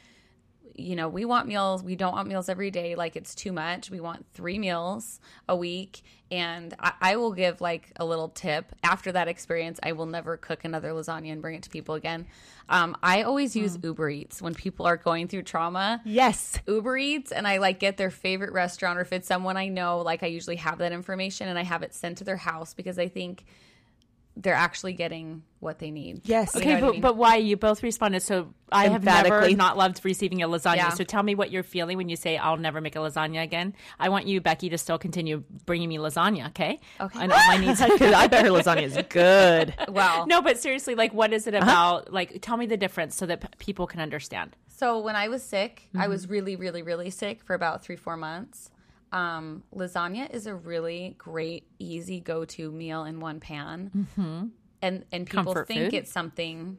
you 0.76 0.96
know, 0.96 1.08
we 1.08 1.24
want 1.24 1.46
meals. 1.46 1.82
We 1.82 1.96
don't 1.96 2.12
want 2.12 2.28
meals 2.28 2.48
every 2.48 2.70
day. 2.70 2.94
Like 2.94 3.16
it's 3.16 3.34
too 3.34 3.52
much. 3.52 3.90
We 3.90 4.00
want 4.00 4.26
three 4.34 4.58
meals 4.58 5.20
a 5.48 5.56
week. 5.56 6.02
And 6.30 6.74
I, 6.80 6.92
I 7.00 7.16
will 7.16 7.32
give 7.32 7.60
like 7.60 7.92
a 7.96 8.04
little 8.04 8.28
tip. 8.28 8.74
After 8.82 9.12
that 9.12 9.28
experience, 9.28 9.78
I 9.82 9.92
will 9.92 10.06
never 10.06 10.36
cook 10.36 10.64
another 10.64 10.90
lasagna 10.90 11.30
and 11.32 11.40
bring 11.40 11.54
it 11.54 11.62
to 11.62 11.70
people 11.70 11.94
again. 11.94 12.26
Um, 12.68 12.96
I 13.02 13.22
always 13.22 13.54
use 13.54 13.78
Uber 13.82 14.08
Eats 14.10 14.40
when 14.42 14.54
people 14.54 14.86
are 14.86 14.96
going 14.96 15.28
through 15.28 15.42
trauma. 15.42 16.00
yes. 16.04 16.58
Uber 16.66 16.96
Eats 16.96 17.30
and 17.30 17.46
I 17.46 17.58
like 17.58 17.78
get 17.78 17.96
their 17.96 18.10
favorite 18.10 18.52
restaurant 18.52 18.98
or 18.98 19.02
if 19.02 19.12
it's 19.12 19.28
someone 19.28 19.56
I 19.56 19.68
know, 19.68 20.00
like 20.00 20.22
I 20.22 20.26
usually 20.26 20.56
have 20.56 20.78
that 20.78 20.92
information 20.92 21.48
and 21.48 21.58
I 21.58 21.62
have 21.62 21.82
it 21.82 21.94
sent 21.94 22.18
to 22.18 22.24
their 22.24 22.38
house 22.38 22.74
because 22.74 22.98
I 22.98 23.08
think 23.08 23.44
they're 24.36 24.54
actually 24.54 24.92
getting 24.94 25.42
what 25.60 25.78
they 25.78 25.90
need. 25.90 26.20
Yes. 26.24 26.54
You 26.54 26.60
Okay, 26.60 26.68
know 26.70 26.74
what 26.74 26.82
I 26.82 26.86
but, 26.86 26.92
mean? 26.92 27.00
but 27.00 27.16
why 27.16 27.36
you 27.36 27.56
both 27.56 27.82
responded? 27.82 28.20
So 28.20 28.52
I 28.72 28.88
have 28.88 29.04
never 29.04 29.48
not 29.50 29.76
loved 29.76 30.00
receiving 30.04 30.42
a 30.42 30.48
lasagna. 30.48 30.76
Yeah. 30.76 30.88
So 30.90 31.04
tell 31.04 31.22
me 31.22 31.34
what 31.34 31.50
you're 31.52 31.62
feeling 31.62 31.96
when 31.96 32.08
you 32.08 32.16
say 32.16 32.36
I'll 32.36 32.56
never 32.56 32.80
make 32.80 32.96
a 32.96 32.98
lasagna 32.98 33.42
again. 33.42 33.74
I 33.98 34.08
want 34.08 34.26
you, 34.26 34.40
Becky, 34.40 34.68
to 34.70 34.76
still 34.78 34.98
continue 34.98 35.44
bringing 35.66 35.88
me 35.88 35.98
lasagna. 35.98 36.48
Okay. 36.48 36.80
Okay. 37.00 37.18
I 37.18 37.26
know 37.26 37.36
my 37.48 37.56
needs. 37.58 37.80
Because 37.80 38.12
I 38.12 38.26
bet 38.26 38.44
her 38.44 38.50
lasagna 38.50 38.82
is 38.82 38.98
good. 39.08 39.74
Well, 39.88 40.26
no, 40.26 40.42
but 40.42 40.58
seriously, 40.58 40.94
like, 40.96 41.14
what 41.14 41.32
is 41.32 41.46
it 41.46 41.54
about? 41.54 42.12
Like, 42.12 42.40
tell 42.42 42.56
me 42.56 42.66
the 42.66 42.76
difference 42.76 43.14
so 43.14 43.26
that 43.26 43.40
p- 43.42 43.48
people 43.58 43.86
can 43.86 44.00
understand. 44.00 44.56
So 44.66 44.98
when 44.98 45.14
I 45.14 45.28
was 45.28 45.42
sick, 45.42 45.88
I 45.94 45.98
Mm-hmm. 46.02 46.10
was 46.10 46.28
really, 46.28 46.56
really, 46.56 46.82
really 46.82 47.10
sick 47.10 47.42
for 47.44 47.54
about 47.54 47.84
three, 47.84 47.94
four 47.96 48.16
months. 48.16 48.70
Um, 49.14 49.62
lasagna 49.72 50.28
is 50.34 50.46
a 50.46 50.54
really 50.56 51.14
great, 51.18 51.68
easy 51.78 52.18
go-to 52.18 52.72
meal 52.72 53.04
in 53.04 53.20
one 53.20 53.38
pan, 53.38 53.90
mm-hmm. 53.96 54.46
and 54.82 55.04
and 55.12 55.26
people 55.26 55.44
Comfort 55.44 55.68
think 55.68 55.92
food. 55.92 55.94
it's 55.94 56.10
something 56.10 56.78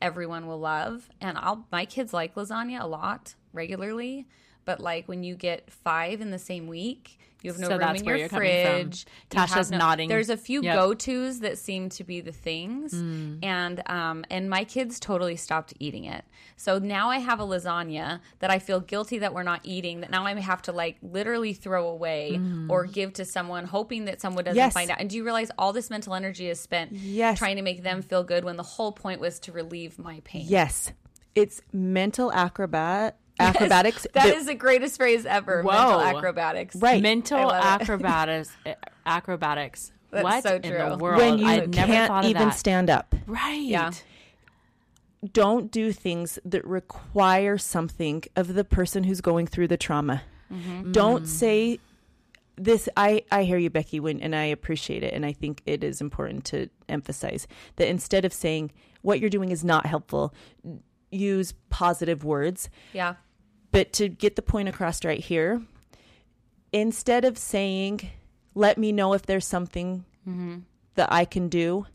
everyone 0.00 0.46
will 0.46 0.60
love. 0.60 1.10
And 1.20 1.36
I'll 1.36 1.66
my 1.72 1.84
kids 1.84 2.12
like 2.12 2.36
lasagna 2.36 2.80
a 2.80 2.86
lot 2.86 3.34
regularly, 3.52 4.28
but 4.64 4.80
like 4.80 5.06
when 5.08 5.22
you 5.22 5.34
get 5.34 5.70
five 5.70 6.20
in 6.20 6.30
the 6.30 6.38
same 6.38 6.66
week, 6.66 7.18
you 7.42 7.50
have 7.52 7.60
no 7.60 7.68
So 7.68 7.76
room 7.78 7.94
in 7.96 8.04
your 8.06 8.16
you're 8.16 8.28
coming 8.30 8.64
from. 8.64 8.72
fridge. 8.74 9.06
Tasha's 9.28 9.70
no- 9.70 9.76
nodding. 9.76 10.08
There's 10.08 10.30
a 10.30 10.36
few 10.36 10.62
Yep. 10.62 10.76
go-tos 10.76 11.40
that 11.40 11.58
seem 11.58 11.90
to 11.90 12.02
be 12.02 12.22
the 12.22 12.32
things, 12.32 12.94
Mm. 12.94 13.44
and 13.44 13.82
um, 13.90 14.24
and 14.30 14.48
my 14.48 14.64
kids 14.64 14.98
totally 14.98 15.36
stopped 15.36 15.74
eating 15.78 16.04
it. 16.06 16.24
So 16.56 16.78
now 16.78 17.10
I 17.10 17.18
have 17.18 17.40
a 17.40 17.44
lasagna 17.44 18.20
that 18.38 18.50
I 18.50 18.58
feel 18.58 18.80
guilty 18.80 19.18
that 19.18 19.34
we're 19.34 19.42
not 19.42 19.60
eating. 19.62 20.00
That 20.00 20.10
now 20.10 20.24
I 20.24 20.32
have 20.40 20.62
to 20.62 20.72
like 20.72 20.96
literally 21.02 21.52
throw 21.52 21.86
away 21.88 22.36
Mm. 22.40 22.70
or 22.70 22.86
give 22.86 23.12
to 23.14 23.26
someone, 23.26 23.66
hoping 23.66 24.06
that 24.06 24.22
someone 24.22 24.44
doesn't 24.44 24.56
Yes. 24.56 24.72
find 24.72 24.90
out. 24.90 24.98
And 24.98 25.10
do 25.10 25.16
you 25.16 25.24
realize 25.24 25.50
all 25.58 25.74
this 25.74 25.90
mental 25.90 26.14
energy 26.14 26.48
is 26.48 26.58
spent 26.60 26.92
Yes. 26.92 27.36
trying 27.38 27.56
to 27.56 27.62
make 27.62 27.82
them 27.82 28.00
feel 28.00 28.24
good 28.24 28.44
when 28.44 28.56
the 28.56 28.62
whole 28.62 28.92
point 28.92 29.20
was 29.20 29.38
to 29.40 29.52
relieve 29.52 29.98
my 29.98 30.22
pain? 30.24 30.46
Yes. 30.48 30.92
It's 31.34 31.60
mental 31.72 32.32
acrobat 32.32 33.18
acrobatics. 33.38 34.02
That 34.12 34.24
that- 34.24 34.36
is 34.36 34.46
the 34.46 34.54
greatest 34.54 34.96
phrase 34.96 35.26
ever. 35.26 35.62
Whoa. 35.62 35.72
Mental 35.72 36.00
acrobatics. 36.00 36.76
Right. 36.76 37.02
Mental 37.02 37.38
I 37.38 37.44
love 37.44 37.80
it. 37.80 37.82
acrobatics. 37.82 38.50
eh, 38.66 38.74
acrobatics. 39.06 39.92
That's 40.10 40.22
what 40.24 40.42
so 40.44 40.54
in 40.56 40.62
the 40.62 40.68
true. 40.68 40.96
world? 40.96 41.18
when 41.18 41.38
you 41.38 41.46
I'd 41.46 41.74
never 41.74 41.92
can't 41.92 42.08
thought 42.08 42.24
of 42.24 42.30
even 42.30 42.48
that. 42.48 42.54
stand 42.58 42.90
up. 42.90 43.14
right. 43.26 43.60
Yeah. 43.62 43.90
Don't 45.32 45.70
do 45.70 45.90
things 45.90 46.38
that 46.44 46.64
require 46.66 47.56
something 47.56 48.24
of 48.36 48.52
the 48.54 48.62
person 48.64 49.04
who's 49.04 49.22
going 49.22 49.46
through 49.46 49.68
the 49.68 49.78
trauma. 49.78 50.22
Mm-hmm. 50.52 50.92
Don't 50.92 51.26
say 51.26 51.78
this 52.56 52.88
I 52.96 53.24
I 53.32 53.44
hear 53.44 53.56
you 53.56 53.70
Becky 53.70 53.98
when 54.00 54.20
and 54.20 54.36
I 54.36 54.44
appreciate 54.44 55.02
it 55.02 55.14
and 55.14 55.24
I 55.24 55.32
think 55.32 55.62
it 55.64 55.82
is 55.82 56.00
important 56.02 56.44
to 56.46 56.68
emphasize 56.90 57.48
that 57.76 57.88
instead 57.88 58.24
of 58.26 58.32
saying 58.34 58.70
what 59.00 59.18
you're 59.18 59.30
doing 59.30 59.50
is 59.50 59.64
not 59.64 59.86
helpful, 59.86 60.34
use 61.14 61.54
positive 61.70 62.24
words. 62.24 62.68
Yeah. 62.92 63.14
But 63.70 63.92
to 63.94 64.08
get 64.08 64.36
the 64.36 64.42
point 64.42 64.68
across 64.68 65.04
right 65.04 65.20
here, 65.20 65.62
instead 66.72 67.24
of 67.24 67.38
saying, 67.38 68.10
let 68.54 68.78
me 68.78 68.92
know 68.92 69.12
if 69.14 69.22
there's 69.22 69.46
something 69.46 70.04
that 70.94 71.12
I 71.12 71.24
can 71.24 71.48
do, 71.48 71.86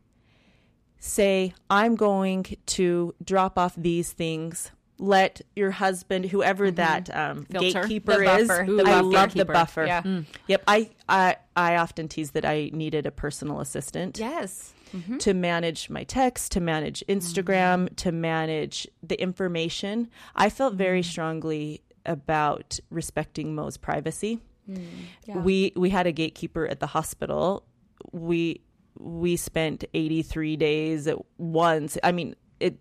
say, 1.00 1.54
I'm 1.70 1.96
going 1.96 2.46
to 2.68 3.16
drop 3.24 3.58
off 3.58 3.74
these 3.76 4.12
things. 4.12 4.72
Let 5.02 5.42
your 5.56 5.72
husband, 5.72 6.26
whoever 6.26 6.70
that 6.72 7.16
um, 7.16 7.46
Filter. 7.46 7.80
gatekeeper 7.82 8.22
is, 8.22 8.48
buffer. 8.50 8.64
I 8.86 9.00
love 9.00 9.34
the 9.34 9.46
buffer. 9.46 9.86
Yeah. 9.86 10.22
Yep. 10.48 10.64
I, 10.68 10.90
I 11.08 11.38
I 11.56 11.78
often 11.78 12.10
tease 12.10 12.32
that 12.32 12.44
I 12.44 12.70
needed 12.74 13.06
a 13.06 13.12
personal 13.12 13.62
assistant 13.62 14.20
Yes. 14.20 14.74
Mm-hmm. 14.94 15.18
to 15.18 15.34
manage 15.34 15.90
my 15.90 16.04
text, 16.04 16.52
to 16.54 16.60
manage 16.60 17.04
Instagram, 17.08 17.86
mm-hmm. 17.86 17.96
to 17.96 18.12
manage 18.12 18.88
the 19.04 19.22
information. 19.22 20.10
I 20.36 20.50
felt 20.50 20.74
very 20.74 21.02
mm-hmm. 21.02 21.10
strongly 21.10 21.82
about 22.06 22.80
respecting 22.90 23.56
Mo's 23.56 23.78
privacy. 23.78 24.40
Mm, 24.70 25.44
we 25.44 25.74
we 25.76 25.90
had 25.90 26.08
a 26.08 26.12
gatekeeper 26.12 26.68
at 26.68 26.80
the 26.80 26.88
hospital. 26.88 27.64
We 28.12 28.62
we 28.98 29.38
spent 29.38 29.86
83 29.94 30.58
days 30.58 31.08
at 31.08 31.18
once. 31.38 31.98
I 32.04 32.12
mean, 32.12 32.36
it 32.60 32.78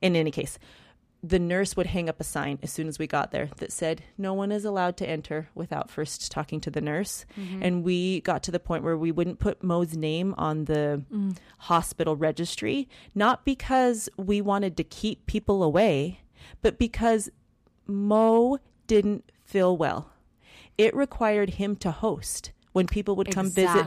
in 0.00 0.16
any 0.16 0.30
case, 0.30 0.58
the 1.26 1.38
nurse 1.38 1.76
would 1.76 1.86
hang 1.86 2.08
up 2.08 2.20
a 2.20 2.24
sign 2.24 2.58
as 2.62 2.70
soon 2.70 2.86
as 2.86 2.98
we 2.98 3.06
got 3.06 3.32
there 3.32 3.48
that 3.56 3.72
said 3.72 4.02
no 4.16 4.32
one 4.32 4.52
is 4.52 4.64
allowed 4.64 4.96
to 4.98 5.08
enter 5.08 5.48
without 5.54 5.90
first 5.90 6.30
talking 6.30 6.60
to 6.60 6.70
the 6.70 6.80
nurse. 6.80 7.24
And 7.62 7.82
we 7.82 8.20
got 8.20 8.42
to 8.44 8.52
the 8.52 8.60
point 8.60 8.84
where 8.84 8.96
we 8.96 9.10
wouldn't 9.10 9.38
put 9.40 9.62
mo's 9.62 9.96
name 9.96 10.34
on 10.38 10.66
the 10.66 11.02
hospital 11.58 12.14
registry 12.16 12.88
not 13.14 13.44
because 13.44 14.08
we 14.16 14.40
wanted 14.40 14.76
to 14.76 14.84
keep 14.84 15.26
people 15.26 15.62
away 15.62 16.20
but 16.62 16.78
because 16.78 17.28
mo 17.86 18.58
didn't 18.86 19.30
feel 19.44 19.76
well. 19.76 20.12
It 20.78 20.94
required 20.94 21.50
him 21.50 21.76
to 21.76 21.90
host 21.90 22.52
when 22.72 22.86
people 22.86 23.16
would 23.16 23.30
come 23.32 23.50
visit. 23.50 23.84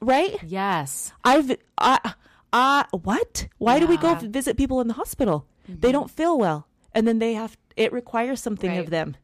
Right? 0.00 0.36
Yes. 0.42 1.12
I've 1.24 1.56
I 1.78 2.12
uh 2.52 2.84
what? 2.92 3.48
Why 3.58 3.78
do 3.78 3.86
we 3.86 3.96
go 3.96 4.14
visit 4.16 4.56
people 4.56 4.80
in 4.80 4.88
the 4.88 4.94
hospital? 4.94 5.46
They 5.68 5.92
don't 5.92 6.10
feel 6.10 6.38
well. 6.38 6.66
And 6.92 7.06
then 7.06 7.18
they 7.18 7.34
have 7.34 7.56
it 7.76 7.92
requires 7.92 8.40
something 8.40 8.76
of 8.78 8.90
them. 8.90 9.16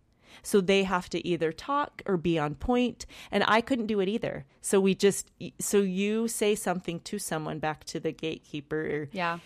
So 0.42 0.60
they 0.60 0.82
have 0.84 1.08
to 1.10 1.26
either 1.26 1.52
talk 1.52 2.02
or 2.06 2.16
be 2.16 2.38
on 2.38 2.54
point 2.54 3.06
and 3.30 3.44
I 3.46 3.60
couldn't 3.60 3.86
do 3.86 4.00
it 4.00 4.08
either. 4.08 4.44
So 4.60 4.80
we 4.80 4.94
just 4.94 5.30
so 5.58 5.78
you 5.78 6.28
say 6.28 6.54
something 6.54 7.00
to 7.00 7.18
someone 7.18 7.58
back 7.58 7.84
to 7.84 8.00
the 8.00 8.12
gatekeeper 8.12 9.08
Yeah. 9.12 9.38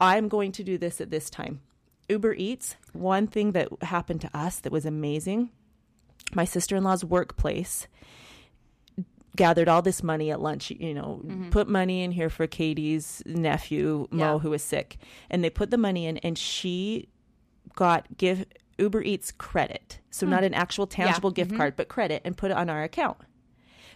I'm 0.00 0.28
going 0.28 0.52
to 0.52 0.62
do 0.62 0.76
this 0.76 1.00
at 1.00 1.10
this 1.10 1.30
time. 1.30 1.60
Uber 2.08 2.34
Eats, 2.34 2.76
one 2.92 3.26
thing 3.26 3.52
that 3.52 3.68
happened 3.82 4.20
to 4.20 4.36
us 4.36 4.60
that 4.60 4.70
was 4.72 4.84
amazing. 4.84 5.50
My 6.34 6.44
sister 6.44 6.76
in 6.76 6.84
law's 6.84 7.04
workplace 7.04 7.88
gathered 9.36 9.68
all 9.68 9.82
this 9.82 10.02
money 10.02 10.30
at 10.30 10.40
lunch, 10.40 10.70
you 10.70 10.94
know, 10.94 11.20
mm-hmm. 11.24 11.50
put 11.50 11.68
money 11.68 12.02
in 12.02 12.12
here 12.12 12.30
for 12.30 12.46
Katie's 12.46 13.22
nephew, 13.26 14.08
Mo, 14.10 14.34
Yeah. 14.34 14.38
who 14.38 14.50
was 14.50 14.62
sick. 14.62 14.98
And 15.30 15.44
they 15.44 15.50
put 15.50 15.70
the 15.70 15.78
money 15.78 16.06
in, 16.06 16.16
and 16.18 16.36
she 16.36 17.08
got 17.74 18.16
give 18.16 18.44
Uber 18.78 19.02
Eats 19.02 19.32
credit. 19.32 20.00
So 20.10 20.26
hmm. 20.26 20.30
not 20.30 20.44
an 20.44 20.54
actual 20.54 20.86
tangible 20.86 21.30
gift 21.30 21.50
mm-hmm. 21.50 21.58
card, 21.58 21.76
but 21.76 21.88
credit, 21.88 22.22
and 22.24 22.36
put 22.36 22.50
it 22.50 22.56
on 22.56 22.70
our 22.70 22.82
account. 22.82 23.18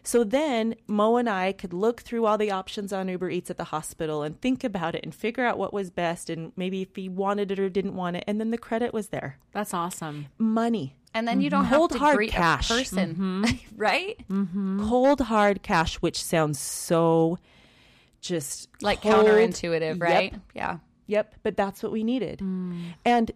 So 0.02 0.24
then 0.24 0.76
Mo 0.86 1.16
and 1.16 1.28
I 1.28 1.52
could 1.52 1.72
look 1.72 2.00
through 2.00 2.24
all 2.26 2.38
the 2.38 2.50
options 2.50 2.92
on 2.92 3.08
Uber 3.08 3.30
Eats 3.30 3.50
at 3.50 3.58
the 3.58 3.64
hospital 3.64 4.22
and 4.22 4.40
think 4.40 4.64
about 4.64 4.94
it 4.94 5.04
and 5.04 5.14
figure 5.14 5.44
out 5.44 5.58
what 5.58 5.72
was 5.72 5.90
best 5.90 6.30
and 6.30 6.52
maybe 6.56 6.82
if 6.82 6.96
he 6.96 7.08
wanted 7.08 7.50
it 7.50 7.58
or 7.58 7.68
didn't 7.68 7.94
want 7.94 8.16
it. 8.16 8.24
And 8.26 8.40
then 8.40 8.50
the 8.50 8.58
credit 8.58 8.94
was 8.94 9.08
there. 9.08 9.38
That's 9.52 9.74
awesome. 9.74 10.26
Money. 10.38 10.96
And 11.12 11.26
then 11.26 11.40
you 11.40 11.50
don't 11.50 11.66
Cold 11.66 11.90
have 11.92 11.98
to 11.98 12.04
hard 12.04 12.28
cash. 12.28 12.70
a 12.70 12.74
person, 12.74 13.14
mm-hmm. 13.14 13.54
right? 13.76 14.16
Mm-hmm. 14.30 14.88
Cold 14.88 15.20
hard 15.22 15.62
cash, 15.62 15.96
which 15.96 16.22
sounds 16.22 16.58
so 16.60 17.38
just 18.20 18.68
Like 18.80 19.02
cold. 19.02 19.26
counterintuitive, 19.26 19.94
Yep. 19.94 20.00
right? 20.02 20.34
Yeah. 20.54 20.78
Yep, 21.06 21.34
but 21.42 21.56
that's 21.56 21.82
what 21.82 21.90
we 21.90 22.04
needed. 22.04 22.38
Mm. 22.38 22.94
And 23.04 23.32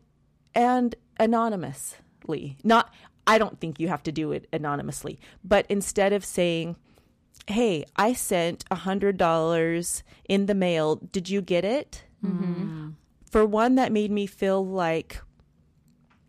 and 0.55 0.95
anonymously. 1.19 2.57
Not 2.63 2.93
I 3.27 3.39
don't 3.39 3.59
think 3.59 3.81
you 3.81 3.89
have 3.89 4.03
to 4.05 4.13
do 4.13 4.33
it 4.33 4.47
anonymously, 4.53 5.19
but 5.43 5.67
instead 5.69 6.13
of 6.13 6.25
saying, 6.25 6.77
"Hey, 7.49 7.85
I 7.97 8.13
sent 8.13 8.65
a 8.71 8.77
$100 8.77 10.03
in 10.29 10.47
the 10.47 10.55
mail. 10.55 10.97
Did 10.97 11.29
you 11.31 11.41
get 11.41 11.65
it?" 11.65 12.05
For 13.31 13.45
one 13.45 13.75
that 13.75 13.91
made 13.93 14.11
me 14.11 14.27
feel 14.27 14.65
like, 14.65 15.21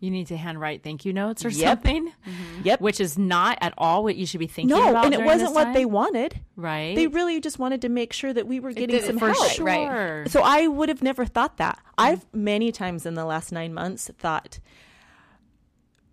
You 0.06 0.12
need 0.12 0.28
to 0.28 0.36
handwrite 0.36 0.84
thank 0.84 1.04
you 1.04 1.12
notes 1.12 1.44
or 1.44 1.48
Yep. 1.48 1.58
something, 1.82 2.06
mm-hmm. 2.06 2.62
"Yep, 2.62 2.80
which 2.80 3.00
is 3.00 3.18
not 3.18 3.58
at 3.60 3.74
all 3.76 4.04
what 4.04 4.14
you 4.14 4.24
should 4.24 4.38
be 4.38 4.46
thinking 4.46 4.76
no," 4.76 4.96
and 4.96 5.12
it 5.12 5.24
wasn't 5.24 5.52
what 5.52 5.74
they 5.74 5.84
wanted. 5.84 6.40
right. 6.54 6.94
They 6.94 7.08
really 7.08 7.40
just 7.40 7.58
wanted 7.58 7.82
to 7.82 7.88
make 7.88 8.12
sure 8.12 8.32
that 8.32 8.46
we 8.46 8.60
were 8.60 8.72
getting 8.72 9.02
some 9.02 9.18
for 9.18 9.32
help. 9.32 9.50
sure. 9.50 9.66
Right. 9.66 10.30
So 10.30 10.42
I 10.42 10.68
would 10.68 10.88
have 10.88 11.02
never 11.02 11.24
thought 11.24 11.56
that. 11.56 11.76
Mm-hmm. 11.78 11.94
I've 11.98 12.26
many 12.32 12.70
times 12.70 13.04
in 13.04 13.14
the 13.14 13.24
last 13.24 13.50
nine 13.50 13.74
months 13.74 14.10
thought 14.16 14.60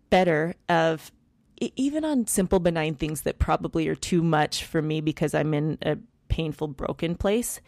better 0.10 0.56
of 0.70 1.12
even 1.76 2.04
on 2.04 2.28
simple 2.28 2.60
benign 2.60 2.96
things 2.96 3.22
that 3.22 3.39
probably 3.39 3.88
are 3.88 3.96
too 3.96 4.22
much 4.24 4.64
for 4.66 4.82
me 4.82 5.02
because 5.02 5.34
I'm 5.34 5.54
in 5.54 5.78
a 5.82 5.98
painful 6.28 6.68
broken 6.70 7.16
place. 7.16 7.62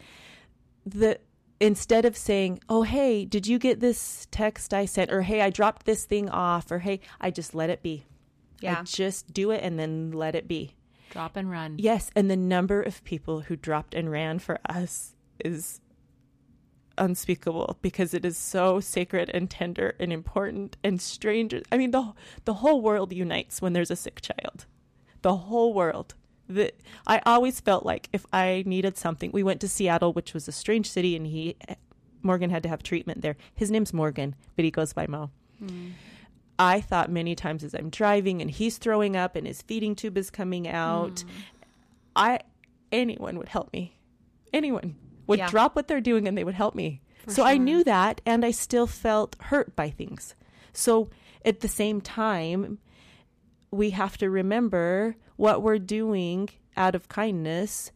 The 0.84 1.18
instead 1.60 2.04
of 2.04 2.16
saying, 2.16 2.60
"Oh, 2.68 2.82
hey, 2.82 3.24
did 3.24 3.46
you 3.46 3.58
get 3.58 3.80
this 3.80 4.26
text 4.30 4.74
I 4.74 4.86
sent?" 4.86 5.10
or 5.12 5.22
"Hey, 5.22 5.40
I 5.40 5.50
dropped 5.50 5.86
this 5.86 6.04
thing 6.04 6.28
off," 6.28 6.70
or 6.70 6.80
"Hey," 6.80 7.00
I 7.20 7.30
just 7.30 7.54
let 7.54 7.70
it 7.70 7.82
be. 7.82 8.04
Yeah. 8.60 8.80
I 8.80 8.82
just 8.82 9.32
do 9.32 9.50
it 9.50 9.62
and 9.62 9.78
then 9.78 10.12
let 10.12 10.34
it 10.34 10.48
be. 10.48 10.76
Drop 11.10 11.36
and 11.36 11.50
run. 11.50 11.76
Yes, 11.78 12.10
and 12.16 12.30
the 12.30 12.36
number 12.36 12.82
of 12.82 13.04
people 13.04 13.40
who 13.40 13.56
dropped 13.56 13.94
and 13.94 14.10
ran 14.10 14.38
for 14.38 14.58
us 14.68 15.14
is 15.44 15.80
unspeakable 16.98 17.78
because 17.82 18.14
it 18.14 18.24
is 18.24 18.36
so 18.36 18.80
sacred 18.80 19.30
and 19.32 19.50
tender 19.50 19.94
and 20.00 20.12
important 20.12 20.76
and 20.82 21.00
strange. 21.00 21.54
I 21.70 21.76
mean, 21.76 21.90
the 21.90 22.12
the 22.44 22.54
whole 22.54 22.80
world 22.80 23.12
unites 23.12 23.60
when 23.60 23.72
there's 23.72 23.90
a 23.90 23.96
sick 23.96 24.20
child. 24.20 24.66
The 25.22 25.36
whole 25.36 25.74
world. 25.74 26.14
The, 26.48 26.72
I 27.06 27.20
always 27.26 27.58
felt 27.60 27.84
like 27.84 28.08
if 28.12 28.24
I 28.32 28.62
needed 28.66 28.96
something, 28.96 29.30
we 29.32 29.42
went 29.42 29.60
to 29.62 29.68
Seattle, 29.68 30.12
which 30.12 30.32
was 30.32 30.46
a 30.46 30.52
strange 30.52 30.88
city, 30.88 31.16
and 31.16 31.26
he 31.26 31.56
Morgan 32.22 32.50
had 32.50 32.62
to 32.64 32.68
have 32.68 32.82
treatment 32.82 33.22
there. 33.22 33.36
His 33.54 33.70
name's 33.70 33.92
Morgan, 33.92 34.34
but 34.54 34.64
he 34.64 34.70
goes 34.70 34.92
by 34.92 35.06
Mo. 35.06 35.30
Hmm. 35.58 35.90
I 36.58 36.80
thought 36.80 37.10
many 37.10 37.34
times 37.34 37.62
as 37.64 37.74
I'm 37.74 37.90
driving 37.90 38.40
and 38.40 38.50
he's 38.50 38.78
throwing 38.78 39.14
up 39.14 39.36
and 39.36 39.46
his 39.46 39.60
feeding 39.62 39.94
tube 39.94 40.16
is 40.16 40.30
coming 40.30 40.66
out, 40.66 41.20
hmm. 41.20 41.30
I 42.14 42.40
anyone 42.90 43.36
would 43.38 43.48
help 43.48 43.72
me. 43.72 43.98
Anyone 44.52 44.96
would 45.26 45.38
Yeah. 45.38 45.48
drop 45.50 45.76
what 45.76 45.86
they're 45.88 46.00
doing 46.00 46.26
and 46.26 46.36
they 46.36 46.44
would 46.44 46.54
help 46.54 46.74
me. 46.74 47.00
so 47.28 47.42
I 47.42 47.56
knew 47.58 47.82
that 47.84 48.20
and 48.24 48.44
I 48.44 48.52
still 48.52 48.86
felt 48.86 49.36
hurt 49.40 49.74
by 49.76 49.90
things. 49.90 50.34
So 50.72 51.10
at 51.44 51.60
the 51.60 51.68
same 51.68 52.00
time, 52.00 52.78
we 53.70 53.90
have 53.90 54.16
to 54.18 54.30
remember 54.30 55.16
what 55.36 55.62
we're 55.62 55.78
doing 55.78 56.48
out 56.76 56.94
of 56.94 57.08
kindness 57.08 57.92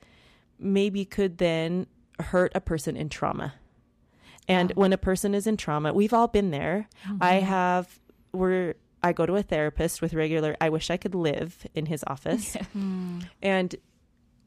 maybe 0.58 1.04
could 1.04 1.38
then 1.38 1.86
hurt 2.18 2.52
a 2.54 2.60
person 2.60 2.96
in 2.96 3.08
trauma. 3.08 3.54
And 4.48 4.72
when 4.72 4.92
a 4.92 4.98
person 4.98 5.34
is 5.34 5.46
in 5.46 5.56
trauma, 5.56 5.92
we've 5.92 6.12
all 6.12 6.28
been 6.28 6.50
there. 6.50 6.88
Mm-hmm. 7.06 7.18
I 7.20 7.34
have 7.34 8.00
we're 8.32 8.74
I 9.02 9.12
go 9.12 9.24
to 9.26 9.36
a 9.36 9.42
therapist 9.42 10.02
with 10.02 10.12
regular 10.12 10.56
I 10.60 10.68
wish 10.68 10.90
I 10.90 10.96
could 10.96 11.14
live 11.14 11.66
in 11.74 11.86
his 11.86 12.04
office. 12.06 12.56
Hmm. 12.72 13.20
and 13.42 13.74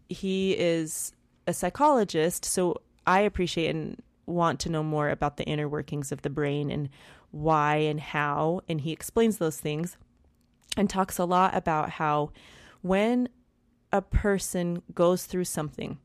he 0.09 0.51
is 0.51 1.13
a 1.47 1.53
psychologist, 1.53 2.45
so 2.45 2.81
I 3.07 3.21
appreciate 3.21 3.69
and 3.69 4.01
want 4.25 4.59
to 4.61 4.69
know 4.69 4.83
more 4.83 5.09
about 5.09 5.37
the 5.37 5.43
inner 5.45 5.67
workings 5.67 6.11
of 6.11 6.21
the 6.21 6.29
brain 6.29 6.69
and 6.71 6.89
why 7.31 7.77
and 7.77 7.99
how 7.99 8.61
and 8.69 8.81
he 8.81 8.91
explains 8.91 9.37
those 9.37 9.59
things 9.59 9.97
and 10.77 10.89
talks 10.89 11.17
a 11.17 11.25
lot 11.25 11.55
about 11.55 11.89
how 11.89 12.31
when 12.83 13.27
a 13.91 14.01
person 14.01 14.83
goes 14.93 15.25
through 15.25 15.45
something 15.45 15.97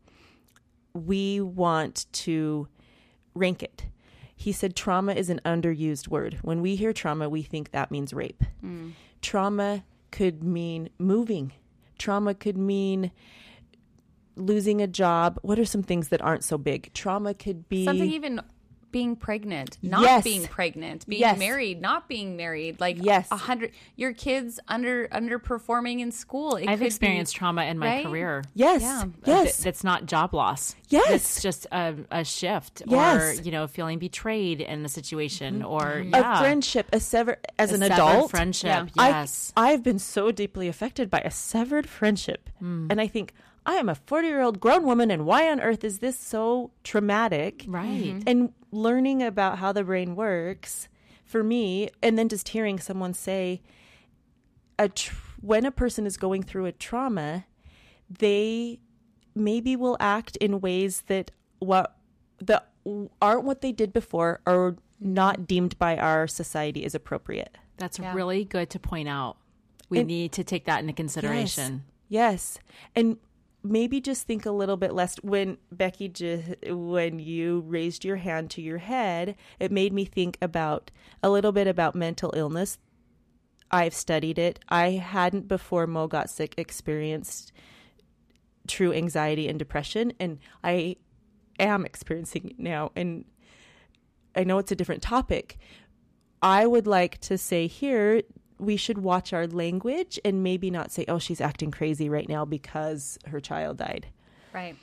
we 1.06 1.40
want 1.40 2.06
to 2.12 2.68
rank 3.34 3.62
it. 3.62 3.86
He 4.34 4.52
said 4.52 4.76
trauma 4.76 5.14
is 5.14 5.30
an 5.30 5.40
underused 5.44 6.08
word. 6.08 6.38
When 6.42 6.60
we 6.60 6.76
hear 6.76 6.92
trauma, 6.92 7.28
we 7.28 7.42
think 7.42 7.70
that 7.72 7.90
means 7.90 8.12
rape. 8.12 8.42
Mm. 8.64 8.92
Trauma 9.20 9.84
could 10.10 10.44
mean 10.44 10.90
moving. 10.98 11.52
Trauma 11.98 12.34
could 12.34 12.56
mean 12.56 13.10
losing 14.36 14.80
a 14.80 14.86
job. 14.86 15.38
What 15.42 15.58
are 15.58 15.64
some 15.64 15.82
things 15.82 16.08
that 16.08 16.22
aren't 16.22 16.44
so 16.44 16.56
big? 16.56 16.92
Trauma 16.94 17.34
could 17.34 17.68
be 17.68 17.84
Something 17.84 18.10
even 18.10 18.40
being 18.90 19.16
pregnant, 19.16 19.78
not 19.82 20.02
Yes. 20.02 20.24
being 20.24 20.46
pregnant, 20.46 21.06
being 21.06 21.20
Yes. 21.20 21.38
married, 21.38 21.80
not 21.80 22.08
being 22.08 22.36
married. 22.36 22.80
Like 22.80 22.96
Yes. 23.00 23.28
a 23.30 23.36
hundred 23.36 23.72
your 23.96 24.12
kids 24.12 24.58
under 24.68 25.08
underperforming 25.08 26.00
in 26.00 26.12
school. 26.12 26.56
It 26.56 26.68
I've 26.68 26.78
could 26.78 26.80
be- 26.80 26.86
experienced 26.86 27.36
trauma 27.36 27.64
in 27.64 27.78
my 27.78 27.86
right? 27.86 28.06
career. 28.06 28.44
yes, 28.54 28.82
Yeah. 28.82 29.04
yes, 29.24 29.56
Th- 29.56 29.64
that's 29.64 29.84
not 29.84 30.06
job 30.06 30.34
loss. 30.34 30.74
Yes. 30.88 31.10
It's 31.10 31.42
just 31.42 31.66
a, 31.72 31.94
a 32.10 32.24
shift 32.24 32.82
Yes. 32.86 33.38
or, 33.38 33.42
you 33.42 33.50
know, 33.50 33.66
feeling 33.66 33.98
betrayed 33.98 34.60
in 34.60 34.82
the 34.82 34.88
situation 34.88 35.60
mm-hmm. 35.60 35.66
or, 35.68 36.02
mm-hmm. 36.02 36.14
a 36.14 36.38
friendship, 36.38 36.88
a 36.92 37.00
sever 37.00 37.38
as 37.58 37.72
a 37.72 37.74
an 37.76 37.82
adult 37.82 38.30
friendship. 38.30 38.88
Yeah. 38.96 39.10
Yes. 39.20 39.52
I, 39.56 39.72
I've 39.72 39.82
been 39.82 39.98
so 39.98 40.30
deeply 40.30 40.68
affected 40.68 41.10
by 41.10 41.20
a 41.20 41.30
severed 41.30 41.88
friendship. 41.88 42.48
Mm. 42.62 42.90
And 42.90 43.00
I 43.00 43.06
think, 43.06 43.32
I 43.68 43.74
am 43.74 43.90
a 43.90 43.94
40 43.94 44.26
year 44.26 44.40
old 44.40 44.60
grown 44.60 44.84
woman, 44.84 45.10
and 45.10 45.26
why 45.26 45.50
on 45.50 45.60
earth 45.60 45.84
is 45.84 45.98
this 45.98 46.18
so 46.18 46.70
traumatic? 46.84 47.66
right. 47.68 47.84
Mm-hmm. 47.86 48.20
And 48.26 48.52
learning 48.72 49.22
about 49.22 49.58
how 49.58 49.72
the 49.72 49.84
brain 49.84 50.16
works 50.16 50.88
for 51.26 51.44
me, 51.44 51.90
and 52.02 52.18
then 52.18 52.30
just 52.30 52.48
hearing 52.48 52.78
someone 52.78 53.12
say, 53.12 53.60
a 54.78 54.88
tr- 54.88 55.14
when 55.42 55.66
a 55.66 55.70
person 55.70 56.06
is 56.06 56.16
going 56.16 56.42
through 56.44 56.64
a 56.64 56.72
trauma, 56.72 57.44
they 58.08 58.80
maybe 59.34 59.76
will 59.76 59.98
act 60.00 60.36
in 60.38 60.62
ways 60.62 61.02
that 61.08 61.30
what 61.58 61.94
that 62.40 62.70
aren't 63.20 63.44
what 63.44 63.60
they 63.60 63.72
did 63.72 63.92
before 63.92 64.40
or 64.46 64.76
not 64.98 65.34
mm-hmm. 65.34 65.44
deemed 65.44 65.78
by 65.78 65.98
our 65.98 66.26
society 66.26 66.86
as 66.86 66.94
appropriate. 66.94 67.58
That's 67.76 67.98
Yeah. 67.98 68.14
really 68.14 68.44
good 68.46 68.70
to 68.70 68.78
point 68.78 69.08
out. 69.10 69.36
We 69.90 69.98
And- 69.98 70.08
need 70.08 70.32
to 70.32 70.42
take 70.44 70.64
that 70.64 70.80
into 70.80 70.94
consideration. 70.94 71.84
Yes. 72.08 72.58
And 72.96 73.18
maybe 73.62 74.00
just 74.00 74.26
think 74.26 74.46
a 74.46 74.50
little 74.50 74.76
bit 74.76 74.94
less 74.94 75.16
when 75.16 75.58
Becky 75.72 76.08
just 76.08 76.54
when 76.68 77.18
you 77.18 77.60
raised 77.66 78.04
your 78.04 78.16
hand 78.16 78.50
to 78.50 78.62
your 78.62 78.78
head, 78.78 79.36
it 79.58 79.72
made 79.72 79.92
me 79.92 80.04
think 80.04 80.38
about 80.40 80.90
a 81.22 81.30
little 81.30 81.52
bit 81.52 81.66
about 81.66 81.94
mental 81.94 82.32
illness. 82.36 82.78
I've 83.70 83.94
studied 83.94 84.38
it. 84.38 84.60
I 84.68 84.90
hadn't 84.90 85.48
before 85.48 85.86
Mo 85.86 86.06
got 86.06 86.30
sick 86.30 86.54
experienced 86.56 87.52
true 88.66 88.92
anxiety 88.92 89.48
and 89.48 89.58
depression 89.58 90.12
and 90.20 90.38
I 90.62 90.96
am 91.58 91.84
experiencing 91.84 92.50
it 92.50 92.58
now 92.58 92.92
and 92.94 93.24
I 94.36 94.44
know 94.44 94.58
it's 94.58 94.72
a 94.72 94.76
different 94.76 95.02
topic. 95.02 95.58
I 96.42 96.66
would 96.66 96.86
like 96.86 97.18
to 97.22 97.36
say 97.36 97.66
here 97.66 98.22
we 98.58 98.76
should 98.76 98.98
watch 98.98 99.32
our 99.32 99.46
language 99.46 100.18
and 100.24 100.42
maybe 100.42 100.70
not 100.70 100.90
say, 100.90 101.04
oh, 101.08 101.18
she's 101.18 101.40
acting 101.40 101.70
crazy 101.70 102.08
right 102.08 102.28
now 102.28 102.44
because 102.44 103.18
her 103.26 103.40
child 103.40 103.78
died. 103.78 104.06
Right. 104.52 104.76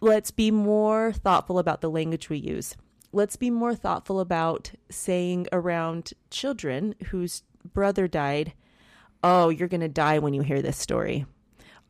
Let's 0.00 0.30
be 0.30 0.50
more 0.50 1.12
thoughtful 1.12 1.58
about 1.58 1.80
the 1.80 1.90
language 1.90 2.28
we 2.28 2.38
use. 2.38 2.76
Let's 3.12 3.36
be 3.36 3.50
more 3.50 3.74
thoughtful 3.74 4.20
about 4.20 4.72
saying 4.90 5.46
around 5.52 6.12
children 6.30 6.94
whose 7.08 7.42
brother 7.72 8.06
died, 8.08 8.52
oh, 9.22 9.48
you're 9.48 9.68
going 9.68 9.80
to 9.80 9.88
die 9.88 10.18
when 10.18 10.34
you 10.34 10.42
hear 10.42 10.60
this 10.60 10.76
story. 10.76 11.24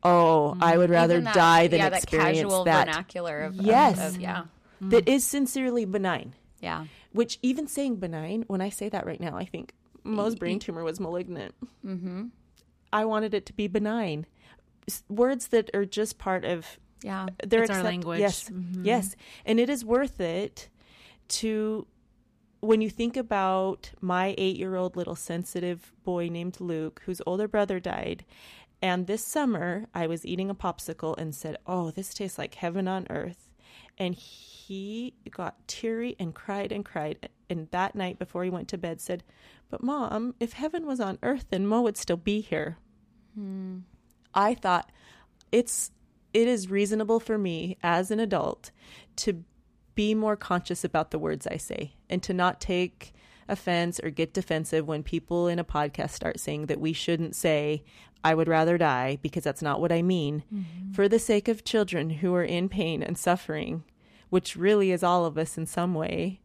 Oh, 0.03 0.51
mm-hmm. 0.53 0.63
I 0.63 0.77
would 0.77 0.89
rather 0.89 1.19
that- 1.19 1.33
die 1.33 1.67
than 1.67 1.79
yeah, 1.79 1.87
experience 1.87 2.37
that 2.37 2.43
casual 2.43 2.63
that. 2.65 2.87
vernacular 2.87 3.41
of 3.41 3.59
of- 3.59 3.65
Yes. 3.65 4.15
of, 4.15 4.21
yeah. 4.21 4.43
that 4.79 5.09
is 5.09 5.25
sincerely 5.25 5.85
benign. 5.85 6.33
Yeah. 6.61 6.85
Which 7.11 7.39
even 7.41 7.67
saying 7.67 7.97
benign, 7.97 8.43
when 8.47 8.61
I 8.61 8.69
say 8.69 8.89
that 8.89 9.05
right 9.05 9.19
now, 9.19 9.35
I 9.37 9.45
think 9.45 9.73
Mo's 10.03 10.35
brain 10.35 10.59
tumor 10.59 10.83
was 10.83 10.99
malignant. 10.99 11.53
Mm-hmm. 11.85 12.25
I 12.93 13.05
wanted 13.05 13.33
it 13.33 13.45
to 13.47 13.53
be 13.53 13.67
benign. 13.67 14.25
Words 15.09 15.47
that 15.47 15.69
are 15.73 15.85
just 15.85 16.17
part 16.17 16.45
of 16.45 16.79
Yeah. 17.03 17.27
their 17.45 17.63
It's 17.63 17.69
our 17.69 17.77
accept- 17.77 17.85
language. 17.85 18.19
Yes, 18.19 18.49
yes, 18.81 19.15
and 19.45 19.59
it 19.59 19.69
is 19.69 19.83
worth 19.83 20.19
it 20.21 20.69
to 21.29 21.85
when 22.61 22.81
you 22.81 22.89
think 22.89 23.15
about 23.17 23.91
my 24.01 24.33
eight-year-old 24.37 24.95
little 24.95 25.15
sensitive 25.15 25.93
boy 26.03 26.27
named 26.29 26.59
Luke, 26.59 27.01
whose 27.05 27.21
older 27.25 27.47
brother 27.47 27.79
died, 27.79 28.25
And 28.81 29.07
this 29.07 29.25
summer, 29.25 29.87
I 29.95 30.05
was 30.05 30.23
eating 30.23 30.51
a 30.51 30.55
popsicle 30.55 31.17
and 31.17 31.33
said, 31.33 31.57
Oh, 31.65 31.89
this 31.89 32.13
tastes 32.13 32.37
like 32.37 32.53
heaven 32.55 32.87
on 32.87 33.07
earth. 33.09 33.49
And 33.97 34.13
he 34.13 35.13
got 35.31 35.67
teary 35.67 36.15
and 36.19 36.35
cried 36.35 36.71
and 36.71 36.85
cried. 36.85 37.29
And 37.49 37.69
that 37.71 37.95
night 37.95 38.19
before 38.19 38.43
he 38.43 38.51
went 38.51 38.67
to 38.67 38.77
bed, 38.77 39.01
said, 39.01 39.23
But 39.69 39.83
mom, 39.83 40.35
if 40.39 40.53
heaven 40.53 40.85
was 40.85 40.99
on 40.99 41.19
earth, 41.23 41.45
then 41.49 41.67
Mo 41.67 41.81
would 41.81 41.97
still 41.97 42.17
be 42.17 42.41
here. 42.41 42.77
Hmm. 43.35 43.79
I 44.33 44.53
thought 44.53 44.91
it's 45.51 45.91
it 46.33 46.47
is 46.47 46.69
reasonable 46.69 47.19
for 47.19 47.37
me 47.37 47.77
as 47.81 48.11
an 48.11 48.19
adult 48.19 48.71
to 49.17 49.43
be 49.95 50.13
more 50.13 50.35
conscious 50.35 50.83
about 50.83 51.11
the 51.11 51.19
words 51.19 51.47
I 51.47 51.57
say 51.57 51.95
and 52.09 52.21
to 52.23 52.33
not 52.33 52.61
take 52.61 53.13
offense 53.49 53.99
or 54.03 54.09
get 54.09 54.33
defensive 54.33 54.87
when 54.87 55.01
people 55.03 55.47
in 55.47 55.57
a 55.57 55.63
podcast 55.63 56.11
start 56.11 56.39
saying 56.39 56.67
that 56.67 56.79
we 56.79 56.93
shouldn't 56.93 57.35
say 57.35 57.83
I 58.23 58.35
would 58.35 58.47
rather 58.47 58.77
die 58.77 59.17
because 59.21 59.43
that's 59.43 59.61
not 59.61 59.79
what 59.79 59.91
I 59.91 60.01
mean. 60.01 60.43
Mm-hmm. 60.53 60.91
For 60.91 61.07
the 61.07 61.17
sake 61.17 61.47
of 61.47 61.63
children 61.63 62.09
who 62.09 62.35
are 62.35 62.43
in 62.43 62.69
pain 62.69 63.01
and 63.01 63.17
suffering 63.17 63.83
which 64.29 64.55
really 64.55 64.91
is 64.91 65.03
all 65.03 65.25
of 65.25 65.37
us 65.37 65.57
in 65.57 65.65
some 65.65 65.93
way 65.93 66.39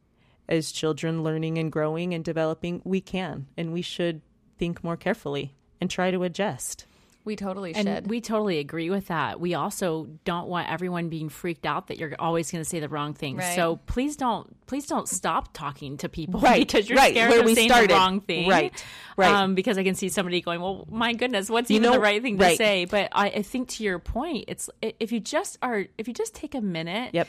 as 0.49 0.73
children 0.73 1.23
learning 1.23 1.59
and 1.59 1.71
growing 1.73 2.13
and 2.15 2.25
developing 2.25 2.81
we 2.85 3.01
can 3.01 3.47
and 3.57 3.73
we 3.73 3.83
should 3.83 4.21
think 4.59 4.83
more 4.85 4.97
carefully 4.97 5.55
and 5.81 5.91
try 5.91 6.11
to 6.11 6.23
adjust 6.23 6.87
We 7.25 7.37
totally 7.37 7.73
And 7.75 7.87
should. 7.87 8.11
we 8.11 8.21
totally 8.21 8.59
agree 8.59 8.91
with 8.91 9.07
that. 9.07 9.39
We 9.39 9.55
also 9.55 10.09
don't 10.25 10.49
want 10.49 10.69
everyone 10.69 11.09
being 11.09 11.29
freaked 11.29 11.65
out 11.67 11.87
that 11.87 11.97
you're 11.99 12.15
always 12.19 12.51
going 12.51 12.65
to 12.65 12.69
say 12.69 12.81
the 12.81 12.89
wrong 12.89 13.15
thing. 13.15 13.37
Right. 13.37 13.55
So 13.55 13.77
please 13.87 14.17
don't 14.17 14.47
please 14.67 14.87
don't 14.87 15.09
stop 15.09 15.53
talking 15.53 15.99
to 15.99 16.09
people 16.09 16.41
Right, 16.41 16.61
because 16.67 16.89
you're 16.89 16.99
right, 16.99 17.13
scared 17.15 17.31
where 17.31 17.41
of 17.41 17.47
we 17.47 17.55
saying 17.55 17.69
started. 17.69 17.91
the 17.91 17.95
wrong 17.95 18.21
thing. 18.21 18.49
Right, 18.49 18.73
right. 19.17 19.31
Um, 19.33 19.55
because 19.55 19.79
I 19.79 19.85
can 19.85 19.95
see 19.95 20.09
somebody 20.09 20.41
going, 20.41 20.61
"Well, 20.61 20.85
my 20.91 21.13
goodness, 21.13 21.49
what's 21.49 21.71
You 21.71 21.77
even 21.77 21.91
know- 21.91 21.95
the 21.95 22.01
right 22.01 22.21
thing 22.21 22.39
to 22.39 22.57
say?" 22.57 22.87
But 22.87 23.11
I, 23.13 23.27
I 23.29 23.43
think 23.43 23.69
to 23.77 23.85
your 23.85 24.01
point, 24.01 24.47
it's 24.49 24.69
if 24.83 25.13
you 25.13 25.21
just 25.21 25.59
are 25.63 25.87
if 25.99 26.09
you 26.09 26.15
just 26.15 26.35
take 26.35 26.57
a 26.57 26.61
minute. 26.61 27.15
Yep. 27.15 27.29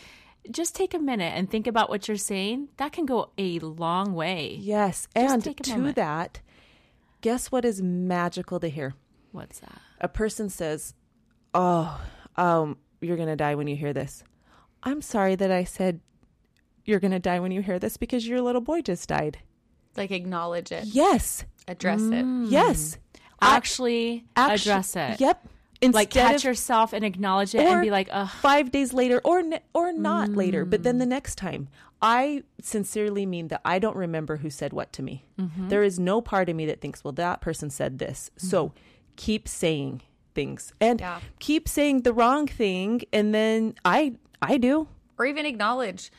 Just 0.51 0.75
take 0.75 0.93
a 0.93 0.99
minute 0.99 1.33
and 1.35 1.49
think 1.49 1.67
about 1.67 1.89
what 1.89 2.07
you're 2.07 2.17
saying. 2.17 2.69
That 2.77 2.91
can 2.91 3.05
go 3.05 3.31
a 3.37 3.59
long 3.59 4.13
way. 4.13 4.57
Yes, 4.59 5.07
Just 5.15 5.33
and 5.33 5.57
to 5.63 5.71
moment. 5.77 5.95
that, 5.95 6.41
guess 7.21 7.51
what 7.51 7.63
is 7.65 7.81
magical 7.81 8.59
to 8.59 8.67
hear? 8.67 8.93
What's 9.31 9.59
that? 9.59 9.79
A 10.01 10.07
person 10.09 10.49
says, 10.49 10.93
"Oh, 11.53 11.99
um, 12.35 12.77
you're 13.01 13.17
gonna 13.17 13.35
die 13.37 13.55
when 13.55 13.67
you 13.67 13.75
hear 13.75 13.93
this." 13.93 14.23
I'm 14.83 15.01
sorry 15.01 15.35
that 15.35 15.49
I 15.49 15.63
said 15.63 16.01
you're 16.85 16.99
gonna 16.99 17.19
die 17.19 17.39
when 17.39 17.51
you 17.53 17.61
hear 17.61 17.79
this 17.79 17.95
because 17.95 18.27
your 18.27 18.41
little 18.41 18.61
boy 18.61 18.81
just 18.81 19.07
died. 19.09 19.39
like 19.95 20.09
acknowledge 20.11 20.71
it, 20.71 20.85
Yes, 20.85 21.45
address 21.67 22.01
Mm. 22.01 22.45
it. 22.45 22.49
yes, 22.51 22.97
Actually, 23.41 24.25
Actu- 24.35 24.53
address 24.55 24.95
it. 24.95 25.21
Yep. 25.21 25.47
Instead 25.83 25.93
Like 25.99 26.09
catch 26.09 26.35
of 26.37 26.43
yourself 26.45 26.93
and 26.93 27.03
acknowledge 27.05 27.53
it 27.53 27.61
and 27.61 27.81
be 27.81 27.91
like, 27.91 28.09
"Ugh." 28.11 28.29
five 28.41 28.71
days 28.71 28.93
later, 28.93 29.21
or 29.23 29.43
or 29.73 29.91
not 29.93 30.29
later, 30.29 30.65
but 30.65 30.79
Mm. 30.81 30.83
then 30.83 30.97
the 30.99 31.05
next 31.05 31.35
time. 31.35 31.67
I 32.01 32.43
sincerely 32.61 33.25
mean 33.25 33.47
that 33.47 33.61
I 33.63 33.79
don't 33.79 33.95
remember 33.95 34.37
who 34.37 34.49
said 34.49 34.73
what 34.73 34.91
to 34.93 35.01
me. 35.01 35.23
Mm-hmm. 35.39 35.69
There 35.69 35.83
is 35.83 35.97
no 35.99 36.19
part 36.19 36.49
of 36.49 36.55
me 36.55 36.65
that 36.65 36.81
thinks, 36.81 37.01
well, 37.03 37.13
that 37.13 37.39
person 37.39 37.69
said 37.69 37.97
this. 37.99 38.29
So 38.35 38.73
keep 39.15 39.47
saying 39.47 40.01
things 40.35 40.73
and 40.81 40.99
Yeah. 40.99 41.19
keep 41.39 41.69
saying 41.69 42.01
the 42.01 42.11
wrong 42.11 42.45
thing, 42.47 43.03
and 43.13 43.33
then 43.33 43.75
I 43.85 44.15
I 44.41 44.57
do. 44.57 44.87
or 45.17 45.25
even 45.27 45.45
acknowledge 45.45 46.11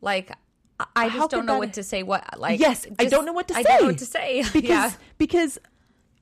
like 0.00 0.32
I- 0.80 0.86
I 0.96 1.08
How 1.08 1.18
just 1.18 1.30
don't 1.30 1.46
know 1.46 1.52
that- 1.54 1.58
what 1.58 1.72
to 1.74 1.82
say 1.82 2.02
what 2.02 2.38
like 2.40 2.58
Yes, 2.58 2.86
I 2.98 3.04
don't 3.04 3.24
know 3.26 3.32
what 3.32 3.48
to 3.48 3.54
I 3.56 3.62
don't 3.62 3.72
know 3.74 3.78
say. 3.80 3.86
what 3.86 3.98
to 3.98 4.06
say 4.06 4.42
because 4.52 4.62
yeah 4.68 4.92
because 5.18 5.58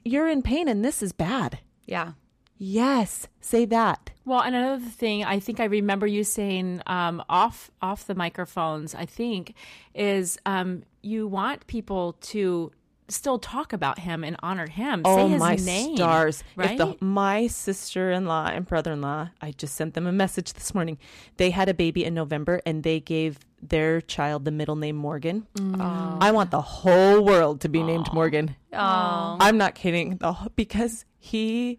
you're 0.04 0.28
in 0.28 0.42
pain 0.42 0.66
and 0.68 0.84
this 0.84 1.02
is 1.02 1.12
bad. 1.12 1.58
yeah 1.86 2.12
Yes, 2.58 3.28
say 3.40 3.64
that. 3.66 4.10
Well, 4.24 4.40
and 4.40 4.54
another 4.56 4.84
thing 4.84 5.24
I 5.24 5.38
think 5.40 5.60
I 5.60 5.64
remember 5.64 6.06
you 6.06 6.24
saying 6.24 6.82
um, 6.86 7.22
off 7.28 7.70
off 7.82 8.06
the 8.06 8.14
microphones. 8.14 8.94
I 8.94 9.04
think 9.06 9.54
is 9.94 10.38
um, 10.46 10.82
you 11.02 11.26
want 11.28 11.66
people 11.66 12.14
to 12.22 12.72
still 13.08 13.38
talk 13.38 13.72
about 13.72 14.00
him 14.00 14.24
and 14.24 14.36
honor 14.42 14.66
him. 14.66 15.02
Oh 15.04 15.16
Say 15.16 15.28
his 15.28 15.40
my 15.40 15.54
name, 15.56 15.96
stars! 15.96 16.42
right? 16.56 16.72
If 16.72 16.78
the, 16.78 16.96
my 17.04 17.46
sister-in-law 17.46 18.46
and 18.48 18.66
brother-in-law, 18.66 19.30
I 19.40 19.52
just 19.52 19.76
sent 19.76 19.94
them 19.94 20.06
a 20.06 20.12
message 20.12 20.54
this 20.54 20.74
morning. 20.74 20.98
They 21.36 21.50
had 21.50 21.68
a 21.68 21.74
baby 21.74 22.04
in 22.04 22.14
November, 22.14 22.60
and 22.66 22.82
they 22.82 22.98
gave 23.00 23.38
their 23.62 24.00
child 24.00 24.44
the 24.44 24.50
middle 24.50 24.76
name 24.76 24.96
Morgan. 24.96 25.46
I 25.78 26.30
want 26.32 26.50
the 26.50 26.60
whole 26.60 27.22
world 27.24 27.60
to 27.60 27.68
be 27.68 27.82
named 27.82 28.12
Morgan. 28.12 28.56
oh 28.72 29.36
I'm 29.40 29.56
not 29.58 29.74
kidding. 29.74 30.18
Because 30.56 31.04
he 31.18 31.78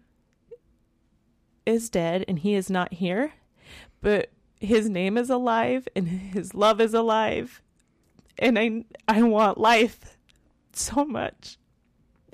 is 1.68 1.88
dead 1.90 2.24
and 2.26 2.38
he 2.38 2.54
is 2.54 2.70
not 2.70 2.94
here, 2.94 3.32
but 4.00 4.30
his 4.60 4.88
name 4.88 5.16
is 5.16 5.30
alive 5.30 5.86
and 5.94 6.08
his 6.08 6.54
love 6.54 6.80
is 6.80 6.94
alive, 6.94 7.62
and 8.38 8.58
I 8.58 8.84
I 9.06 9.22
want 9.22 9.58
life 9.58 10.18
so 10.72 11.04
much. 11.04 11.58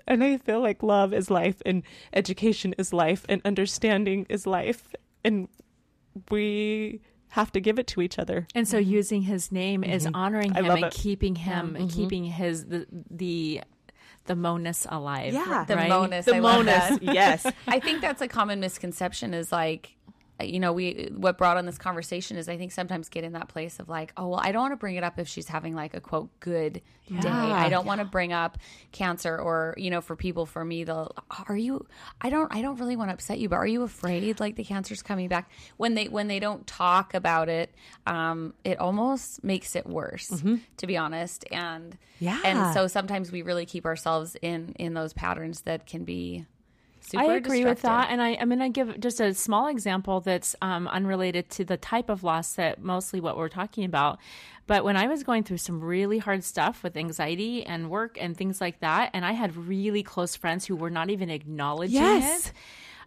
And 0.06 0.22
I 0.22 0.36
feel 0.36 0.60
like 0.60 0.82
love 0.82 1.14
is 1.14 1.30
life 1.30 1.62
and 1.64 1.82
education 2.12 2.74
is 2.76 2.92
life 2.92 3.24
and 3.28 3.40
understanding 3.44 4.26
is 4.28 4.46
life 4.46 4.94
and 5.24 5.48
we 6.30 7.00
have 7.28 7.50
to 7.52 7.60
give 7.60 7.78
it 7.78 7.86
to 7.88 8.02
each 8.02 8.18
other. 8.18 8.46
And 8.54 8.68
so 8.68 8.76
using 8.76 9.22
his 9.22 9.50
name 9.50 9.82
is 9.82 10.06
honoring 10.12 10.52
Mm-hmm. 10.52 10.58
I 10.58 10.68
him 10.68 10.70
and 10.76 10.84
it. 10.84 10.92
Mm-hmm. 10.92 11.02
keeping 11.02 11.34
him 11.36 11.76
and 11.76 11.90
keeping 11.90 12.24
his 12.24 12.66
the 12.66 12.86
the 13.10 13.62
the 14.26 14.36
monus 14.36 14.86
alive. 14.88 15.32
Yeah. 15.32 15.64
the 15.66 15.76
right? 15.76 15.88
bonus 15.88 16.26
The 16.26 16.36
I 16.36 16.38
love 16.38 16.64
that. 16.66 17.02
yes. 17.02 17.46
I 17.66 17.80
think 17.80 18.00
that's 18.00 18.22
a 18.22 18.28
common 18.28 18.60
misconception 18.60 19.34
is 19.34 19.52
like 19.52 19.94
you 20.40 20.58
know 20.58 20.72
we 20.72 21.08
what 21.14 21.38
brought 21.38 21.56
on 21.56 21.64
this 21.64 21.78
conversation 21.78 22.36
is 22.36 22.48
I 22.48 22.56
think 22.58 22.72
sometimes 22.72 23.08
get 23.08 23.22
in 23.22 23.34
that 23.34 23.48
place 23.48 23.78
of 23.78 23.88
like 23.88 24.12
oh 24.16 24.28
well 24.28 24.40
I 24.42 24.50
don't 24.50 24.62
want 24.62 24.72
to 24.72 24.76
bring 24.76 24.96
it 24.96 25.04
up 25.04 25.18
if 25.18 25.28
she's 25.28 25.46
having 25.48 25.74
like 25.76 25.94
a 25.94 26.00
quote 26.00 26.28
good 26.40 26.82
day. 27.20 27.28
I 27.28 27.68
don't 27.68 27.86
want 27.86 28.00
to 28.00 28.04
bring 28.04 28.32
up 28.32 28.58
cancer 28.90 29.38
or 29.38 29.74
you 29.76 29.90
know 29.90 30.00
for 30.00 30.16
people 30.16 30.44
for 30.46 30.64
me 30.64 30.82
they'll 30.84 31.14
are 31.48 31.56
you 31.56 31.86
I 32.20 32.30
don't 32.30 32.52
I 32.52 32.62
don't 32.62 32.80
really 32.80 32.96
want 32.96 33.10
to 33.10 33.14
upset 33.14 33.38
you 33.38 33.48
but 33.48 33.56
are 33.56 33.66
you 33.66 33.82
afraid 33.82 34.40
like 34.40 34.56
the 34.56 34.64
cancer's 34.64 35.02
coming 35.02 35.28
back? 35.28 35.50
When 35.76 35.94
they 35.94 36.08
when 36.08 36.26
they 36.26 36.40
don't 36.40 36.66
talk 36.66 37.14
about 37.14 37.48
it 37.48 37.72
um 38.06 38.54
it 38.64 38.80
almost 38.80 39.44
makes 39.44 39.76
it 39.76 39.86
worse 39.86 40.42
to 40.78 40.86
be 40.86 40.96
honest. 40.96 41.44
And 41.52 41.96
Yeah. 42.18 42.40
and 42.44 42.74
so 42.74 42.86
sometimes 42.88 43.30
we 43.30 43.42
really 43.42 43.66
keep 43.66 43.84
ourselves 43.86 44.36
in 44.42 44.74
in 44.80 44.94
those 44.94 45.12
patterns 45.12 45.60
that 45.62 45.86
can 45.86 46.04
be 46.04 46.46
super 47.04 47.22
I 47.22 47.34
agree 47.34 47.64
with 47.64 47.82
that, 47.82 48.08
and 48.10 48.20
I, 48.22 48.36
I 48.40 48.44
mean, 48.44 48.60
I 48.62 48.68
give 48.68 48.98
just 49.00 49.20
a 49.20 49.34
small 49.34 49.68
example 49.68 50.20
that's 50.20 50.56
um, 50.62 50.88
unrelated 50.88 51.50
to 51.50 51.64
the 51.64 51.76
type 51.76 52.08
of 52.08 52.24
loss 52.24 52.54
that 52.54 52.82
mostly 52.82 53.20
what 53.20 53.36
we're 53.36 53.48
talking 53.48 53.84
about. 53.84 54.18
But 54.66 54.84
when 54.84 54.96
I 54.96 55.06
was 55.06 55.22
going 55.22 55.42
through 55.44 55.58
some 55.58 55.80
really 55.82 56.18
hard 56.18 56.42
stuff 56.42 56.82
with 56.82 56.96
anxiety 56.96 57.64
and 57.66 57.90
work 57.90 58.16
and 58.18 58.36
things 58.36 58.60
like 58.60 58.80
that, 58.80 59.10
and 59.12 59.24
I 59.24 59.32
had 59.32 59.56
really 59.56 60.02
close 60.02 60.34
friends 60.36 60.64
who 60.64 60.74
were 60.76 60.90
not 60.90 61.10
even 61.10 61.28
acknowledging 61.30 62.00
Yes. 62.00 62.48
it. 62.48 62.52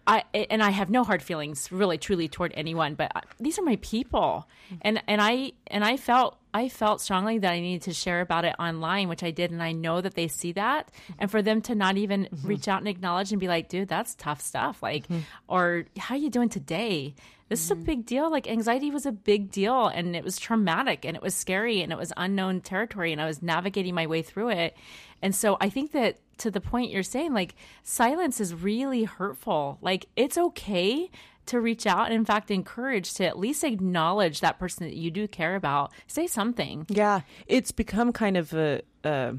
I 0.10 0.24
and 0.34 0.64
I 0.64 0.70
have 0.70 0.90
no 0.90 1.04
hard 1.04 1.22
feelings 1.22 1.70
really 1.70 1.98
truly 1.98 2.30
toward 2.30 2.54
anyone, 2.56 2.96
but 2.96 3.12
these 3.40 3.60
are 3.60 3.64
my 3.64 3.78
people, 3.82 4.48
and 4.82 5.04
and 5.06 5.20
I 5.22 5.52
and 5.68 5.84
I 5.84 5.98
felt 5.98 6.38
I 6.58 6.70
felt 6.70 7.02
strongly 7.02 7.38
that 7.38 7.52
I 7.52 7.60
needed 7.60 7.84
to 7.84 7.94
share 7.94 8.20
about 8.20 8.44
it 8.44 8.56
online, 8.58 9.10
which 9.10 9.22
I 9.22 9.30
did, 9.30 9.52
and 9.52 9.62
I 9.62 9.74
know 9.74 10.02
that 10.02 10.16
they 10.16 10.28
see 10.28 10.54
that, 10.54 10.88
mm-hmm. 10.88 11.14
and 11.20 11.30
for 11.30 11.44
them 11.44 11.62
to 11.62 11.76
not 11.76 11.98
even 11.98 12.24
mm-hmm. 12.26 12.48
reach 12.48 12.68
out 12.68 12.80
and 12.80 12.88
acknowledge 12.88 13.32
and 13.32 13.40
be 13.40 13.48
like, 13.48 13.70
"Dude, 13.70 13.88
that's 13.88 14.16
tough 14.16 14.42
stuff," 14.42 14.82
like, 14.82 15.08
mm-hmm. 15.08 15.20
or 15.48 15.86
"How 16.00 16.16
are 16.16 16.18
you 16.18 16.32
doing 16.32 16.50
today?" 16.50 17.14
This 17.48 17.64
is 17.64 17.70
a 17.70 17.76
big 17.76 18.08
deal. 18.08 18.32
Like 18.32 18.50
anxiety 18.50 18.90
was 18.90 19.06
a 19.06 19.12
big 19.12 19.52
deal, 19.52 19.86
and 19.86 20.16
it 20.16 20.24
was 20.24 20.40
traumatic, 20.40 21.06
and 21.06 21.16
it 21.16 21.22
was 21.22 21.36
scary, 21.36 21.84
and 21.84 21.92
it 21.92 21.98
was 21.98 22.12
unknown 22.18 22.62
territory, 22.62 23.12
and 23.12 23.22
I 23.22 23.26
was 23.26 23.44
navigating 23.44 23.94
my 23.94 24.08
way 24.08 24.24
through 24.24 24.50
it, 24.50 24.76
and 25.22 25.36
so 25.36 25.58
I 25.62 25.70
think 25.70 25.92
that 25.92 26.18
to 26.40 26.50
the 26.50 26.62
point 26.62 26.90
you're 26.90 27.04
saying, 27.04 27.34
like 27.34 27.54
silence 27.84 28.42
is 28.42 28.56
really 28.56 29.04
hurtful. 29.04 29.78
Like 29.82 30.08
it's 30.16 30.40
okay 30.40 31.12
to 31.48 31.60
reach 31.62 31.86
out 31.88 32.06
and 32.06 32.14
in 32.14 32.26
fact 32.26 32.52
encourage 32.52 33.14
to 33.16 33.26
at 33.26 33.38
least 33.40 33.64
acknowledge 33.64 34.40
that 34.42 34.60
person 34.60 34.86
that 34.86 34.96
you 34.96 35.12
do 35.12 35.28
care 35.28 35.56
about. 35.56 35.92
Say 36.08 36.28
something. 36.28 36.86
Yeah, 36.90 37.22
it's 37.48 37.72
become 37.72 38.12
kind 38.14 38.38
of 38.38 38.54
a 38.54 38.82
a, 39.04 39.36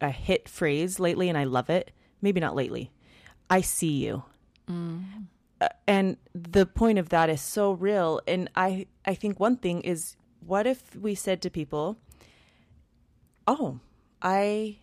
a 0.00 0.10
hit 0.10 0.48
phrase 0.48 0.98
lately, 1.00 1.28
and 1.28 1.38
I 1.38 1.44
love 1.44 1.70
it. 1.70 1.90
Maybe 2.20 2.40
not 2.40 2.54
lately. 2.54 2.90
I 3.50 3.60
see 3.62 4.04
you, 4.04 4.24
Uh, 4.68 5.68
and 5.86 6.16
the 6.34 6.66
point 6.66 6.98
of 6.98 7.08
that 7.08 7.28
is 7.30 7.40
so 7.40 7.72
real. 7.72 8.20
And 8.26 8.50
I 8.54 8.86
I 9.04 9.14
think 9.14 9.40
one 9.40 9.56
thing 9.56 9.80
is, 9.80 10.16
what 10.40 10.66
if 10.66 10.94
we 10.94 11.14
said 11.14 11.42
to 11.42 11.50
people, 11.50 11.98
"Oh, 13.46 13.80
I 14.22 14.78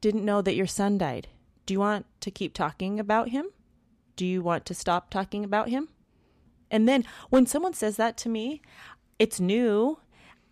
didn't 0.00 0.24
know 0.24 0.40
that 0.42 0.54
your 0.54 0.66
son 0.66 0.98
died. 0.98 1.28
Do 1.66 1.74
you 1.74 1.80
want 1.80 2.06
to 2.20 2.30
keep 2.30 2.54
talking 2.54 2.98
about 2.98 3.28
him? 3.28 3.46
Do 4.18 4.26
you 4.26 4.42
want 4.42 4.66
to 4.66 4.74
stop 4.74 5.08
talking 5.10 5.44
about 5.44 5.68
him?" 5.70 5.88
And 6.70 6.86
then 6.88 7.04
when 7.30 7.46
someone 7.46 7.72
says 7.72 7.96
that 7.96 8.16
to 8.18 8.28
me, 8.28 8.60
it's 9.18 9.40
new. 9.40 9.98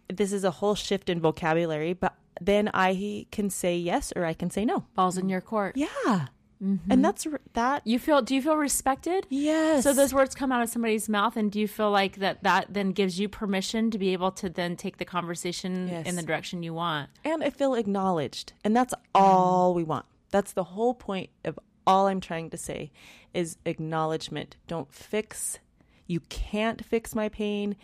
This 0.08 0.32
is 0.32 0.44
a 0.44 0.50
whole 0.52 0.74
shift 0.76 1.10
in 1.10 1.20
vocabulary, 1.20 1.92
but 1.92 2.14
then 2.40 2.70
I 2.72 3.26
can 3.30 3.50
say 3.50 3.76
yes 3.76 4.12
or 4.16 4.24
I 4.24 4.32
can 4.34 4.50
say 4.50 4.64
no. 4.64 4.84
Balls 4.94 5.18
in 5.18 5.28
your 5.28 5.40
court. 5.40 5.76
Yeah. 5.76 6.28
Mm-hmm. 6.62 6.90
And 6.90 7.04
that's 7.04 7.26
that. 7.52 7.86
You 7.86 7.98
feel? 7.98 8.22
Do 8.22 8.34
you 8.34 8.40
feel 8.40 8.56
respected? 8.56 9.26
Yes. 9.28 9.84
So 9.84 9.92
those 9.92 10.14
words 10.14 10.34
come 10.34 10.50
out 10.52 10.62
of 10.62 10.70
somebody's 10.70 11.06
mouth, 11.06 11.36
and 11.36 11.52
do 11.52 11.60
you 11.60 11.68
feel 11.68 11.90
like 11.90 12.16
that? 12.16 12.42
That 12.44 12.72
then 12.72 12.92
gives 12.92 13.20
you 13.20 13.28
permission 13.28 13.90
to 13.90 13.98
be 13.98 14.14
able 14.14 14.30
to 14.32 14.48
then 14.48 14.74
take 14.76 14.96
the 14.96 15.04
conversation 15.04 15.88
Yes. 15.88 16.06
in 16.06 16.16
the 16.16 16.22
direction 16.22 16.62
you 16.62 16.72
want. 16.72 17.10
and 17.26 17.44
I 17.44 17.50
feel 17.50 17.74
acknowledged. 17.74 18.54
And 18.64 18.74
that's 18.74 18.94
all 19.14 19.74
we 19.74 19.84
want. 19.84 20.06
That's 20.30 20.52
the 20.52 20.64
whole 20.64 20.94
point 20.94 21.28
of 21.44 21.58
all 21.86 22.06
I'm 22.06 22.20
trying 22.20 22.48
to 22.50 22.56
say 22.56 22.90
is 23.37 23.59
acknowledgement. 23.66 24.57
Don't 24.66 24.93
fix. 24.93 25.59
You 26.07 26.20
can't 26.20 26.84
fix 26.84 27.14
my 27.14 27.28
pain. 27.28 27.76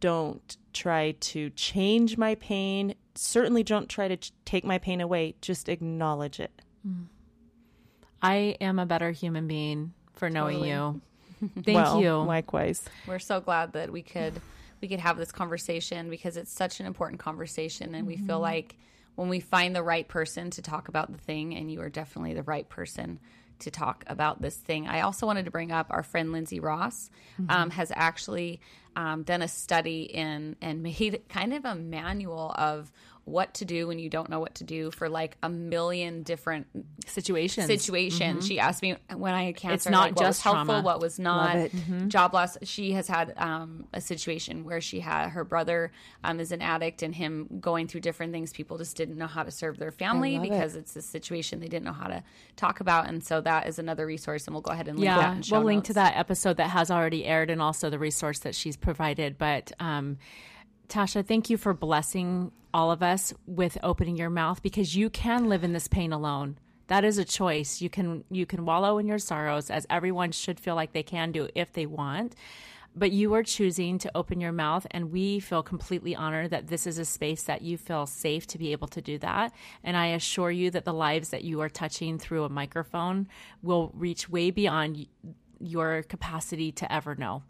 Don't 0.00 0.56
try 0.72 1.12
to 1.12 1.50
change 1.50 2.16
my 2.16 2.34
pain. 2.36 2.94
Certainly 3.14 3.64
don't 3.64 3.88
try 3.88 4.08
to 4.08 4.16
ch- 4.16 4.32
take 4.44 4.64
my 4.64 4.78
pain 4.78 5.00
away. 5.00 5.34
Just 5.42 5.68
acknowledge 5.68 6.40
it. 6.40 6.62
Mm. 6.86 7.06
I 8.22 8.56
am 8.60 8.78
a 8.78 8.86
better 8.86 9.10
human 9.10 9.46
being 9.46 9.92
for 10.14 10.30
knowing 10.30 10.60
Totally. 10.60 10.70
you. 10.70 11.00
Thank 11.62 11.76
Well, 11.76 12.00
you. 12.00 12.16
Likewise. 12.16 12.82
We're 13.06 13.18
so 13.18 13.40
glad 13.40 13.74
that 13.74 13.92
we 13.92 14.02
could 14.02 14.40
we 14.80 14.88
could 14.88 15.00
have 15.00 15.16
this 15.16 15.32
conversation 15.32 16.10
because 16.10 16.36
it's 16.36 16.52
such 16.52 16.80
an 16.80 16.86
important 16.86 17.20
conversation 17.20 17.94
and 17.94 18.06
we 18.06 18.16
feel 18.16 18.36
mm-hmm. 18.36 18.42
like 18.42 18.76
when 19.14 19.28
we 19.28 19.40
find 19.40 19.74
the 19.74 19.82
right 19.82 20.06
person 20.06 20.50
to 20.50 20.62
talk 20.62 20.88
about 20.88 21.12
the 21.12 21.18
thing 21.18 21.54
and 21.54 21.70
you 21.70 21.80
are 21.80 21.88
definitely 21.88 22.34
the 22.34 22.42
right 22.42 22.68
person 22.68 23.18
to 23.60 23.70
talk 23.70 24.04
about 24.06 24.40
this 24.42 24.56
thing. 24.56 24.86
I 24.86 25.02
also 25.02 25.26
wanted 25.26 25.44
to 25.44 25.50
bring 25.50 25.72
up 25.72 25.86
our 25.90 26.02
friend 26.02 26.32
Lindsay 26.32 26.60
Ross 26.60 27.10
um, 27.48 27.70
has 27.70 27.92
actually 27.94 28.60
um, 28.96 29.22
done 29.22 29.42
a 29.42 29.48
study 29.48 30.02
in 30.02 30.56
and 30.60 30.82
made 30.98 31.22
kind 31.28 31.52
of 31.54 31.64
a 31.64 31.74
manual 31.74 32.54
of 32.56 32.92
what 33.26 33.54
to 33.54 33.64
do 33.64 33.86
when 33.86 33.98
you 33.98 34.10
don't 34.10 34.28
know 34.28 34.38
what 34.40 34.56
to 34.56 34.64
do 34.64 34.90
for 34.90 35.08
like 35.08 35.36
a 35.42 35.48
million 35.48 36.22
different 36.22 36.66
Situations. 37.06 37.66
situation. 37.66 38.40
She 38.40 38.58
asked 38.58 38.82
me 38.82 38.96
when 39.14 39.32
I 39.34 39.44
had 39.44 39.56
cancer, 39.56 39.88
Mm-hmm. 39.88 39.92
not 39.92 40.00
like, 40.02 40.16
what 40.16 40.26
was 40.26 40.28
just 40.36 40.42
helpful, 40.42 40.64
trauma. 40.66 40.82
what 40.82 41.00
was 41.00 41.18
not. 41.18 41.56
it. 41.56 41.72
Job 42.08 42.34
loss. 42.34 42.56
She 42.62 42.92
has 42.92 43.08
had 43.08 43.34
um, 43.36 43.86
a 43.92 44.00
situation 44.00 44.64
where 44.64 44.80
she 44.80 45.00
had 45.00 45.28
her 45.30 45.44
brother 45.44 45.90
um, 46.22 46.38
is 46.40 46.52
an 46.52 46.60
addict, 46.62 47.02
and 47.02 47.14
him 47.14 47.48
going 47.60 47.88
through 47.88 48.00
different 48.02 48.32
things. 48.32 48.52
People 48.52 48.78
just 48.78 48.96
didn't 48.96 49.16
know 49.16 49.26
how 49.26 49.42
to 49.42 49.50
serve 49.50 49.78
their 49.78 49.90
family 49.90 50.36
love 50.36 50.44
it. 50.44 50.50
because 50.50 50.76
it's 50.76 50.94
a 50.96 51.02
situation 51.02 51.60
they 51.60 51.68
didn't 51.68 51.84
know 51.84 51.92
how 51.92 52.08
to 52.08 52.22
talk 52.56 52.80
about, 52.80 53.08
and 53.08 53.24
so 53.24 53.40
that 53.40 53.66
is 53.66 53.78
another 53.78 54.06
resource, 54.06 54.46
and 54.46 54.54
we'll 54.54 54.62
go 54.62 54.72
ahead 54.72 54.88
and 54.88 54.98
link 54.98 55.10
that. 55.10 55.18
Yeah, 55.20 55.34
In 55.36 55.42
show 55.42 55.56
we'll 55.56 55.66
link 55.66 55.84
to 55.84 55.92
that 55.94 56.16
episode 56.16 56.58
that 56.58 56.68
has 56.70 56.90
already 56.90 57.24
aired 57.24 57.50
and 57.50 57.62
also 57.62 57.88
the 57.90 57.98
resource 57.98 58.40
that 58.40 58.54
she's 58.54 58.76
provided. 58.76 59.38
But 59.38 59.72
um, 59.80 60.18
Tasha, 60.88 61.26
thank 61.26 61.50
you 61.50 61.56
for 61.56 61.72
blessing 61.74 62.52
all 62.72 62.90
of 62.90 63.02
us 63.02 63.32
with 63.46 63.78
opening 63.82 64.16
your 64.16 64.30
mouth 64.30 64.62
because 64.62 64.96
you 64.96 65.08
can 65.08 65.48
live 65.48 65.64
in 65.64 65.72
this 65.72 65.88
pain 65.88 66.12
alone. 66.12 66.58
That 66.88 67.04
is 67.04 67.18
a 67.18 67.24
choice. 67.24 67.80
You 67.80 67.88
can 67.88 68.24
you 68.30 68.44
can 68.44 68.66
wallow 68.66 68.98
in 68.98 69.06
your 69.06 69.18
sorrows 69.18 69.70
as 69.70 69.86
everyone 69.88 70.32
should 70.32 70.60
feel 70.60 70.74
like 70.74 70.92
they 70.92 71.02
can 71.02 71.32
do 71.32 71.48
if 71.54 71.72
they 71.72 71.86
want. 71.86 72.34
But 72.96 73.10
you 73.10 73.34
are 73.34 73.42
choosing 73.42 73.98
to 73.98 74.10
open 74.14 74.40
your 74.40 74.52
mouth, 74.52 74.86
and 74.92 75.10
we 75.10 75.40
feel 75.40 75.64
completely 75.64 76.14
honored 76.14 76.50
that 76.50 76.68
this 76.68 76.86
is 76.86 76.96
a 76.96 77.04
space 77.04 77.42
that 77.44 77.62
you 77.62 77.76
feel 77.76 78.06
safe 78.06 78.46
to 78.48 78.58
be 78.58 78.70
able 78.70 78.86
to 78.88 79.02
do 79.02 79.18
that. 79.18 79.52
And 79.82 79.96
I 79.96 80.08
assure 80.08 80.52
you 80.52 80.70
that 80.70 80.84
the 80.84 80.92
lives 80.92 81.30
that 81.30 81.42
you 81.42 81.60
are 81.60 81.68
touching 81.68 82.18
through 82.18 82.44
a 82.44 82.48
microphone 82.48 83.26
will 83.62 83.90
reach 83.94 84.28
way 84.28 84.52
beyond 84.52 85.08
your 85.58 86.04
capacity 86.04 86.70
to 86.70 86.92
ever 86.92 87.16
know. 87.16 87.42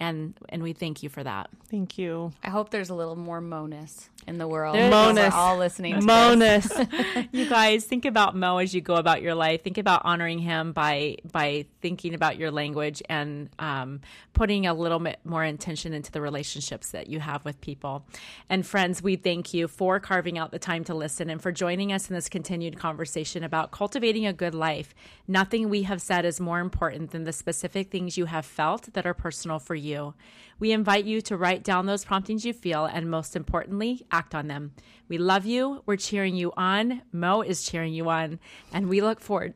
And 0.00 0.34
and 0.48 0.62
we 0.62 0.72
thank 0.72 1.02
you 1.02 1.10
for 1.10 1.22
that. 1.22 1.50
Thank 1.70 1.98
you. 1.98 2.32
I 2.42 2.48
hope 2.48 2.70
there's 2.70 2.88
a 2.88 2.94
little 2.94 3.16
more 3.16 3.40
Monus 3.42 4.08
in 4.26 4.38
the 4.38 4.48
world. 4.48 4.74
There's- 4.74 4.88
because 4.88 5.06
we're 5.06 5.14
Monus. 5.14 5.34
all 5.34 5.58
listening. 5.58 6.00
To 6.00 6.06
Monus. 6.06 6.72
you 7.32 7.48
guys 7.48 7.84
think 7.84 8.06
about 8.06 8.34
Mo 8.34 8.58
as 8.58 8.74
you 8.74 8.80
go 8.80 8.94
about 8.94 9.20
your 9.20 9.34
life. 9.34 9.62
Think 9.62 9.76
about 9.78 10.02
honoring 10.04 10.38
him 10.38 10.72
by 10.72 11.18
by 11.30 11.66
thinking 11.82 12.14
about 12.14 12.38
your 12.38 12.50
language 12.50 13.02
and 13.08 13.50
um, 13.58 14.00
putting 14.32 14.66
a 14.66 14.72
little 14.72 14.98
bit 14.98 15.20
more 15.24 15.44
intention 15.44 15.92
into 15.92 16.10
the 16.10 16.20
relationships 16.20 16.90
that 16.92 17.08
you 17.08 17.20
have 17.20 17.44
with 17.44 17.60
people. 17.60 18.04
And 18.48 18.66
friends, 18.66 19.02
we 19.02 19.16
thank 19.16 19.52
you 19.52 19.68
for 19.68 20.00
carving 20.00 20.38
out 20.38 20.50
the 20.50 20.58
time 20.58 20.82
to 20.84 20.94
listen 20.94 21.28
and 21.28 21.42
for 21.42 21.52
joining 21.52 21.92
us 21.92 22.08
in 22.08 22.14
this 22.14 22.28
continued 22.28 22.78
conversation 22.78 23.44
about 23.44 23.70
cultivating 23.70 24.26
a 24.26 24.32
good 24.32 24.54
life. 24.54 24.94
Nothing 25.28 25.68
we 25.68 25.82
have 25.82 26.00
said 26.00 26.24
is 26.24 26.40
more 26.40 26.60
important 26.60 27.10
than 27.10 27.24
the 27.24 27.32
specific 27.32 27.90
things 27.90 28.16
you 28.16 28.24
have 28.26 28.46
felt 28.46 28.92
that 28.94 29.06
are 29.06 29.14
personal 29.14 29.58
for 29.58 29.74
you. 29.90 30.14
We 30.58 30.72
invite 30.72 31.04
you 31.04 31.20
to 31.22 31.36
write 31.36 31.64
down 31.64 31.86
those 31.86 32.04
promptings 32.04 32.44
you 32.44 32.52
feel 32.52 32.84
and 32.84 33.10
most 33.10 33.34
importantly, 33.34 34.06
act 34.10 34.34
on 34.34 34.46
them. 34.46 34.72
We 35.08 35.18
love 35.18 35.46
you. 35.46 35.82
We're 35.86 35.96
cheering 35.96 36.36
you 36.36 36.52
on. 36.56 37.02
Mo 37.12 37.40
is 37.42 37.62
cheering 37.62 37.94
you 37.94 38.08
on. 38.08 38.38
And 38.72 38.88
we 38.88 39.00
look 39.00 39.20
forward 39.20 39.54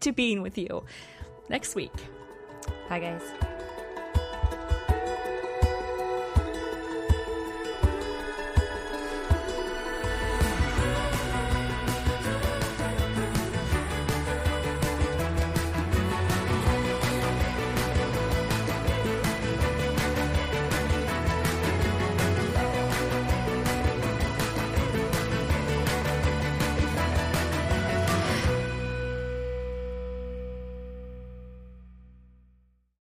to 0.00 0.12
being 0.12 0.42
with 0.42 0.58
you 0.58 0.84
next 1.48 1.74
week. 1.74 1.92
Bye, 2.88 3.00
guys. 3.00 3.57